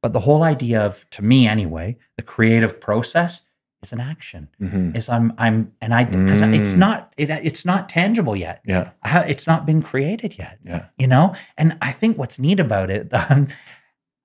But 0.01 0.11
the 0.13 0.19
whole 0.21 0.43
idea 0.43 0.81
of, 0.81 1.05
to 1.11 1.21
me 1.23 1.47
anyway, 1.47 1.97
the 2.17 2.23
creative 2.23 2.79
process 2.81 3.45
is 3.85 3.93
an 3.93 3.99
action. 4.01 4.49
Mhm. 4.59 4.95
Is 4.97 5.07
I'm 5.09 5.33
I'm 5.37 5.71
and 5.81 5.93
I 5.93 6.03
because 6.05 6.41
it's 6.41 6.73
Mm. 6.73 6.77
not 6.85 7.13
it, 7.17 7.29
it's 7.29 7.63
not 7.65 7.87
tangible 7.89 8.35
yet. 8.35 8.61
Yeah. 8.65 8.89
I 9.03 9.19
It's 9.33 9.47
not 9.47 9.65
been 9.65 9.81
created 9.81 10.37
yet 10.37 10.59
Yeah. 10.63 10.85
you 10.97 11.07
know 11.07 11.25
and 11.57 11.77
i 11.81 11.91
think 11.99 12.17
what's 12.17 12.37
neat 12.45 12.59
about 12.59 12.89
it 12.89 13.03
um, 13.31 13.47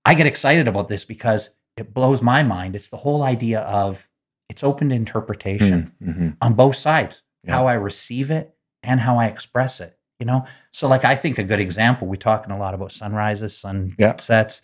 i 0.04 0.14
get 0.14 0.26
excited 0.26 0.66
about 0.68 0.88
this 0.88 1.04
because 1.04 1.42
it 1.76 1.92
blows 1.94 2.20
my 2.22 2.42
mind 2.42 2.74
it's 2.76 2.88
the 2.90 2.96
whole 3.04 3.22
idea 3.34 3.60
of 3.60 4.08
it's 4.48 4.64
open 4.70 4.88
to 4.90 4.94
interpretation 4.94 5.92
Mhm, 6.02 6.14
mhm. 6.18 6.36
on 6.40 6.54
both 6.54 6.76
sides 6.76 7.22
Yeah. 7.44 7.54
how 7.56 7.66
i 7.72 7.74
receive 7.74 8.30
it 8.38 8.46
and 8.82 9.00
how 9.00 9.14
i 9.22 9.26
express 9.26 9.80
it 9.80 9.92
you 10.20 10.26
know 10.26 10.40
so 10.72 10.88
like 10.94 11.04
i 11.12 11.14
think 11.22 11.38
a 11.38 11.44
good 11.50 11.60
example 11.60 12.08
we're 12.08 12.16
talking 12.30 12.52
a 12.52 12.58
lot 12.64 12.74
about 12.74 12.92
sunrises 12.92 13.54
Yeah. 13.98 14.12
sunsets 14.16 14.62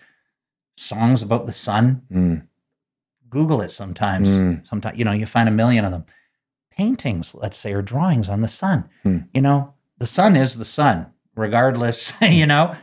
songs 0.76 1.22
about 1.22 1.46
the 1.46 1.52
sun 1.66 2.02
Mm, 2.12 2.42
google 3.30 3.60
it 3.60 3.70
sometimes 3.70 4.28
Mm. 4.28 4.66
sometimes 4.66 4.98
you 4.98 5.04
know 5.04 5.12
you 5.12 5.26
find 5.26 5.48
a 5.48 5.52
million 5.52 5.84
of 5.84 5.92
them 5.92 6.04
paintings 6.70 7.34
let's 7.34 7.56
say 7.58 7.72
or 7.72 7.82
drawings 7.82 8.28
on 8.28 8.40
the 8.42 8.48
sun 8.48 8.88
Hmm. 9.02 9.18
you 9.34 9.40
know 9.40 9.74
the 9.98 10.06
sun 10.06 10.36
is 10.36 10.56
the 10.58 10.64
sun 10.64 11.06
regardless 11.34 12.12
you 12.22 12.46
know 12.46 12.74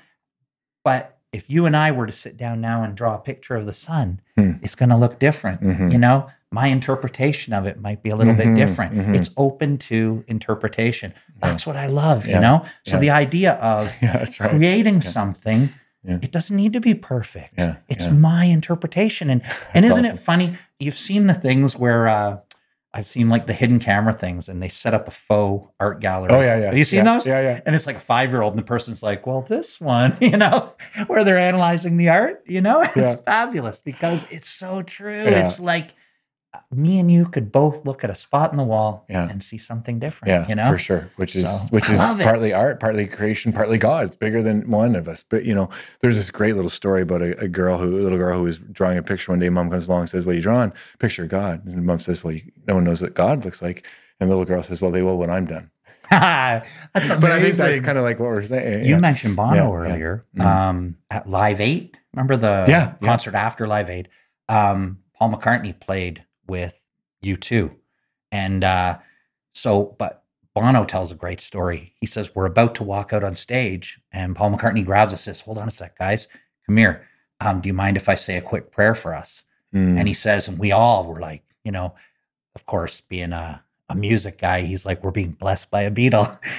but 0.83 1.17
if 1.31 1.49
you 1.49 1.65
and 1.65 1.75
i 1.75 1.91
were 1.91 2.05
to 2.05 2.11
sit 2.11 2.37
down 2.37 2.59
now 2.61 2.83
and 2.83 2.95
draw 2.95 3.15
a 3.15 3.19
picture 3.19 3.55
of 3.55 3.65
the 3.65 3.73
sun 3.73 4.19
Hmm. 4.37 4.53
it's 4.63 4.75
going 4.75 4.89
to 4.89 4.97
look 4.97 5.19
different 5.19 5.61
mhm. 5.61 5.91
you 5.91 5.97
know 5.97 6.27
my 6.51 6.67
interpretation 6.67 7.51
of 7.53 7.65
it 7.65 7.79
might 7.81 8.03
be 8.03 8.09
a 8.11 8.15
little 8.15 8.33
Mhm, 8.33 8.37
bit 8.37 8.55
different 8.55 8.93
mhm. 8.95 9.15
it's 9.15 9.29
open 9.37 9.77
to 9.89 10.23
interpretation 10.27 11.13
that's 11.39 11.65
what 11.67 11.75
i 11.75 11.87
love 11.87 12.25
Yeah, 12.27 12.35
you 12.35 12.41
know 12.41 12.65
so 12.83 12.95
yeah. 12.95 12.99
the 12.99 13.09
idea 13.11 13.53
of 13.53 13.91
Yeah, 14.01 14.17
right. 14.17 14.49
creating 14.49 14.95
Yeah. 14.95 15.09
something 15.19 15.69
Yeah. 16.05 16.19
it 16.21 16.31
doesn't 16.31 16.55
need 16.55 16.73
to 16.73 16.81
be 16.81 16.93
perfect 16.93 17.53
Yeah, 17.57 17.77
it's 17.87 18.05
yeah. 18.05 18.11
my 18.11 18.45
interpretation 18.45 19.29
and 19.29 19.41
and 19.73 19.85
isn't 19.85 20.05
awesome. 20.05 20.15
it 20.17 20.19
funny 20.19 20.57
you've 20.79 20.97
seen 20.97 21.27
the 21.27 21.33
things 21.33 21.77
where 21.77 22.07
uh 22.07 22.37
I've 22.95 23.07
seen 23.07 23.27
like 23.27 23.47
the 23.47 23.53
hidden 23.53 23.79
camera 23.79 24.13
things, 24.13 24.47
and 24.47 24.61
they 24.61 24.69
set 24.69 24.93
up 24.93 25.07
a 25.07 25.11
faux 25.11 25.67
art 25.79 25.99
gallery. 25.99 26.29
Oh 26.31 26.41
yeah, 26.41 26.59
yeah. 26.59 26.65
Have 26.67 26.77
you 26.77 26.85
seen 26.85 27.05
yeah, 27.05 27.13
those? 27.15 27.25
Yeah, 27.25 27.41
yeah. 27.41 27.61
And 27.65 27.75
it's 27.75 27.87
like 27.87 27.95
a 27.95 27.99
five 27.99 28.29
year 28.29 28.43
old, 28.43 28.53
and 28.53 28.59
the 28.59 28.65
person's 28.65 29.01
like, 29.01 29.25
"Well, 29.25 29.41
this 29.41 29.81
one, 29.81 30.15
you 30.21 30.37
know, 30.37 30.73
where 31.07 31.23
they're 31.23 31.39
analyzing 31.39 31.97
the 31.97 32.09
art, 32.09 32.43
you 32.45 32.61
know, 32.61 32.81
it's 32.95 33.23
fabulous 33.23 33.79
because 33.79 34.23
it's 34.29 34.47
so 34.49 34.83
true. 34.83 35.23
It's 35.25 35.59
like 35.59 35.95
me 36.71 36.99
and 36.99 37.11
you 37.11 37.25
could 37.25 37.51
both 37.51 37.85
look 37.85 38.03
at 38.03 38.09
a 38.09 38.15
spot 38.15 38.51
in 38.51 38.57
the 38.57 38.63
wall 38.63 39.05
Yeah. 39.09 39.27
and 39.29 39.41
see 39.41 39.57
something 39.57 39.99
different. 39.99 40.29
Yeah, 40.29 40.47
you 40.47 40.55
know, 40.55 40.69
for 40.71 40.77
sure. 40.77 41.09
Which 41.15 41.35
is 41.35 41.43
So, 41.49 41.67
which 41.71 41.89
is 41.89 41.97
love 41.99 42.19
it. 42.19 42.23
partly 42.23 42.53
art, 42.53 42.79
partly 42.79 43.07
creation, 43.07 43.51
partly 43.53 43.77
God. 43.77 44.05
It's 44.05 44.15
bigger 44.15 44.41
than 44.43 44.69
one 44.69 44.95
of 44.95 45.07
us. 45.07 45.23
But 45.27 45.45
you 45.45 45.55
know, 45.55 45.69
there's 46.01 46.15
this 46.15 46.29
great 46.31 46.55
little 46.55 46.69
story 46.69 47.01
about 47.01 47.21
a, 47.21 47.39
a 47.39 47.47
girl 47.47 47.77
who, 47.79 47.89
a 47.97 48.01
little 48.03 48.17
girl 48.17 48.37
who 48.37 48.43
was 48.43 48.57
drawing 48.59 48.97
a 48.97 49.03
picture 49.03 49.31
one 49.31 49.39
day. 49.39 49.49
Mom 49.49 49.69
comes 49.71 49.87
along 49.87 50.01
and 50.01 50.09
says, 50.09 50.25
"What 50.25 50.33
are 50.33 50.35
you 50.35 50.41
drawing?" 50.41 50.73
Picture 50.99 51.23
of 51.23 51.29
God. 51.29 51.65
And 51.65 51.85
mom 51.85 51.99
says, 51.99 52.23
"Well, 52.23 52.33
you, 52.33 52.41
no 52.67 52.75
one 52.75 52.83
knows 52.83 53.01
what 53.01 53.13
God 53.13 53.43
looks 53.45 53.61
like." 53.61 53.85
And 54.19 54.29
the 54.29 54.35
little 54.35 54.45
girl 54.45 54.61
says, 54.63 54.79
"Well, 54.81 54.91
they 54.91 55.01
will 55.01 55.17
when 55.17 55.29
I'm 55.31 55.45
done." 55.45 55.71
that's 56.11 56.65
amazing. 56.95 57.19
But 57.19 57.31
I 57.31 57.41
think 57.41 57.55
that's 57.55 57.79
kind 57.79 57.97
of 57.97 58.03
like 58.03 58.19
what 58.19 58.27
we're 58.29 58.41
saying. 58.43 58.85
You 58.85 58.91
yeah. 58.95 58.99
mentioned 58.99 59.35
Bono 59.35 59.55
Yeah, 59.55 59.61
yeah. 59.63 59.93
earlier 59.93 60.25
Mhm. 60.37 60.45
um, 60.45 60.95
at 61.09 61.27
Live 61.27 61.59
Eight. 61.61 61.97
Remember 62.13 62.37
the 62.37 62.65
Yeah, 62.67 62.93
yeah. 63.01 63.07
concert 63.07 63.33
after 63.35 63.67
Live 63.67 63.89
Eight? 63.89 64.07
Um, 64.49 64.99
Paul 65.17 65.31
McCartney 65.31 65.79
played 65.79 66.25
with 66.47 66.83
U2. 67.23 67.73
And 68.31 68.63
uh, 68.63 68.97
so, 69.53 69.95
but 69.97 70.23
Bono 70.53 70.85
tells 70.85 71.11
a 71.11 71.15
great 71.15 71.41
story. 71.41 71.93
He 71.99 72.07
says, 72.07 72.29
We're 72.35 72.45
about 72.45 72.75
to 72.75 72.83
walk 72.83 73.13
out 73.13 73.23
on 73.23 73.35
stage, 73.35 73.99
and 74.11 74.35
Paul 74.35 74.51
McCartney 74.51 74.85
grabs 74.85 75.13
us 75.13 75.23
says, 75.23 75.41
Hold 75.41 75.57
on 75.57 75.67
a 75.67 75.71
sec, 75.71 75.97
guys. 75.97 76.27
Come 76.65 76.77
here. 76.77 77.07
Um, 77.39 77.59
do 77.61 77.67
you 77.67 77.73
mind 77.73 77.97
if 77.97 78.07
I 78.07 78.15
say 78.15 78.37
a 78.37 78.41
quick 78.41 78.71
prayer 78.71 78.95
for 78.95 79.13
us? 79.13 79.43
Mm. 79.73 79.97
And 79.99 80.07
he 80.07 80.13
says, 80.13 80.47
and 80.47 80.57
we 80.59 80.71
all 80.71 81.05
were 81.05 81.19
like, 81.19 81.43
you 81.63 81.71
know, 81.71 81.95
of 82.55 82.65
course, 82.65 83.01
being 83.01 83.33
a, 83.33 83.63
a 83.89 83.95
music 83.95 84.37
guy, 84.37 84.61
he's 84.61 84.85
like, 84.85 85.03
we're 85.03 85.11
being 85.11 85.31
blessed 85.31 85.69
by 85.71 85.81
a 85.81 85.91
Beatle. 85.91 86.39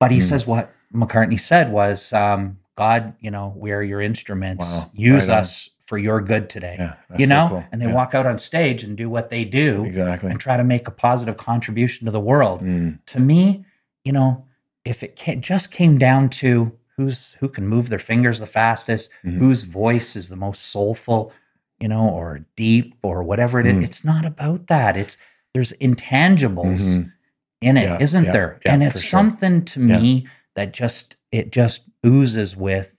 But 0.00 0.10
he 0.10 0.18
Mm. 0.18 0.22
says 0.22 0.46
what 0.46 0.72
McCartney 0.94 1.38
said 1.38 1.70
was, 1.70 2.12
um, 2.14 2.58
God, 2.74 3.14
you 3.20 3.30
know, 3.30 3.52
we 3.56 3.70
are 3.72 3.82
your 3.82 4.00
instruments. 4.00 4.64
Wow. 4.64 4.90
Use 4.94 5.28
Right 5.28 5.38
us 5.38 5.68
for 5.90 5.98
your 5.98 6.20
good 6.20 6.48
today. 6.48 6.76
yeah, 6.78 6.94
you 7.18 7.26
so 7.26 7.34
know, 7.34 7.48
cool. 7.48 7.64
and 7.72 7.82
they 7.82 7.86
Yeah, 7.86 7.94
walk 7.94 8.14
out 8.14 8.24
on 8.24 8.38
stage 8.38 8.84
and 8.84 8.96
do 8.96 9.10
what 9.10 9.28
they 9.28 9.44
do 9.44 9.84
exactly. 9.84 10.30
and 10.30 10.38
try 10.38 10.56
to 10.56 10.62
make 10.62 10.86
a 10.86 10.92
positive 10.92 11.36
contribution 11.36 12.04
to 12.06 12.12
the 12.12 12.20
world. 12.20 12.62
Mm. 12.62 13.00
To 13.06 13.18
me, 13.18 13.64
you 14.04 14.12
know, 14.12 14.46
if 14.84 15.02
it 15.02 15.16
just 15.40 15.72
came 15.72 15.98
down 15.98 16.30
to 16.42 16.78
who's 16.96 17.36
who 17.40 17.48
can 17.48 17.66
move 17.66 17.88
their 17.88 17.98
fingers 17.98 18.38
the 18.38 18.46
fastest, 18.46 19.10
Mhm. 19.24 19.38
whose 19.38 19.64
voice 19.64 20.14
is 20.14 20.28
the 20.28 20.36
most 20.36 20.62
soulful, 20.62 21.32
you 21.80 21.88
know, 21.88 22.08
or 22.08 22.46
deep 22.54 22.94
or 23.02 23.24
whatever 23.24 23.58
it 23.58 23.66
is. 23.66 23.74
Mm. 23.74 23.82
It's 23.84 24.04
not 24.04 24.24
about 24.24 24.68
that. 24.68 24.96
It's 24.96 25.16
there's 25.54 25.72
intangibles 25.80 26.82
Mhm. 26.94 27.12
in 27.60 27.76
it, 27.76 27.82
Yeah, 28.00 28.20
not 28.20 28.32
there? 28.32 28.60
and 28.64 28.84
it's 28.84 29.00
sure. 29.00 29.08
something 29.18 29.64
to 29.64 29.80
me 29.80 30.28
that 30.54 30.72
just 30.72 31.16
it 31.32 31.50
just 31.50 31.82
oozes 32.06 32.56
with 32.56 32.96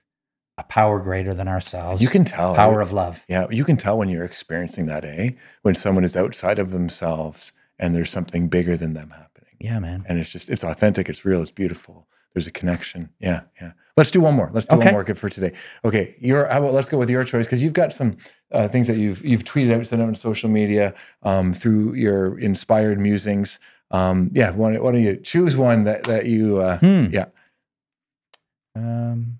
a 0.57 0.63
power 0.63 0.99
greater 0.99 1.33
than 1.33 1.47
ourselves. 1.47 2.01
You 2.01 2.09
can 2.09 2.23
tell. 2.25 2.53
power 2.55 2.81
of 2.81 2.91
love. 2.91 3.25
Yeah, 3.27 3.47
you 3.49 3.63
can 3.65 3.77
tell 3.77 3.97
when 3.97 4.09
you're 4.09 4.23
experiencing 4.25 4.85
that, 4.87 5.03
eh? 5.05 5.31
When 5.61 5.75
someone 5.75 6.03
is 6.03 6.15
outside 6.15 6.59
of 6.59 6.71
themselves 6.71 7.53
and 7.79 7.95
there's 7.95 8.09
something 8.11 8.47
bigger 8.47 8.77
than 8.77 8.93
them 8.93 9.09
happening. 9.11 9.55
Yeah, 9.59 9.79
man. 9.79 10.03
And 10.07 10.19
it's 10.19 10.29
just, 10.29 10.49
it's 10.49 10.63
authentic, 10.63 11.09
it's 11.09 11.23
real, 11.25 11.41
it's 11.41 11.51
beautiful. 11.51 12.07
There's 12.33 12.47
a 12.47 12.51
connection. 12.51 13.09
Yeah, 13.19 13.41
yeah. 13.61 13.71
Let's 13.97 14.09
do 14.11 14.21
one 14.21 14.35
more. 14.35 14.49
Let's 14.53 14.65
do 14.65 14.77
Okay. 14.77 14.85
one 14.85 14.93
more 14.93 15.03
good 15.03 15.17
for 15.17 15.27
today. 15.29 15.51
Okay, 15.83 16.15
your 16.19 16.45
how 16.47 16.59
about 16.59 16.73
let's 16.73 16.87
go 16.87 16.97
with 16.97 17.09
your 17.09 17.25
choice 17.25 17.45
because 17.45 17.61
you've 17.61 17.73
got 17.73 17.91
some 17.91 18.15
uh, 18.53 18.69
things 18.69 18.87
that 18.87 18.95
you've 18.95 19.23
you've 19.25 19.43
tweeted 19.43 19.77
out, 19.77 19.85
sent 19.85 20.01
out 20.01 20.07
on 20.07 20.15
social 20.15 20.49
media 20.49 20.93
um, 21.23 21.53
through 21.53 21.93
your 21.95 22.39
inspired 22.39 22.99
musings. 23.01 23.59
Um, 23.91 24.31
yeah, 24.33 24.51
why, 24.51 24.77
why 24.77 24.93
don't 24.93 25.03
you 25.03 25.17
choose 25.17 25.57
one 25.57 25.83
that 25.83 26.05
that 26.05 26.25
you? 26.25 26.59
Uh, 26.59 26.77
Hmm. 26.77 27.07
Yeah. 27.11 27.25
Um. 28.77 29.39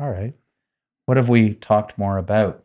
All 0.00 0.10
right. 0.10 0.34
What 1.06 1.16
have 1.16 1.28
we 1.28 1.54
talked 1.54 1.98
more 1.98 2.18
about? 2.18 2.64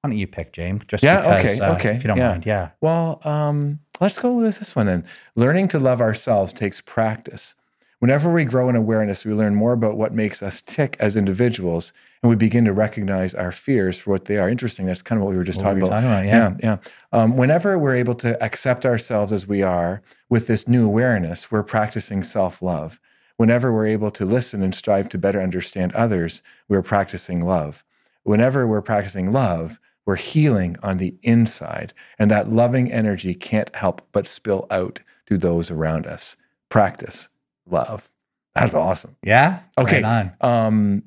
Why 0.00 0.10
don't 0.10 0.18
you 0.18 0.26
pick, 0.26 0.52
James? 0.52 0.82
Just 0.86 1.02
Yeah, 1.02 1.20
because, 1.20 1.56
okay, 1.56 1.60
uh, 1.60 1.74
okay, 1.74 1.94
If 1.96 2.04
you 2.04 2.08
don't 2.08 2.18
yeah. 2.18 2.28
mind, 2.30 2.46
yeah. 2.46 2.70
Well, 2.80 3.20
um, 3.24 3.80
let's 4.00 4.18
go 4.18 4.32
with 4.34 4.58
this 4.60 4.76
one 4.76 4.86
then. 4.86 5.04
Learning 5.34 5.66
to 5.68 5.78
love 5.78 6.00
ourselves 6.00 6.52
takes 6.52 6.80
practice. 6.80 7.54
Whenever 7.98 8.32
we 8.32 8.44
grow 8.44 8.68
in 8.68 8.76
awareness, 8.76 9.24
we 9.24 9.34
learn 9.34 9.56
more 9.56 9.72
about 9.72 9.96
what 9.96 10.14
makes 10.14 10.40
us 10.40 10.60
tick 10.60 10.96
as 11.00 11.16
individuals, 11.16 11.92
and 12.22 12.30
we 12.30 12.36
begin 12.36 12.64
to 12.66 12.72
recognize 12.72 13.34
our 13.34 13.50
fears 13.50 13.98
for 13.98 14.12
what 14.12 14.26
they 14.26 14.36
are. 14.38 14.48
Interesting. 14.48 14.86
That's 14.86 15.02
kind 15.02 15.20
of 15.20 15.24
what 15.24 15.32
we 15.32 15.36
were 15.36 15.42
just 15.42 15.58
What 15.58 15.64
talking 15.64 15.80
were 15.80 15.88
about. 15.88 16.02
talking 16.02 16.08
about? 16.08 16.26
Yeah. 16.26 16.54
Yeah, 16.62 16.78
yeah. 16.80 16.90
Um, 17.20 17.36
whenever 17.36 17.76
we're 17.76 17.96
able 17.96 18.14
to 18.16 18.40
accept 18.40 18.86
ourselves 18.86 19.32
as 19.32 19.48
we 19.48 19.62
are 19.62 20.00
with 20.28 20.46
this 20.46 20.68
new 20.68 20.86
awareness, 20.86 21.50
we're 21.50 21.64
practicing 21.64 22.22
self 22.22 22.62
love. 22.62 23.00
Whenever 23.38 23.72
we're 23.72 23.86
able 23.86 24.10
to 24.10 24.24
listen 24.26 24.62
and 24.62 24.74
strive 24.74 25.08
to 25.08 25.16
better 25.16 25.40
understand 25.40 25.92
others, 25.92 26.42
we're 26.68 26.82
practicing 26.82 27.40
love. 27.46 27.84
Whenever 28.24 28.66
we're 28.66 28.82
practicing 28.82 29.32
love, 29.32 29.78
we're 30.04 30.16
healing 30.16 30.76
on 30.82 30.98
the 30.98 31.14
inside, 31.22 31.92
and 32.18 32.30
that 32.32 32.52
loving 32.52 32.90
energy 32.92 33.34
can't 33.34 33.74
help 33.76 34.06
but 34.10 34.26
spill 34.26 34.66
out 34.72 35.00
to 35.26 35.38
those 35.38 35.70
around 35.70 36.04
us. 36.06 36.34
Practice 36.68 37.28
love. 37.64 38.10
That's 38.56 38.74
awesome. 38.74 39.14
Yeah. 39.22 39.60
Okay. 39.78 40.02
Right. 40.02 40.32
Um, 40.40 41.04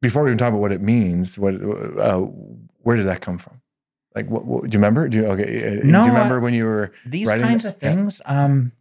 before 0.00 0.22
we 0.22 0.30
even 0.30 0.38
talk 0.38 0.48
about 0.48 0.60
what 0.60 0.72
it 0.72 0.80
means, 0.80 1.38
what 1.38 1.54
uh, 1.56 2.20
where 2.82 2.96
did 2.96 3.06
that 3.06 3.20
come 3.20 3.36
from? 3.38 3.60
Like, 4.14 4.30
what, 4.30 4.44
what 4.46 4.62
do 4.62 4.68
you 4.68 4.78
remember? 4.78 5.08
Do 5.08 5.18
you 5.18 5.26
okay? 5.26 5.78
uh, 5.78 5.80
No, 5.84 6.04
do 6.04 6.08
you 6.08 6.14
I- 6.14 6.18
remember 6.18 6.40
when 6.40 6.54
you 6.54 6.64
were? 6.64 6.92
These 7.04 7.28
kinds 7.28 7.64
it? 7.66 7.68
of 7.68 7.76
things. 7.76 8.22
Um, 8.24 8.72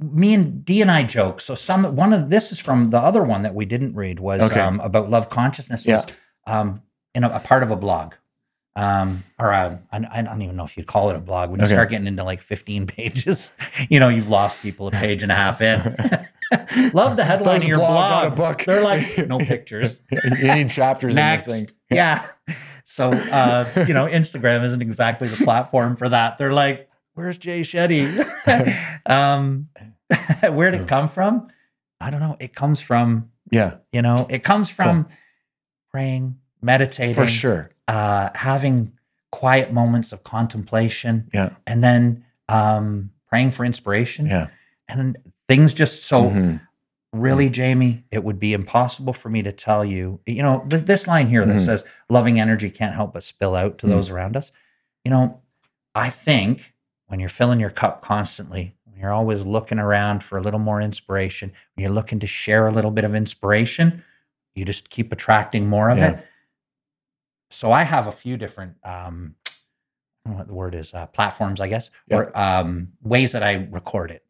me 0.00 0.34
and 0.34 0.64
D 0.64 0.82
and 0.82 0.90
I 0.90 1.02
joke. 1.04 1.40
So 1.40 1.54
some 1.54 1.96
one 1.96 2.12
of 2.12 2.30
this 2.30 2.52
is 2.52 2.58
from 2.58 2.90
the 2.90 2.98
other 2.98 3.22
one 3.22 3.42
that 3.42 3.54
we 3.54 3.64
didn't 3.64 3.94
read 3.94 4.20
was 4.20 4.40
Okay. 4.50 4.60
um, 4.60 4.80
about 4.80 5.08
love 5.10 5.30
consciousness. 5.30 5.86
Was, 5.86 6.06
um, 6.46 6.82
in 7.14 7.24
a, 7.24 7.28
a 7.30 7.40
part 7.40 7.62
of 7.62 7.70
a 7.70 7.76
blog. 7.76 8.14
Um, 8.76 9.24
or 9.40 9.52
I, 9.52 9.78
I 9.90 10.22
don't 10.22 10.40
even 10.42 10.54
know 10.54 10.62
if 10.64 10.76
you'd 10.76 10.86
call 10.86 11.10
it 11.10 11.16
a 11.16 11.20
blog. 11.20 11.50
When 11.50 11.58
you 11.58 11.64
Okay. 11.66 11.74
start 11.74 11.90
getting 11.90 12.06
into 12.06 12.22
like 12.22 12.40
15 12.40 12.86
pages, 12.96 13.50
you 13.88 13.98
know, 13.98 14.08
you've 14.08 14.28
lost 14.28 14.60
people 14.62 14.86
a 14.88 14.90
page 14.92 15.22
and 15.24 15.32
a 15.32 15.34
half 15.34 15.60
in. 15.60 15.80
Love 16.94 17.16
the 17.16 17.24
headline 17.24 17.56
Those 17.56 17.62
of 17.64 17.68
your 17.68 17.78
blog, 17.78 18.36
blog. 18.36 18.62
They're 18.64 18.82
like, 18.82 19.18
no 19.28 19.38
pictures. 19.38 20.00
you 20.10 20.54
need 20.54 20.70
chapters 20.70 21.14
Next. 21.14 21.46
in 21.48 21.52
this 21.52 21.60
thing. 21.66 21.76
Yeah. 21.90 22.26
So, 22.84 23.10
uh, 23.12 23.84
you 23.86 23.92
know, 23.94 24.06
Instagram 24.06 24.64
isn't 24.64 24.80
exactly 24.80 25.28
the 25.28 25.36
platform 25.44 25.96
for 25.96 26.08
that. 26.08 26.38
They're 26.38 26.52
like, 26.54 26.87
where's 27.18 27.36
Jay 27.36 27.62
Shetty? 27.62 28.06
um, 29.06 29.68
where'd 30.52 30.74
it 30.74 30.86
come 30.86 31.08
from? 31.08 31.48
I 32.00 32.10
don't 32.10 32.20
know. 32.20 32.36
It 32.38 32.54
comes 32.54 32.78
from, 32.80 33.30
Yeah, 33.50 33.78
you 33.92 34.02
know, 34.02 34.26
it 34.30 34.44
comes 34.44 34.68
from 34.70 35.08
praying, 35.90 36.38
meditating, 36.62 37.14
for 37.14 37.26
sure. 37.26 37.70
uh, 37.88 38.30
having 38.36 38.92
quiet 39.32 39.72
moments 39.72 40.12
of 40.12 40.22
contemplation, 40.22 41.28
Yeah, 41.34 41.50
and 41.66 41.82
then 41.82 42.24
um, 42.48 43.10
praying 43.26 43.50
for 43.50 43.64
inspiration. 43.64 44.26
yeah. 44.26 44.46
And 44.88 45.18
things 45.48 45.74
just 45.74 46.04
so 46.04 46.30
Mhm. 46.30 46.60
really, 47.12 47.50
Jamie, 47.50 48.04
it 48.12 48.22
would 48.24 48.38
be 48.38 48.52
impossible 48.54 49.12
for 49.12 49.28
me 49.28 49.42
to 49.42 49.50
tell 49.52 49.84
you, 49.84 50.20
you 50.24 50.42
know, 50.42 50.64
th- 50.70 50.84
this 50.84 51.06
line 51.08 51.26
here 51.26 51.44
that 51.44 51.56
Mhm. 51.56 51.64
says 51.64 51.84
loving 52.08 52.38
energy 52.40 52.70
can't 52.70 52.94
help 52.94 53.12
but 53.12 53.22
spill 53.24 53.54
out 53.56 53.76
to 53.78 53.86
Mhm. 53.86 53.90
those 53.90 54.08
around 54.08 54.36
us. 54.36 54.50
You 55.04 55.10
know, 55.10 55.42
I 55.94 56.08
think 56.10 56.72
when 57.08 57.20
you're 57.20 57.28
filling 57.28 57.58
your 57.58 57.70
cup 57.70 58.02
constantly, 58.02 58.74
when 58.84 58.98
you're 59.00 59.12
always 59.12 59.44
looking 59.44 59.78
around 59.78 60.22
for 60.22 60.38
a 60.38 60.40
little 60.42 60.60
more 60.60 60.80
inspiration, 60.80 61.52
when 61.74 61.82
you're 61.82 61.92
looking 61.92 62.20
to 62.20 62.26
share 62.26 62.66
a 62.66 62.72
little 62.72 62.90
bit 62.90 63.04
of 63.04 63.14
inspiration, 63.14 64.04
you 64.54 64.64
just 64.64 64.90
keep 64.90 65.10
attracting 65.12 65.66
more 65.66 65.88
of 65.90 65.98
Yeah. 65.98 66.10
it. 66.10 66.24
So 67.50 67.72
I 67.72 67.82
have 67.84 68.06
a 68.06 68.12
few 68.12 68.36
different, 68.36 68.76
um, 68.84 69.34
I 69.46 69.50
don't 70.30 70.32
know 70.34 70.38
what 70.38 70.48
the 70.48 70.54
word 70.54 70.74
is, 70.74 70.92
uh, 70.92 71.06
platforms, 71.06 71.60
I 71.60 71.68
guess, 71.68 71.90
or 72.10 72.30
um, 72.38 72.92
ways 73.02 73.32
that 73.32 73.42
I 73.42 73.66
record 73.70 74.10
it. 74.10 74.22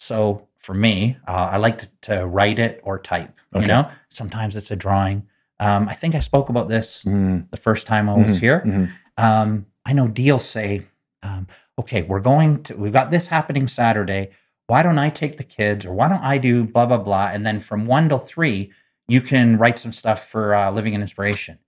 So 0.00 0.48
for 0.56 0.74
me, 0.74 1.16
uh, 1.28 1.50
I 1.52 1.56
like 1.58 1.78
to, 1.78 1.88
to 2.02 2.26
write 2.26 2.58
it 2.58 2.80
or 2.82 2.98
type. 2.98 3.32
You 3.54 3.66
know, 3.66 3.90
sometimes 4.10 4.56
it's 4.56 4.70
a 4.70 4.76
drawing. 4.76 5.26
Um, 5.58 5.88
I 5.88 5.94
think 5.94 6.14
I 6.14 6.20
spoke 6.20 6.48
about 6.48 6.68
this 6.68 7.02
Mhm. 7.04 7.50
the 7.50 7.56
first 7.56 7.86
time 7.86 8.08
I 8.08 8.14
was 8.14 8.36
Mhm. 8.36 8.40
here. 8.40 8.60
Mhm. 8.64 8.90
Um, 9.16 9.66
I 9.84 9.92
know 9.94 10.06
Deal 10.06 10.38
say, 10.38 10.86
um, 11.22 11.46
okay, 11.78 12.02
we're 12.02 12.20
going 12.20 12.62
to, 12.64 12.76
we've 12.76 12.92
got 12.92 13.10
this 13.10 13.28
happening 13.28 13.68
Saturday. 13.68 14.30
Why 14.66 14.82
don't 14.82 14.98
I 14.98 15.08
take 15.10 15.38
the 15.38 15.44
kids 15.44 15.86
or 15.86 15.94
why 15.94 16.08
don't 16.08 16.22
I 16.22 16.36
do 16.38 16.64
blah, 16.64 16.86
blah, 16.86 16.98
blah? 16.98 17.30
And 17.32 17.46
then 17.46 17.60
from 17.60 17.86
one 17.86 18.08
till 18.08 18.18
three, 18.18 18.72
you 19.06 19.20
can 19.20 19.56
write 19.56 19.78
some 19.78 19.92
stuff 19.92 20.28
for 20.28 20.54
uh, 20.54 20.70
Living 20.70 20.92
in 20.94 21.00
Inspiration. 21.00 21.58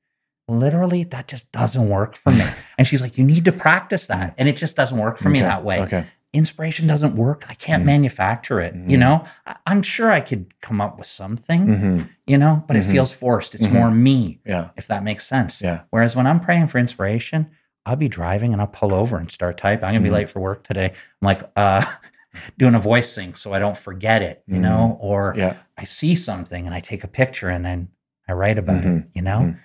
Literally, 0.49 1.05
that 1.05 1.29
just 1.29 1.51
doesn't 1.53 1.89
work 1.89 2.17
for 2.17 2.33
me. 2.33 2.45
and 2.79 2.87
she's 2.87 3.01
like, 3.01 3.17
you 3.17 3.25
need 3.25 3.45
to 3.45 3.53
practice 3.53 4.07
that. 4.09 4.35
And 4.37 4.49
it 4.49 4.57
just 4.57 4.77
doesn't 4.77 4.99
work 4.99 5.17
for 5.17 5.31
me 5.31 5.41
that 5.41 5.65
way. 5.65 5.81
Okay. 5.83 6.05
Inspiration 6.33 6.87
doesn't 6.87 7.17
work. 7.17 7.47
I 7.49 7.55
can't 7.55 7.83
Mhm. 7.83 7.87
manufacture 7.87 8.61
it. 8.61 8.75
You 8.75 8.97
Mhm. 8.97 9.01
know, 9.01 9.25
I- 9.47 9.57
I'm 9.67 9.83
sure 9.83 10.11
I 10.13 10.21
could 10.21 10.61
come 10.61 10.81
up 10.81 10.99
with 10.99 11.07
something, 11.09 11.67
hmm 11.67 12.03
you 12.27 12.39
know, 12.39 12.63
but 12.69 12.77
Mhm. 12.77 12.81
it 12.81 12.85
feels 12.85 13.13
forced. 13.13 13.55
It's 13.57 13.67
Mhm. 13.67 13.73
more 13.73 13.91
me 13.91 14.41
Yeah. 14.47 14.69
if 14.77 14.87
that 14.89 15.03
makes 15.03 15.27
sense. 15.27 15.61
Yeah. 15.63 15.81
Whereas 15.91 16.15
when 16.15 16.27
I'm 16.29 16.39
praying 16.39 16.69
for 16.69 16.79
inspiration, 16.79 17.49
I'll 17.87 17.97
be 17.97 18.09
driving 18.09 18.53
and 18.53 18.61
I'll 18.61 18.69
pull 18.69 18.95
over 18.95 19.17
and 19.17 19.31
start 19.31 19.57
typing. 19.59 19.85
I'm 19.85 19.95
gonna 19.95 20.03
be 20.05 20.11
Mhm. 20.11 20.13
late 20.15 20.31
for 20.31 20.41
work 20.41 20.63
today. 20.65 20.87
I'm 20.93 21.27
like, 21.27 21.51
uh, 21.57 21.85
doing 22.59 22.75
a 22.75 22.79
voice 22.79 23.11
sync 23.11 23.37
so 23.37 23.53
I 23.53 23.59
don't 23.59 23.77
forget 23.77 24.23
it, 24.23 24.43
you 24.47 24.59
know, 24.61 24.99
or 25.01 25.35
Yeah. 25.37 25.55
I 25.77 25.85
see 25.85 26.15
something 26.15 26.67
and 26.67 26.75
I 26.75 26.81
take 26.81 27.03
a 27.05 27.09
picture 27.09 27.49
and 27.49 27.65
then 27.65 27.89
I 28.29 28.33
write 28.35 28.59
about 28.59 28.85
it, 28.85 28.89
Mhm. 28.89 29.07
you 29.15 29.23
know? 29.23 29.41
Mhm. 29.41 29.59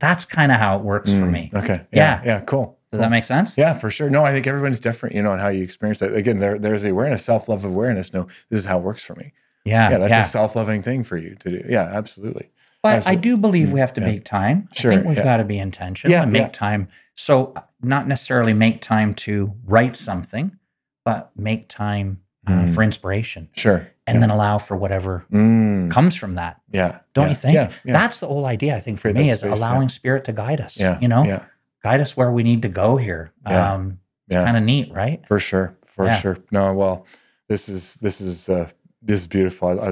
That's 0.00 0.24
kind 0.24 0.50
of 0.50 0.58
how 0.58 0.78
it 0.78 0.84
works 0.84 1.10
for 1.10 1.26
Mm, 1.26 1.30
me. 1.32 1.50
Okay. 1.54 1.80
Yeah. 1.92 2.20
Yeah. 2.20 2.22
Yeah. 2.24 2.40
Cool. 2.40 2.76
Does 2.90 3.00
that 3.00 3.10
make 3.10 3.24
sense? 3.24 3.56
Yeah, 3.58 3.74
for 3.74 3.90
sure. 3.90 4.08
No, 4.08 4.24
I 4.24 4.32
think 4.32 4.46
everyone's 4.46 4.80
different, 4.80 5.14
you 5.14 5.22
know, 5.22 5.32
on 5.32 5.38
how 5.40 5.48
you 5.48 5.62
experience 5.62 5.98
that. 5.98 6.14
Again, 6.14 6.38
there, 6.38 6.58
there's 6.58 6.82
the 6.82 6.88
awareness, 6.90 7.22
self 7.22 7.48
love 7.48 7.64
awareness. 7.64 8.14
No, 8.14 8.26
this 8.48 8.60
is 8.60 8.64
how 8.64 8.78
it 8.78 8.82
works 8.82 9.04
for 9.04 9.14
me. 9.16 9.34
Yeah. 9.64 9.90
Yeah, 9.90 9.98
that's 9.98 10.10
yeah. 10.10 10.20
a 10.20 10.24
self 10.24 10.56
loving 10.56 10.82
thing 10.82 11.04
for 11.04 11.18
you 11.18 11.34
to 11.34 11.50
do. 11.50 11.64
Yeah, 11.68 11.82
absolutely. 11.82 12.48
But 12.96 13.06
I 13.06 13.14
do 13.14 13.36
believe 13.36 13.72
we 13.72 13.80
have 13.80 13.92
to 13.94 14.00
Yeah. 14.00 14.06
make 14.06 14.24
time. 14.24 14.68
Sure, 14.72 14.92
I 14.92 14.96
think 14.96 15.06
we've 15.08 15.16
yeah. 15.18 15.24
got 15.24 15.36
to 15.38 15.44
be 15.44 15.58
intentional 15.58 16.10
Yeah, 16.12 16.22
and 16.22 16.32
make 16.32 16.42
yeah. 16.42 16.48
time. 16.48 16.88
So, 17.16 17.52
uh, 17.56 17.62
not 17.82 18.06
necessarily 18.08 18.52
make 18.54 18.80
time 18.82 19.14
to 19.14 19.54
write 19.64 19.96
something, 19.96 20.56
but 21.04 21.30
make 21.36 21.68
time 21.68 22.18
uh, 22.46 22.50
Mm. 22.64 22.74
for 22.74 22.82
inspiration 22.82 23.48
Sure. 23.52 23.88
and 24.06 24.22
then 24.22 24.30
allow 24.30 24.56
for 24.56 24.74
whatever 24.74 25.26
Mm, 25.30 25.90
comes 25.90 26.14
from 26.16 26.36
that. 26.36 26.60
yeah. 26.72 27.00
Don't 27.12 27.28
you 27.28 27.34
think? 27.34 27.70
That's 27.84 28.20
the 28.20 28.26
whole 28.26 28.46
idea, 28.46 28.74
I 28.74 28.80
think, 28.80 28.98
for 28.98 29.12
me, 29.12 29.28
is 29.28 29.40
space, 29.40 29.52
allowing 29.52 29.90
spirit 29.90 30.24
to 30.24 30.32
guide 30.32 30.58
us. 30.60 30.80
yeah. 30.80 30.98
You 30.98 31.08
know, 31.08 31.24
Yeah. 31.24 31.42
guide 31.84 32.00
us 32.00 32.16
where 32.16 32.30
we 32.30 32.42
need 32.42 32.62
to 32.62 32.68
go 32.68 32.96
here. 32.96 33.32
Yeah. 33.46 33.72
Um, 33.74 33.98
Yeah. 34.30 34.44
Kind 34.44 34.56
of 34.56 34.62
neat, 34.62 34.92
right? 34.92 35.20
For 35.26 35.38
sure, 35.38 35.74
for 35.94 36.10
sure. 36.12 36.38
No, 36.50 36.72
well, 36.74 37.04
this 37.48 37.68
is 37.68 37.96
this 38.02 38.20
is 38.20 38.48
uh, 38.48 38.68
this 39.02 39.20
is 39.22 39.26
beautiful. 39.26 39.68
I, 39.68 39.88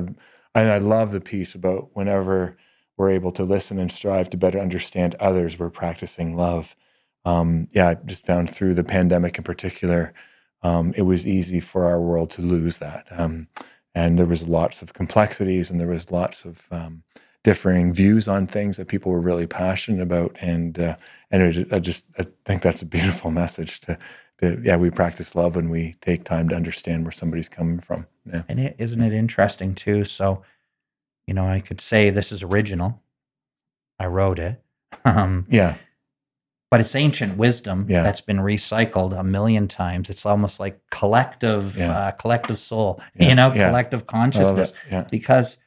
I 0.59 0.63
and 0.63 0.71
I 0.71 0.79
love 0.79 1.13
the 1.13 1.21
piece 1.21 1.55
about 1.55 1.91
whenever 1.95 2.57
we're 2.97 3.11
able 3.11 3.33
to 3.33 3.45
listen 3.45 3.79
and 3.79 3.93
strive 3.93 4.31
to 4.31 4.37
better 4.37 4.59
understand 4.59 5.15
others, 5.17 5.59
we're 5.59 5.71
practicing 5.71 6.37
love. 6.37 6.75
Um, 7.25 7.69
yeah, 7.73 7.89
I 7.89 7.95
just 7.95 8.25
found 8.25 8.51
through 8.51 8.75
the 8.75 8.85
pandemic 8.85 9.39
in 9.39 9.45
particular, 9.45 10.15
um, 10.63 10.95
it 10.97 11.03
was 11.03 11.27
easy 11.27 11.61
for 11.61 11.85
our 11.85 12.01
world 12.01 12.31
to 12.31 12.43
lose 12.43 12.79
that, 12.79 13.07
um, 13.11 13.49
and 13.95 14.19
there 14.19 14.27
was 14.27 14.49
lots 14.49 14.83
of 14.83 14.95
complexities, 14.95 15.71
and 15.71 15.79
there 15.81 15.89
was 15.89 16.11
lots 16.11 16.45
of 16.45 16.67
um, 16.71 17.03
differing 17.45 17.93
views 17.93 18.27
on 18.27 18.47
things 18.47 18.77
that 18.77 18.89
people 18.89 19.13
were 19.13 19.21
really 19.21 19.47
passionate 19.47 20.03
about, 20.03 20.37
and 20.41 20.79
uh, 20.79 20.97
and 21.31 21.43
it, 21.43 21.73
I 21.73 21.79
just 21.79 22.05
I 22.19 22.27
think 22.45 22.63
that's 22.63 22.83
a 22.83 22.87
beautiful 22.87 23.31
message 23.43 23.81
to 23.81 23.99
that 24.39 24.65
yeah 24.65 24.77
we 24.77 24.91
practice 24.91 25.35
love 25.35 25.57
when 25.57 25.71
we 25.71 25.95
take 26.01 26.25
time 26.25 26.49
to 26.49 26.57
understand 26.57 27.05
where 27.05 27.13
somebody's 27.13 27.49
coming 27.49 27.79
from. 27.79 28.07
Yeah. 28.25 28.43
And 28.49 28.61
it, 28.61 28.77
isn't 28.79 29.01
it 29.01 29.13
interesting 29.13 29.75
too? 29.75 30.05
So, 30.05 30.43
you 31.27 31.35
know, 31.35 31.47
I 31.47 31.61
could 31.61 31.81
say 31.81 32.11
this 32.11 32.33
is 32.33 32.43
original. 32.43 33.03
I 33.99 34.07
wrote 34.07 34.39
it. 34.39 34.63
Um, 35.05 35.47
yeah 35.51 35.75
but 36.69 36.81
it's 36.81 36.97
ancient 36.97 37.37
wisdom 37.37 37.87
Yeah. 37.89 38.03
that's 38.03 38.21
been 38.21 38.39
recycled 38.39 39.17
a 39.19 39.23
million 39.23 39.69
times. 39.69 40.11
It's 40.11 40.27
almost 40.27 40.59
like 40.59 40.81
collective, 40.91 41.77
Yeah. 41.77 41.93
uh, 41.97 42.11
collective 42.11 42.59
soul, 42.59 43.01
Yeah, 43.15 43.29
you 43.29 43.35
know, 43.37 43.53
collective 43.53 44.07
consciousness. 44.09 44.73
Because 45.09 45.59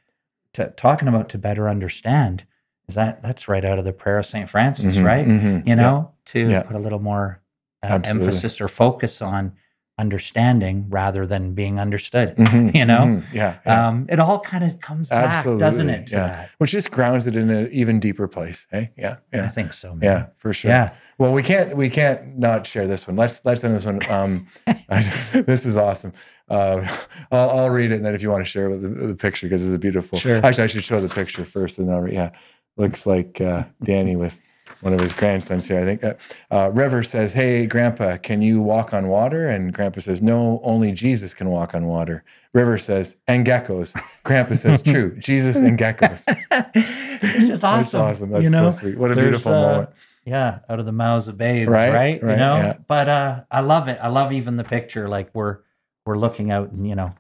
to, 0.54 0.68
talking 0.72 1.08
about 1.08 1.30
to 1.30 1.38
better 1.38 1.70
understand 1.70 2.44
is 2.90 2.96
that 2.96 3.24
that's 3.24 3.48
right 3.48 3.64
out 3.64 3.80
of 3.80 3.86
the 3.86 3.94
prayer 3.94 4.18
of 4.20 4.26
Saint 4.26 4.50
Francis, 4.50 4.98
Mhm, 4.98 5.04
right? 5.06 5.26
mhm, 5.26 5.66
You 5.66 5.76
know, 5.78 6.12
to 6.26 6.64
put 6.68 6.76
a 6.76 6.80
little 6.80 7.00
more 7.00 7.42
uh, 7.82 8.00
emphasis 8.04 8.60
or 8.60 8.68
focus 8.68 9.22
on 9.22 9.54
understanding 10.00 10.86
rather 10.90 11.28
than 11.28 11.54
being 11.54 11.80
understood. 11.80 12.36
Mhm, 12.38 12.74
you 12.80 12.86
know? 12.86 13.02
mhm, 13.02 13.24
yeah, 13.34 13.58
yeah. 13.66 13.88
Um, 13.88 14.06
it 14.10 14.20
all 14.20 14.40
kind 14.40 14.64
of 14.64 14.80
comes 14.80 15.10
back, 15.10 15.44
doesn't 15.46 15.90
it? 15.90 16.08
To 16.08 16.16
yeah. 16.16 16.28
that, 16.28 16.50
which 16.58 16.72
just 16.72 16.90
grounds 16.92 17.28
it 17.28 17.36
in 17.36 17.50
an 17.50 17.70
even 17.72 18.00
deeper 18.00 18.28
place 18.28 18.68
hey 18.72 18.92
yeah 18.98 19.18
yeah, 19.34 19.46
I 19.46 19.50
think 19.50 19.74
so. 19.74 19.90
Man. 19.96 20.04
yeah 20.04 20.26
for 20.36 20.54
sure 20.54 20.72
yeah. 20.72 20.94
well 21.18 21.32
we 21.34 21.44
can't 21.44 21.76
we 21.76 21.90
can't 21.90 22.38
not 22.38 22.66
share 22.66 22.88
this 22.88 23.08
one 23.08 23.16
let's 23.16 23.44
let's 23.46 23.64
end 23.64 23.76
this 23.76 23.86
one 23.86 24.00
um 24.12 24.48
I, 24.68 25.02
this 25.46 25.66
is 25.66 25.76
awesome 25.78 26.14
uh, 26.50 26.88
I'll, 27.32 27.50
I'll 27.52 27.70
read 27.70 27.92
it 27.92 27.96
and 27.96 28.06
then 28.06 28.16
if 28.16 28.24
you 28.24 28.32
want 28.32 28.44
to 28.44 28.50
share 28.50 28.70
with 28.70 28.82
the, 28.82 28.90
the 29.08 29.16
picture 29.16 29.48
because 29.48 29.66
it's 29.66 29.76
a 29.76 29.80
beautiful 29.80 30.20
Sure. 30.20 30.44
actually 30.44 30.64
I 30.64 30.68
should 30.68 30.84
show 30.84 31.00
the 31.00 31.14
picture 31.14 31.46
first 31.46 31.78
and 31.80 31.88
then 31.90 31.96
I'll, 31.96 32.08
yeah 32.10 32.32
looks 32.78 33.06
like 33.06 33.42
uh, 33.42 33.64
Danny 33.84 34.16
with 34.16 34.40
one 34.82 34.94
of 34.94 35.00
his 35.00 35.14
grandsons 35.14 35.68
here 35.68 35.80
I 35.82 35.86
think 35.86 36.04
uh, 36.04 36.14
uh, 36.52 36.70
River 36.74 37.04
says 37.04 37.34
hey 37.34 37.66
grandpa 37.66 38.18
can 38.18 38.42
you 38.42 38.62
walk 38.62 38.94
on 38.94 39.08
water 39.08 39.48
and 39.50 39.74
grandpa 39.74 40.00
says 40.02 40.22
no 40.22 40.60
only 40.64 40.92
Jesus 40.92 41.34
can 41.34 41.50
walk 41.50 41.74
on 41.76 41.86
water 41.86 42.24
River 42.54 42.78
says 42.78 43.16
and 43.28 43.46
geckos 43.46 44.00
grandpa 44.24 44.56
says 44.56 44.82
true 44.82 45.16
Jesus 45.20 45.56
and 45.58 45.78
geckos 45.78 46.26
just 46.26 47.64
awesome. 47.64 47.82
that's 47.82 47.94
awesome 47.94 48.30
that's 48.32 48.44
you 48.44 48.50
know, 48.50 48.70
so 48.70 48.80
sweet 48.80 48.98
what 48.98 49.12
a 49.12 49.16
beautiful 49.16 49.54
uh, 49.54 49.62
moment 49.62 49.90
Yeah, 50.26 50.60
out 50.70 50.80
of 50.80 50.86
the 50.86 50.92
mouths 50.92 51.28
of 51.28 51.38
babes, 51.38 51.70
Right, 51.70 51.92
right? 51.92 52.22
right, 52.24 52.32
you 52.32 52.38
know, 52.38 52.56
yeah. 52.58 52.74
but 52.88 53.08
uh, 53.10 53.44
I 53.50 53.62
love 53.62 53.88
it. 53.88 53.98
I 54.02 54.10
love 54.10 54.32
even 54.32 54.58
the 54.58 54.64
picture. 54.64 55.08
Like 55.08 55.30
we're 55.34 55.60
we're 56.06 56.18
looking 56.18 56.52
out 56.52 56.72
and 56.72 56.88
you 56.88 56.94
know, 56.96 57.16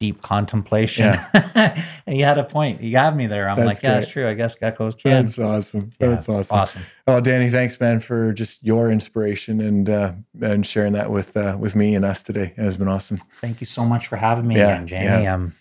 deep 0.00 0.22
contemplation. 0.22 1.14
and 1.34 1.76
you 2.06 2.24
had 2.24 2.38
a 2.38 2.44
point. 2.44 2.80
You 2.82 2.92
got 2.92 3.16
me 3.16 3.26
there. 3.26 3.48
I'm 3.48 3.56
That's 3.56 3.66
like, 3.66 3.82
yeah, 3.82 3.94
great. 3.94 4.02
it's 4.04 4.12
true. 4.12 4.28
I 4.28 4.34
guess 4.34 4.54
geckos 4.54 4.96
can. 4.96 5.24
That's 5.26 5.38
awesome. 5.38 5.90
Yeah, 6.00 6.08
That's 6.08 6.28
awesome. 6.28 6.56
Awesome. 6.58 6.82
Oh, 7.06 7.20
Danny, 7.20 7.48
thanks, 7.50 7.78
man, 7.80 8.00
for 8.00 8.32
just 8.32 8.62
your 8.62 8.90
inspiration 8.90 9.60
and 9.60 9.90
uh, 9.90 10.12
and 10.40 10.64
sharing 10.66 10.92
that 10.92 11.10
with 11.10 11.36
uh, 11.36 11.56
with 11.58 11.74
me 11.74 11.94
and 11.94 12.04
us 12.04 12.22
today. 12.22 12.54
It 12.56 12.62
has 12.62 12.76
been 12.76 12.88
awesome 12.88 13.20
Thank 13.40 13.60
you 13.60 13.66
so 13.66 13.84
much 13.84 14.06
for 14.06 14.16
having 14.16 14.46
me 14.46 14.56
Yeah, 14.56 14.68
again, 14.74 14.86
Jamie. 14.86 15.04
yeah. 15.24 15.34
Um, 15.34 15.54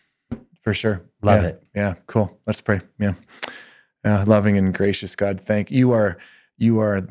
for 0.62 0.74
sure. 0.74 1.02
Love 1.22 1.42
Yeah, 1.44 1.50
it. 1.50 1.64
Yeah, 1.76 1.94
cool. 2.06 2.38
Let's 2.46 2.62
pray. 2.62 2.82
Yeah, 3.00 3.14
uh, 4.04 4.24
loving 4.28 4.58
and 4.58 4.74
gracious 4.74 5.16
God, 5.16 5.42
thank 5.46 5.72
you 5.72 5.92
are 5.94 6.18
you 6.58 6.80
are 6.80 7.08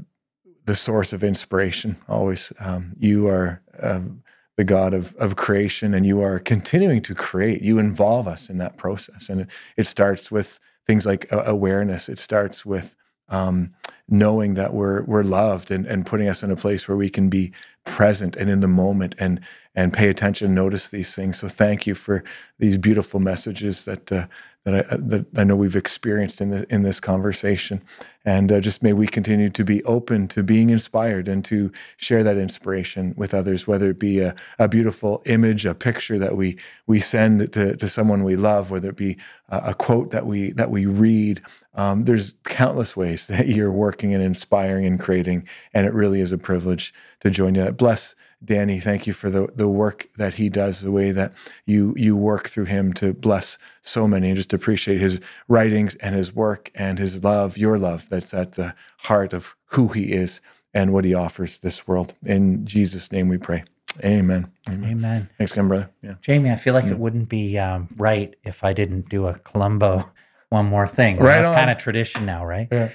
the 0.64 0.76
source 0.76 1.12
of 1.12 1.24
inspiration. 1.24 1.96
Always, 2.08 2.52
um, 2.60 2.94
you 2.98 3.26
are. 3.28 3.62
Um, 3.82 4.22
the 4.56 4.64
God 4.64 4.94
of, 4.94 5.14
of 5.16 5.36
creation, 5.36 5.94
and 5.94 6.06
you 6.06 6.22
are 6.22 6.38
continuing 6.38 7.02
to 7.02 7.14
create. 7.14 7.62
You 7.62 7.78
involve 7.78 8.26
us 8.26 8.48
in 8.48 8.58
that 8.58 8.76
process. 8.76 9.28
And 9.28 9.42
it, 9.42 9.48
it 9.76 9.86
starts 9.86 10.30
with 10.30 10.60
things 10.86 11.04
like 11.04 11.30
uh, 11.32 11.42
awareness. 11.46 12.08
It 12.08 12.18
starts 12.18 12.64
with 12.64 12.96
um, 13.28 13.74
knowing 14.08 14.54
that 14.54 14.72
we're 14.72 15.02
we're 15.02 15.24
loved 15.24 15.70
and, 15.70 15.84
and 15.84 16.06
putting 16.06 16.28
us 16.28 16.42
in 16.42 16.50
a 16.50 16.56
place 16.56 16.86
where 16.86 16.96
we 16.96 17.10
can 17.10 17.28
be 17.28 17.52
present 17.84 18.36
and 18.36 18.48
in 18.48 18.60
the 18.60 18.68
moment 18.68 19.14
and 19.18 19.40
and 19.74 19.92
pay 19.92 20.08
attention, 20.08 20.54
notice 20.54 20.88
these 20.88 21.14
things. 21.14 21.38
So 21.38 21.48
thank 21.48 21.86
you 21.86 21.94
for 21.94 22.24
these 22.58 22.78
beautiful 22.78 23.20
messages 23.20 23.84
that 23.84 24.10
uh, 24.10 24.26
that 24.66 24.92
I 24.92 24.96
that 24.96 25.26
I 25.36 25.44
know 25.44 25.54
we've 25.54 25.76
experienced 25.76 26.40
in 26.40 26.50
the 26.50 26.66
in 26.68 26.82
this 26.82 26.98
conversation, 26.98 27.84
and 28.24 28.50
uh, 28.50 28.58
just 28.58 28.82
may 28.82 28.92
we 28.92 29.06
continue 29.06 29.48
to 29.48 29.64
be 29.64 29.82
open 29.84 30.26
to 30.28 30.42
being 30.42 30.70
inspired 30.70 31.28
and 31.28 31.44
to 31.44 31.70
share 31.96 32.24
that 32.24 32.36
inspiration 32.36 33.14
with 33.16 33.32
others, 33.32 33.68
whether 33.68 33.90
it 33.90 34.00
be 34.00 34.18
a, 34.18 34.34
a 34.58 34.66
beautiful 34.66 35.22
image, 35.24 35.64
a 35.64 35.74
picture 35.74 36.18
that 36.18 36.36
we 36.36 36.58
we 36.88 36.98
send 36.98 37.52
to, 37.52 37.76
to 37.76 37.88
someone 37.88 38.24
we 38.24 38.34
love, 38.34 38.72
whether 38.72 38.88
it 38.88 38.96
be 38.96 39.16
a, 39.50 39.70
a 39.70 39.74
quote 39.74 40.10
that 40.10 40.26
we 40.26 40.50
that 40.52 40.70
we 40.70 40.84
read. 40.84 41.40
Um, 41.76 42.04
there's 42.04 42.34
countless 42.42 42.96
ways 42.96 43.26
that 43.28 43.46
you're 43.46 43.70
working 43.70 44.14
and 44.14 44.22
inspiring 44.22 44.84
and 44.84 44.98
creating, 44.98 45.46
and 45.72 45.86
it 45.86 45.94
really 45.94 46.20
is 46.20 46.32
a 46.32 46.38
privilege 46.38 46.92
to 47.20 47.30
join 47.30 47.54
you. 47.54 47.70
Bless 47.70 48.16
Danny. 48.44 48.80
Thank 48.80 49.06
you 49.06 49.12
for 49.12 49.30
the 49.30 49.48
the 49.54 49.68
work 49.68 50.08
that 50.16 50.34
he 50.34 50.48
does, 50.48 50.82
the 50.82 50.92
way 50.92 51.10
that 51.12 51.32
you 51.64 51.94
you 51.96 52.16
work 52.16 52.48
through 52.48 52.66
him 52.66 52.92
to 52.94 53.12
bless 53.12 53.58
so 53.82 54.06
many, 54.06 54.28
and 54.28 54.36
just 54.36 54.52
appreciate 54.52 55.00
his 55.00 55.20
writings 55.48 55.94
and 55.96 56.14
his 56.14 56.34
work 56.34 56.70
and 56.74 56.98
his 56.98 57.24
love, 57.24 57.56
your 57.58 57.78
love, 57.78 58.08
that's 58.08 58.34
at 58.34 58.52
the 58.52 58.74
heart 58.98 59.32
of 59.32 59.56
who 59.70 59.88
he 59.88 60.12
is 60.12 60.40
and 60.74 60.92
what 60.92 61.04
he 61.04 61.14
offers 61.14 61.60
this 61.60 61.86
world. 61.88 62.14
In 62.24 62.66
Jesus' 62.66 63.10
name, 63.10 63.28
we 63.28 63.38
pray. 63.38 63.64
Amen. 64.04 64.52
Amen. 64.68 64.90
amen. 64.90 65.30
Thanks 65.38 65.52
again, 65.52 65.68
brother. 65.68 65.90
Yeah. 66.02 66.14
Jamie, 66.20 66.50
I 66.50 66.56
feel 66.56 66.74
like 66.74 66.84
Mm. 66.84 66.90
it 66.90 66.98
wouldn't 66.98 67.28
be 67.30 67.58
um, 67.58 67.88
right 67.96 68.34
if 68.44 68.62
I 68.62 68.74
didn't 68.74 69.08
do 69.08 69.26
a 69.26 69.38
Columbo 69.38 70.04
one 70.50 70.66
more 70.66 70.86
thing. 70.86 71.16
Right 71.16 71.40
That's 71.42 71.48
kind 71.48 71.70
of 71.70 71.78
tradition 71.78 72.26
now, 72.26 72.44
right? 72.44 72.68
Yeah. 72.70 72.90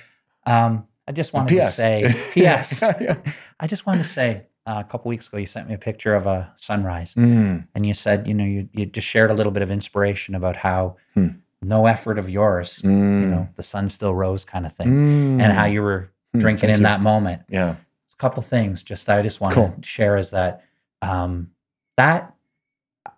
Um, 0.45 0.85
I 1.07 1.11
just 1.11 1.33
wanted 1.33 1.55
to 1.59 1.69
say, 1.71 2.15
yeah. 2.35 2.63
I 3.59 3.65
just 3.67 3.87
wanted 3.87 4.03
to 4.03 4.09
say, 4.09 4.43
uh, 4.65 4.83
a 4.85 4.89
couple 4.89 5.09
weeks 5.09 5.27
ago, 5.27 5.37
you 5.37 5.45
sent 5.45 5.67
me 5.67 5.73
a 5.73 5.77
picture 5.77 6.13
of 6.15 6.27
a 6.27 6.51
sunrise, 6.55 7.15
Mm, 7.15 7.67
and 7.75 7.85
you 7.85 7.93
said, 7.93 8.27
you 8.27 8.33
know, 8.33 8.43
you 8.45 8.69
you 8.73 8.85
just 8.85 9.07
shared 9.07 9.31
a 9.31 9.33
little 9.33 9.51
bit 9.51 9.63
of 9.63 9.71
inspiration 9.71 10.35
about 10.35 10.55
how 10.57 10.97
Hmm. 11.15 11.27
no 11.61 11.85
effort 11.87 12.17
of 12.19 12.29
yours, 12.29 12.81
mm, 12.83 13.21
you 13.21 13.27
know, 13.27 13.47
the 13.55 13.63
sun 13.63 13.89
still 13.89 14.13
rose, 14.13 14.45
kind 14.45 14.65
of 14.65 14.73
thing, 14.73 14.87
mm. 14.89 15.41
and 15.41 15.51
how 15.53 15.65
you 15.65 15.81
were 15.81 16.09
Mm, 16.33 16.39
drinking 16.39 16.69
in 16.69 16.83
that 16.83 17.01
moment. 17.01 17.41
Yeah. 17.49 17.75
a 18.13 18.15
couple 18.17 18.41
things 18.43 18.83
just 18.83 19.09
I 19.09 19.21
just 19.23 19.41
want 19.41 19.53
Cool. 19.55 19.73
to 19.81 19.83
share 19.87 20.15
is 20.17 20.29
that 20.31 20.63
um, 21.01 21.49
that 21.97 22.33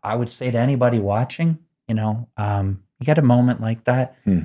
I 0.01 0.15
would 0.15 0.29
say 0.29 0.49
to 0.49 0.57
anybody 0.57 0.97
watching, 0.99 1.59
you 1.87 1.93
know, 1.95 2.27
um, 2.37 2.81
you 2.99 3.05
get 3.05 3.17
a 3.17 3.21
moment 3.21 3.59
like 3.61 3.83
that, 3.83 4.15
Hmm. 4.23 4.43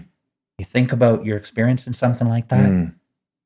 you 0.58 0.64
think 0.66 0.92
about 0.92 1.24
your 1.24 1.36
experience 1.38 1.86
in 1.86 1.94
something 1.94 2.28
like 2.28 2.48
that. 2.48 2.92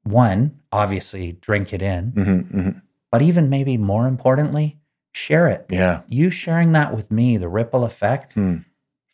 One, 0.05 0.61
obviously, 0.73 1.33
drink 1.41 1.73
it 1.73 1.83
in, 1.83 2.13
mhm, 2.13 2.51
mhm. 2.51 2.83
But 3.13 3.23
even 3.23 3.49
maybe 3.49 3.77
more 3.77 4.09
importantly, 4.09 4.79
share 5.13 5.47
it. 5.47 5.67
Yeah. 5.69 6.01
You 6.09 6.31
sharing 6.31 6.73
that 6.73 6.93
with 6.93 7.11
me, 7.13 7.37
the 7.37 7.49
ripple 7.49 7.85
effect, 7.85 8.33
Hmm. 8.33 8.57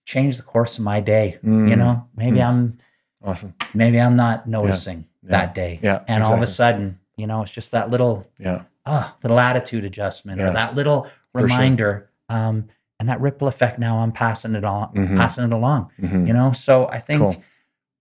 changed 0.06 0.38
the 0.38 0.44
course 0.44 0.78
of 0.78 0.84
my 0.84 1.00
day. 1.00 1.38
You 1.42 1.50
Mm, 1.50 1.76
know, 1.78 2.06
maybe 2.16 2.38
Hmm. 2.38 2.46
I'm 2.46 2.78
Awesome. 3.22 3.54
maybe 3.74 4.00
I'm 4.00 4.16
not 4.16 4.46
noticing 4.48 5.04
Yeah. 5.24 5.30
that 5.30 5.54
day, 5.54 5.80
Yeah. 5.82 6.00
and 6.08 6.22
all 6.24 6.32
of 6.32 6.40
a 6.42 6.46
sudden, 6.46 7.00
You 7.20 7.26
know, 7.26 7.42
it's 7.42 7.50
just 7.50 7.72
that 7.72 7.90
little 7.90 8.28
Yeah. 8.38 8.62
ah, 8.86 9.16
little 9.24 9.40
attitude 9.40 9.84
adjustment 9.84 10.38
Yeah. 10.38 10.50
or 10.50 10.52
that 10.52 10.76
little 10.76 11.08
For 11.32 11.40
sure. 11.40 11.48
reminder. 11.48 12.10
Um, 12.28 12.66
and 13.00 13.08
that 13.08 13.20
ripple 13.20 13.48
effect 13.48 13.76
now 13.80 13.98
I'm 13.98 14.12
passing 14.12 14.54
it 14.54 14.62
on, 14.64 14.94
Mhm. 14.94 15.16
passing 15.16 15.42
it 15.44 15.52
along. 15.52 15.90
Mhm. 16.00 16.28
You 16.28 16.32
know, 16.32 16.52
so 16.52 16.86
I 16.86 17.00
think 17.00 17.20
Cool. 17.20 17.36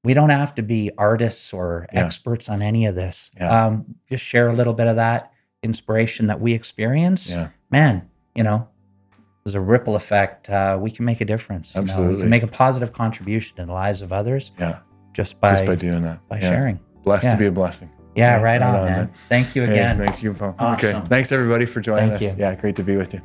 we 0.03 0.13
don't 0.13 0.29
have 0.29 0.53
to 0.53 0.61
be 0.61 0.91
artists 0.99 1.51
or 1.51 1.87
experts 1.91 2.47
on 2.47 2.61
any 2.61 2.85
of 2.85 2.93
this. 2.93 3.31
Um, 3.41 3.95
just 4.07 4.23
share 4.23 4.49
a 4.49 4.53
little 4.53 4.73
bit 4.75 4.85
of 4.85 4.97
that 4.97 5.31
inspiration 5.67 6.27
that 6.27 6.39
we 6.41 6.53
experience. 6.53 7.29
Yeah. 7.29 7.49
Man, 7.69 8.09
you 8.33 8.43
know, 8.43 8.67
there's 9.43 9.55
a 9.55 9.61
ripple 9.61 9.95
effect. 9.95 10.49
Uh, 10.49 10.77
we 10.81 10.89
can 10.91 11.05
make 11.05 11.21
a 11.21 11.25
difference. 11.25 11.75
you 11.75 11.81
know. 11.81 11.85
we 11.85 11.89
Absolutely. 11.91 12.21
can 12.21 12.29
make 12.29 12.43
a 12.43 12.47
positive 12.47 12.91
contribution 12.93 13.59
in 13.59 13.67
the 13.67 13.73
lives 13.73 14.01
of 14.01 14.11
others 14.11 14.51
Yeah. 14.59 14.79
just 15.13 15.39
by 15.39 15.51
Just 15.51 15.65
by 15.65 15.75
doing 15.75 16.01
that. 16.03 16.19
by 16.27 16.37
Yeah. 16.39 16.49
sharing. 16.49 16.79
Blessed 17.03 17.25
Yeah. 17.25 17.31
to 17.33 17.37
be 17.37 17.45
a 17.45 17.51
blessing. 17.51 17.89
Yeah, 18.15 18.35
right, 18.35 18.43
right 18.43 18.61
on, 18.63 18.75
on, 18.75 18.85
man. 18.85 18.97
man. 18.97 19.09
Thank 19.29 19.55
you 19.55 19.61
Hey, 19.63 19.71
again. 19.73 19.97
thanks 19.99 20.23
you, 20.23 20.33
Paul. 20.33 20.55
Awesome. 20.57 20.89
Okay. 20.97 21.07
Thanks 21.07 21.31
everybody 21.31 21.65
for 21.67 21.81
joining 21.81 22.09
Thank 22.09 22.21
us. 22.23 22.37
you. 22.37 22.43
Yeah, 22.43 22.55
great 22.55 22.75
to 22.77 22.83
be 22.83 22.95
with 22.97 23.13
you. 23.13 23.21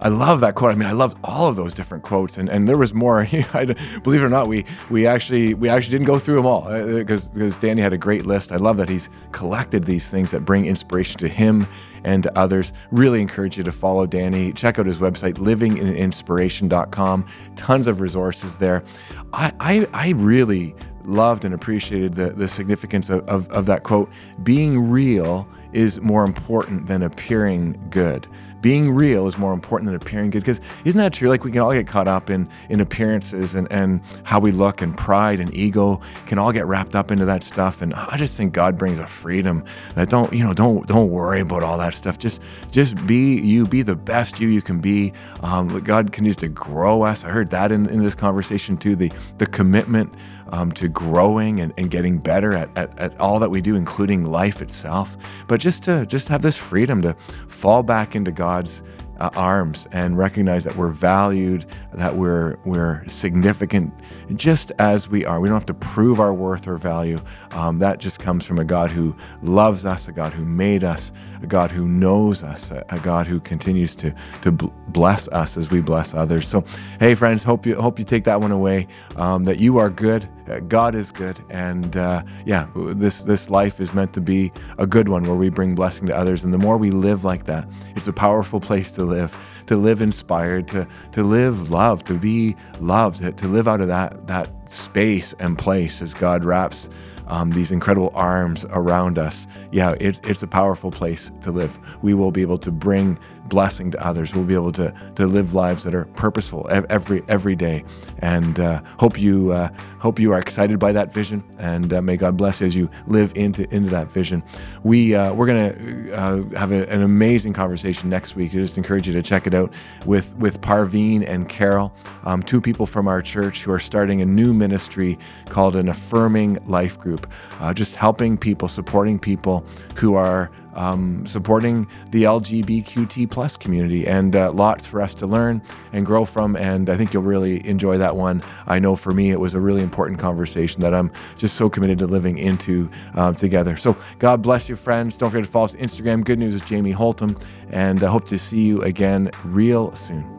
I 0.00 0.08
love 0.08 0.40
that 0.40 0.54
quote. 0.54 0.70
I 0.70 0.76
mean, 0.76 0.88
I 0.88 0.92
loved 0.92 1.18
all 1.24 1.48
of 1.48 1.56
those 1.56 1.74
different 1.74 2.04
quotes, 2.04 2.38
and, 2.38 2.48
and 2.48 2.68
there 2.68 2.78
was 2.78 2.94
more. 2.94 3.24
Believe 3.26 4.22
it 4.22 4.24
or 4.24 4.28
not, 4.28 4.46
we 4.46 4.64
we 4.90 5.06
actually 5.06 5.54
we 5.54 5.68
actually 5.68 5.92
didn't 5.92 6.06
go 6.06 6.18
through 6.18 6.36
them 6.36 6.46
all 6.46 6.64
uh, 6.68 6.78
uh, 6.78 6.86
because 6.98 7.28
because 7.28 7.56
Danny 7.56 7.82
had 7.82 7.92
a 7.92 7.98
great 7.98 8.24
list. 8.24 8.52
I 8.52 8.56
love 8.56 8.76
that 8.76 8.88
he's 8.88 9.10
collected 9.32 9.84
these 9.84 10.08
things 10.08 10.30
that 10.30 10.44
bring 10.44 10.66
inspiration 10.66 11.18
to 11.18 11.28
him 11.28 11.66
and 12.04 12.22
to 12.22 12.38
others. 12.38 12.72
Really 12.92 13.20
encourage 13.20 13.58
you 13.58 13.64
to 13.64 13.72
follow 13.72 14.06
Danny. 14.06 14.52
Check 14.52 14.78
out 14.78 14.86
his 14.86 14.98
website, 14.98 15.34
livingininspiration.com. 15.34 17.26
Tons 17.56 17.86
of 17.88 18.00
resources 18.00 18.56
there. 18.58 18.84
I 19.32 19.52
I, 19.58 19.88
I 19.92 20.10
really 20.10 20.76
loved 21.08 21.44
and 21.44 21.54
appreciated 21.54 22.14
the, 22.14 22.30
the 22.30 22.46
significance 22.46 23.10
of, 23.10 23.26
of, 23.28 23.48
of 23.48 23.66
that 23.66 23.82
quote. 23.82 24.10
Being 24.42 24.90
real 24.90 25.48
is 25.72 26.00
more 26.00 26.24
important 26.24 26.86
than 26.86 27.02
appearing 27.02 27.80
good. 27.90 28.28
Being 28.60 28.90
real 28.90 29.26
is 29.26 29.38
more 29.38 29.52
important 29.52 29.86
than 29.86 29.94
appearing 29.94 30.30
good. 30.30 30.40
Because 30.40 30.60
isn't 30.84 31.00
that 31.00 31.12
true? 31.12 31.28
Like 31.28 31.44
we 31.44 31.52
can 31.52 31.60
all 31.60 31.72
get 31.72 31.86
caught 31.86 32.08
up 32.08 32.30
in 32.30 32.48
in 32.68 32.80
appearances 32.80 33.54
and, 33.54 33.70
and 33.70 34.00
how 34.24 34.40
we 34.40 34.52
look 34.52 34.82
and 34.82 34.96
pride 34.96 35.40
and 35.40 35.52
ego 35.54 36.00
can 36.26 36.38
all 36.38 36.52
get 36.52 36.66
wrapped 36.66 36.94
up 36.94 37.10
into 37.10 37.24
that 37.24 37.44
stuff. 37.44 37.82
And 37.82 37.94
I 37.94 38.16
just 38.16 38.36
think 38.36 38.52
God 38.52 38.76
brings 38.76 38.98
a 38.98 39.06
freedom 39.06 39.64
that 39.94 40.08
don't, 40.10 40.32
you 40.32 40.44
know, 40.44 40.52
don't 40.52 40.86
don't 40.86 41.10
worry 41.10 41.40
about 41.40 41.62
all 41.62 41.78
that 41.78 41.94
stuff. 41.94 42.18
Just 42.18 42.42
just 42.70 43.06
be 43.06 43.38
you, 43.38 43.66
be 43.66 43.82
the 43.82 43.96
best 43.96 44.40
you 44.40 44.48
you 44.48 44.62
can 44.62 44.80
be. 44.80 45.12
Um, 45.42 45.80
God 45.80 46.12
continues 46.12 46.36
to 46.36 46.48
grow 46.48 47.02
us. 47.02 47.24
I 47.24 47.28
heard 47.30 47.50
that 47.50 47.72
in, 47.72 47.88
in 47.88 48.02
this 48.02 48.14
conversation 48.14 48.76
too. 48.76 48.96
The 48.96 49.12
the 49.38 49.46
commitment 49.46 50.12
um, 50.50 50.72
to 50.72 50.88
growing 50.88 51.60
and, 51.60 51.72
and 51.76 51.90
getting 51.90 52.18
better 52.18 52.54
at, 52.54 52.70
at, 52.76 52.98
at 52.98 53.20
all 53.20 53.38
that 53.38 53.50
we 53.50 53.60
do, 53.60 53.76
including 53.76 54.24
life 54.24 54.62
itself. 54.62 55.16
But 55.46 55.60
just 55.60 55.82
to 55.84 56.06
just 56.06 56.28
have 56.28 56.42
this 56.42 56.56
freedom 56.56 57.02
to 57.02 57.14
fall 57.48 57.82
back 57.82 58.16
into 58.16 58.32
God's 58.32 58.82
uh, 59.20 59.30
arms 59.34 59.88
and 59.92 60.16
recognize 60.16 60.64
that 60.64 60.76
we're 60.76 60.90
valued, 60.90 61.66
that 61.92 62.16
we're 62.16 62.56
we're 62.64 63.06
significant, 63.08 63.92
just 64.36 64.70
as 64.78 65.08
we 65.08 65.24
are. 65.24 65.40
We 65.40 65.48
don't 65.48 65.56
have 65.56 65.66
to 65.66 65.74
prove 65.74 66.20
our 66.20 66.32
worth 66.32 66.68
or 66.68 66.76
value. 66.76 67.18
Um, 67.50 67.78
that 67.80 67.98
just 67.98 68.20
comes 68.20 68.44
from 68.44 68.58
a 68.58 68.64
God 68.64 68.90
who 68.90 69.16
loves 69.42 69.84
us, 69.84 70.08
a 70.08 70.12
God 70.12 70.32
who 70.32 70.44
made 70.44 70.84
us, 70.84 71.12
a 71.42 71.46
God 71.46 71.70
who 71.70 71.86
knows 71.86 72.42
us, 72.42 72.70
a, 72.70 72.98
God 73.02 73.26
who 73.26 73.40
continues 73.40 73.94
to 73.96 74.14
to 74.42 74.52
bless 74.52 75.28
us 75.28 75.56
as 75.56 75.70
we 75.70 75.80
bless 75.80 76.14
others. 76.14 76.48
So, 76.48 76.64
hey, 77.00 77.14
friends, 77.14 77.42
hope 77.42 77.66
you 77.66 77.76
hope 77.80 77.98
you 77.98 78.04
take 78.04 78.24
that 78.24 78.40
one 78.40 78.50
away. 78.52 78.86
Um, 79.16 79.44
that 79.44 79.58
you 79.58 79.78
are 79.78 79.90
good, 79.90 80.28
uh, 80.48 80.60
God 80.60 80.94
is 80.94 81.10
good, 81.10 81.42
and 81.50 81.96
uh, 81.96 82.22
yeah, 82.44 82.66
this 82.74 83.22
this 83.22 83.50
life 83.50 83.80
is 83.80 83.94
meant 83.94 84.12
to 84.14 84.20
be 84.20 84.52
a 84.78 84.86
good 84.86 85.08
one 85.08 85.22
where 85.24 85.36
we 85.36 85.48
bring 85.48 85.74
blessing 85.74 86.06
to 86.08 86.16
others. 86.16 86.44
And 86.44 86.52
the 86.52 86.58
more 86.58 86.76
we 86.76 86.90
live 86.90 87.24
like 87.24 87.44
that, 87.44 87.68
it's 87.96 88.08
a 88.08 88.12
powerful 88.12 88.60
place 88.60 88.90
to 88.92 89.04
live. 89.04 89.36
To 89.66 89.76
live 89.76 90.00
inspired, 90.00 90.66
to 90.68 90.88
to 91.12 91.22
live 91.22 91.70
love, 91.70 92.02
to 92.04 92.14
be 92.14 92.56
loved, 92.80 93.18
to, 93.18 93.32
to 93.32 93.46
live 93.46 93.68
out 93.68 93.82
of 93.82 93.88
that 93.88 94.26
that 94.26 94.48
space 94.72 95.34
and 95.38 95.58
place 95.58 96.00
as 96.00 96.14
God 96.14 96.42
wraps 96.42 96.88
um, 97.28 97.50
these 97.52 97.70
incredible 97.70 98.10
arms 98.14 98.66
around 98.70 99.18
us. 99.18 99.46
Yeah, 99.70 99.94
it's 100.00 100.20
it's 100.24 100.42
a 100.42 100.46
powerful 100.46 100.90
place 100.90 101.30
to 101.42 101.52
live. 101.52 101.78
We 102.02 102.14
will 102.14 102.32
be 102.32 102.42
able 102.42 102.58
to 102.58 102.70
bring 102.72 103.18
blessing 103.48 103.90
to 103.92 104.06
others. 104.06 104.34
We'll 104.34 104.44
be 104.44 104.54
able 104.54 104.72
to 104.72 104.94
to 105.16 105.26
live 105.26 105.54
lives 105.54 105.84
that 105.84 105.94
are 105.94 106.04
purposeful 106.06 106.66
every 106.70 107.22
every 107.28 107.56
day. 107.56 107.84
And 108.20 108.58
uh, 108.60 108.82
hope 108.98 109.18
you 109.18 109.52
uh, 109.52 109.70
hope 109.98 110.18
you 110.18 110.32
are 110.32 110.38
excited 110.38 110.78
by 110.78 110.92
that 110.92 111.12
vision. 111.12 111.42
And 111.58 111.92
uh, 111.92 112.02
may 112.02 112.16
God 112.16 112.36
bless 112.36 112.60
you 112.60 112.66
as 112.66 112.74
you 112.74 112.90
live 113.06 113.32
into 113.36 113.72
into 113.74 113.90
that 113.90 114.08
vision. 114.08 114.42
We 114.82 115.14
uh, 115.14 115.32
we're 115.32 115.46
gonna 115.46 116.12
uh, 116.12 116.58
have 116.58 116.72
a, 116.72 116.88
an 116.88 117.02
amazing 117.02 117.52
conversation 117.52 118.08
next 118.08 118.36
week. 118.36 118.52
I 118.52 118.54
just 118.54 118.76
encourage 118.76 119.06
you 119.06 119.12
to 119.14 119.22
check 119.22 119.46
it 119.46 119.54
out 119.54 119.72
with 120.06 120.34
with 120.36 120.60
Parveen 120.60 121.26
and 121.26 121.48
Carol, 121.48 121.94
um, 122.24 122.42
two 122.42 122.60
people 122.60 122.86
from 122.86 123.08
our 123.08 123.22
church 123.22 123.62
who 123.62 123.72
are 123.72 123.78
starting 123.78 124.20
a 124.20 124.26
new 124.26 124.52
ministry 124.52 125.18
called 125.48 125.76
an 125.76 125.88
Affirming 125.88 126.58
Life 126.66 126.98
Group, 126.98 127.30
uh, 127.60 127.72
just 127.72 127.94
helping 127.94 128.36
people, 128.36 128.68
supporting 128.68 129.18
people 129.18 129.64
who 129.96 130.14
are 130.14 130.50
um, 130.78 131.26
supporting 131.26 131.86
the 132.10 132.22
LGBTQT 132.22 133.30
plus 133.30 133.56
community, 133.56 134.06
and 134.06 134.34
uh, 134.34 134.52
lots 134.52 134.86
for 134.86 135.02
us 135.02 135.12
to 135.14 135.26
learn 135.26 135.60
and 135.92 136.06
grow 136.06 136.24
from. 136.24 136.56
And 136.56 136.88
I 136.88 136.96
think 136.96 137.12
you'll 137.12 137.24
really 137.24 137.66
enjoy 137.66 137.98
that 137.98 138.16
one. 138.16 138.42
I 138.66 138.78
know 138.78 138.96
for 138.96 139.12
me, 139.12 139.30
it 139.30 139.40
was 139.40 139.54
a 139.54 139.60
really 139.60 139.82
important 139.82 140.18
conversation 140.18 140.80
that 140.80 140.94
I'm 140.94 141.10
just 141.36 141.56
so 141.56 141.68
committed 141.68 141.98
to 141.98 142.06
living 142.06 142.38
into 142.38 142.88
uh, 143.14 143.32
together. 143.32 143.76
So 143.76 143.96
God 144.18 144.40
bless 144.40 144.68
you, 144.68 144.76
friends. 144.76 145.16
Don't 145.16 145.30
forget 145.30 145.44
to 145.44 145.50
follow 145.50 145.64
us 145.64 145.74
Instagram. 145.74 146.24
Good 146.24 146.38
news 146.38 146.54
is 146.54 146.60
Jamie 146.62 146.94
Holtom, 146.94 147.40
and 147.70 148.02
I 148.02 148.10
hope 148.10 148.26
to 148.28 148.38
see 148.38 148.62
you 148.62 148.82
again 148.82 149.30
real 149.44 149.94
soon. 149.94 150.37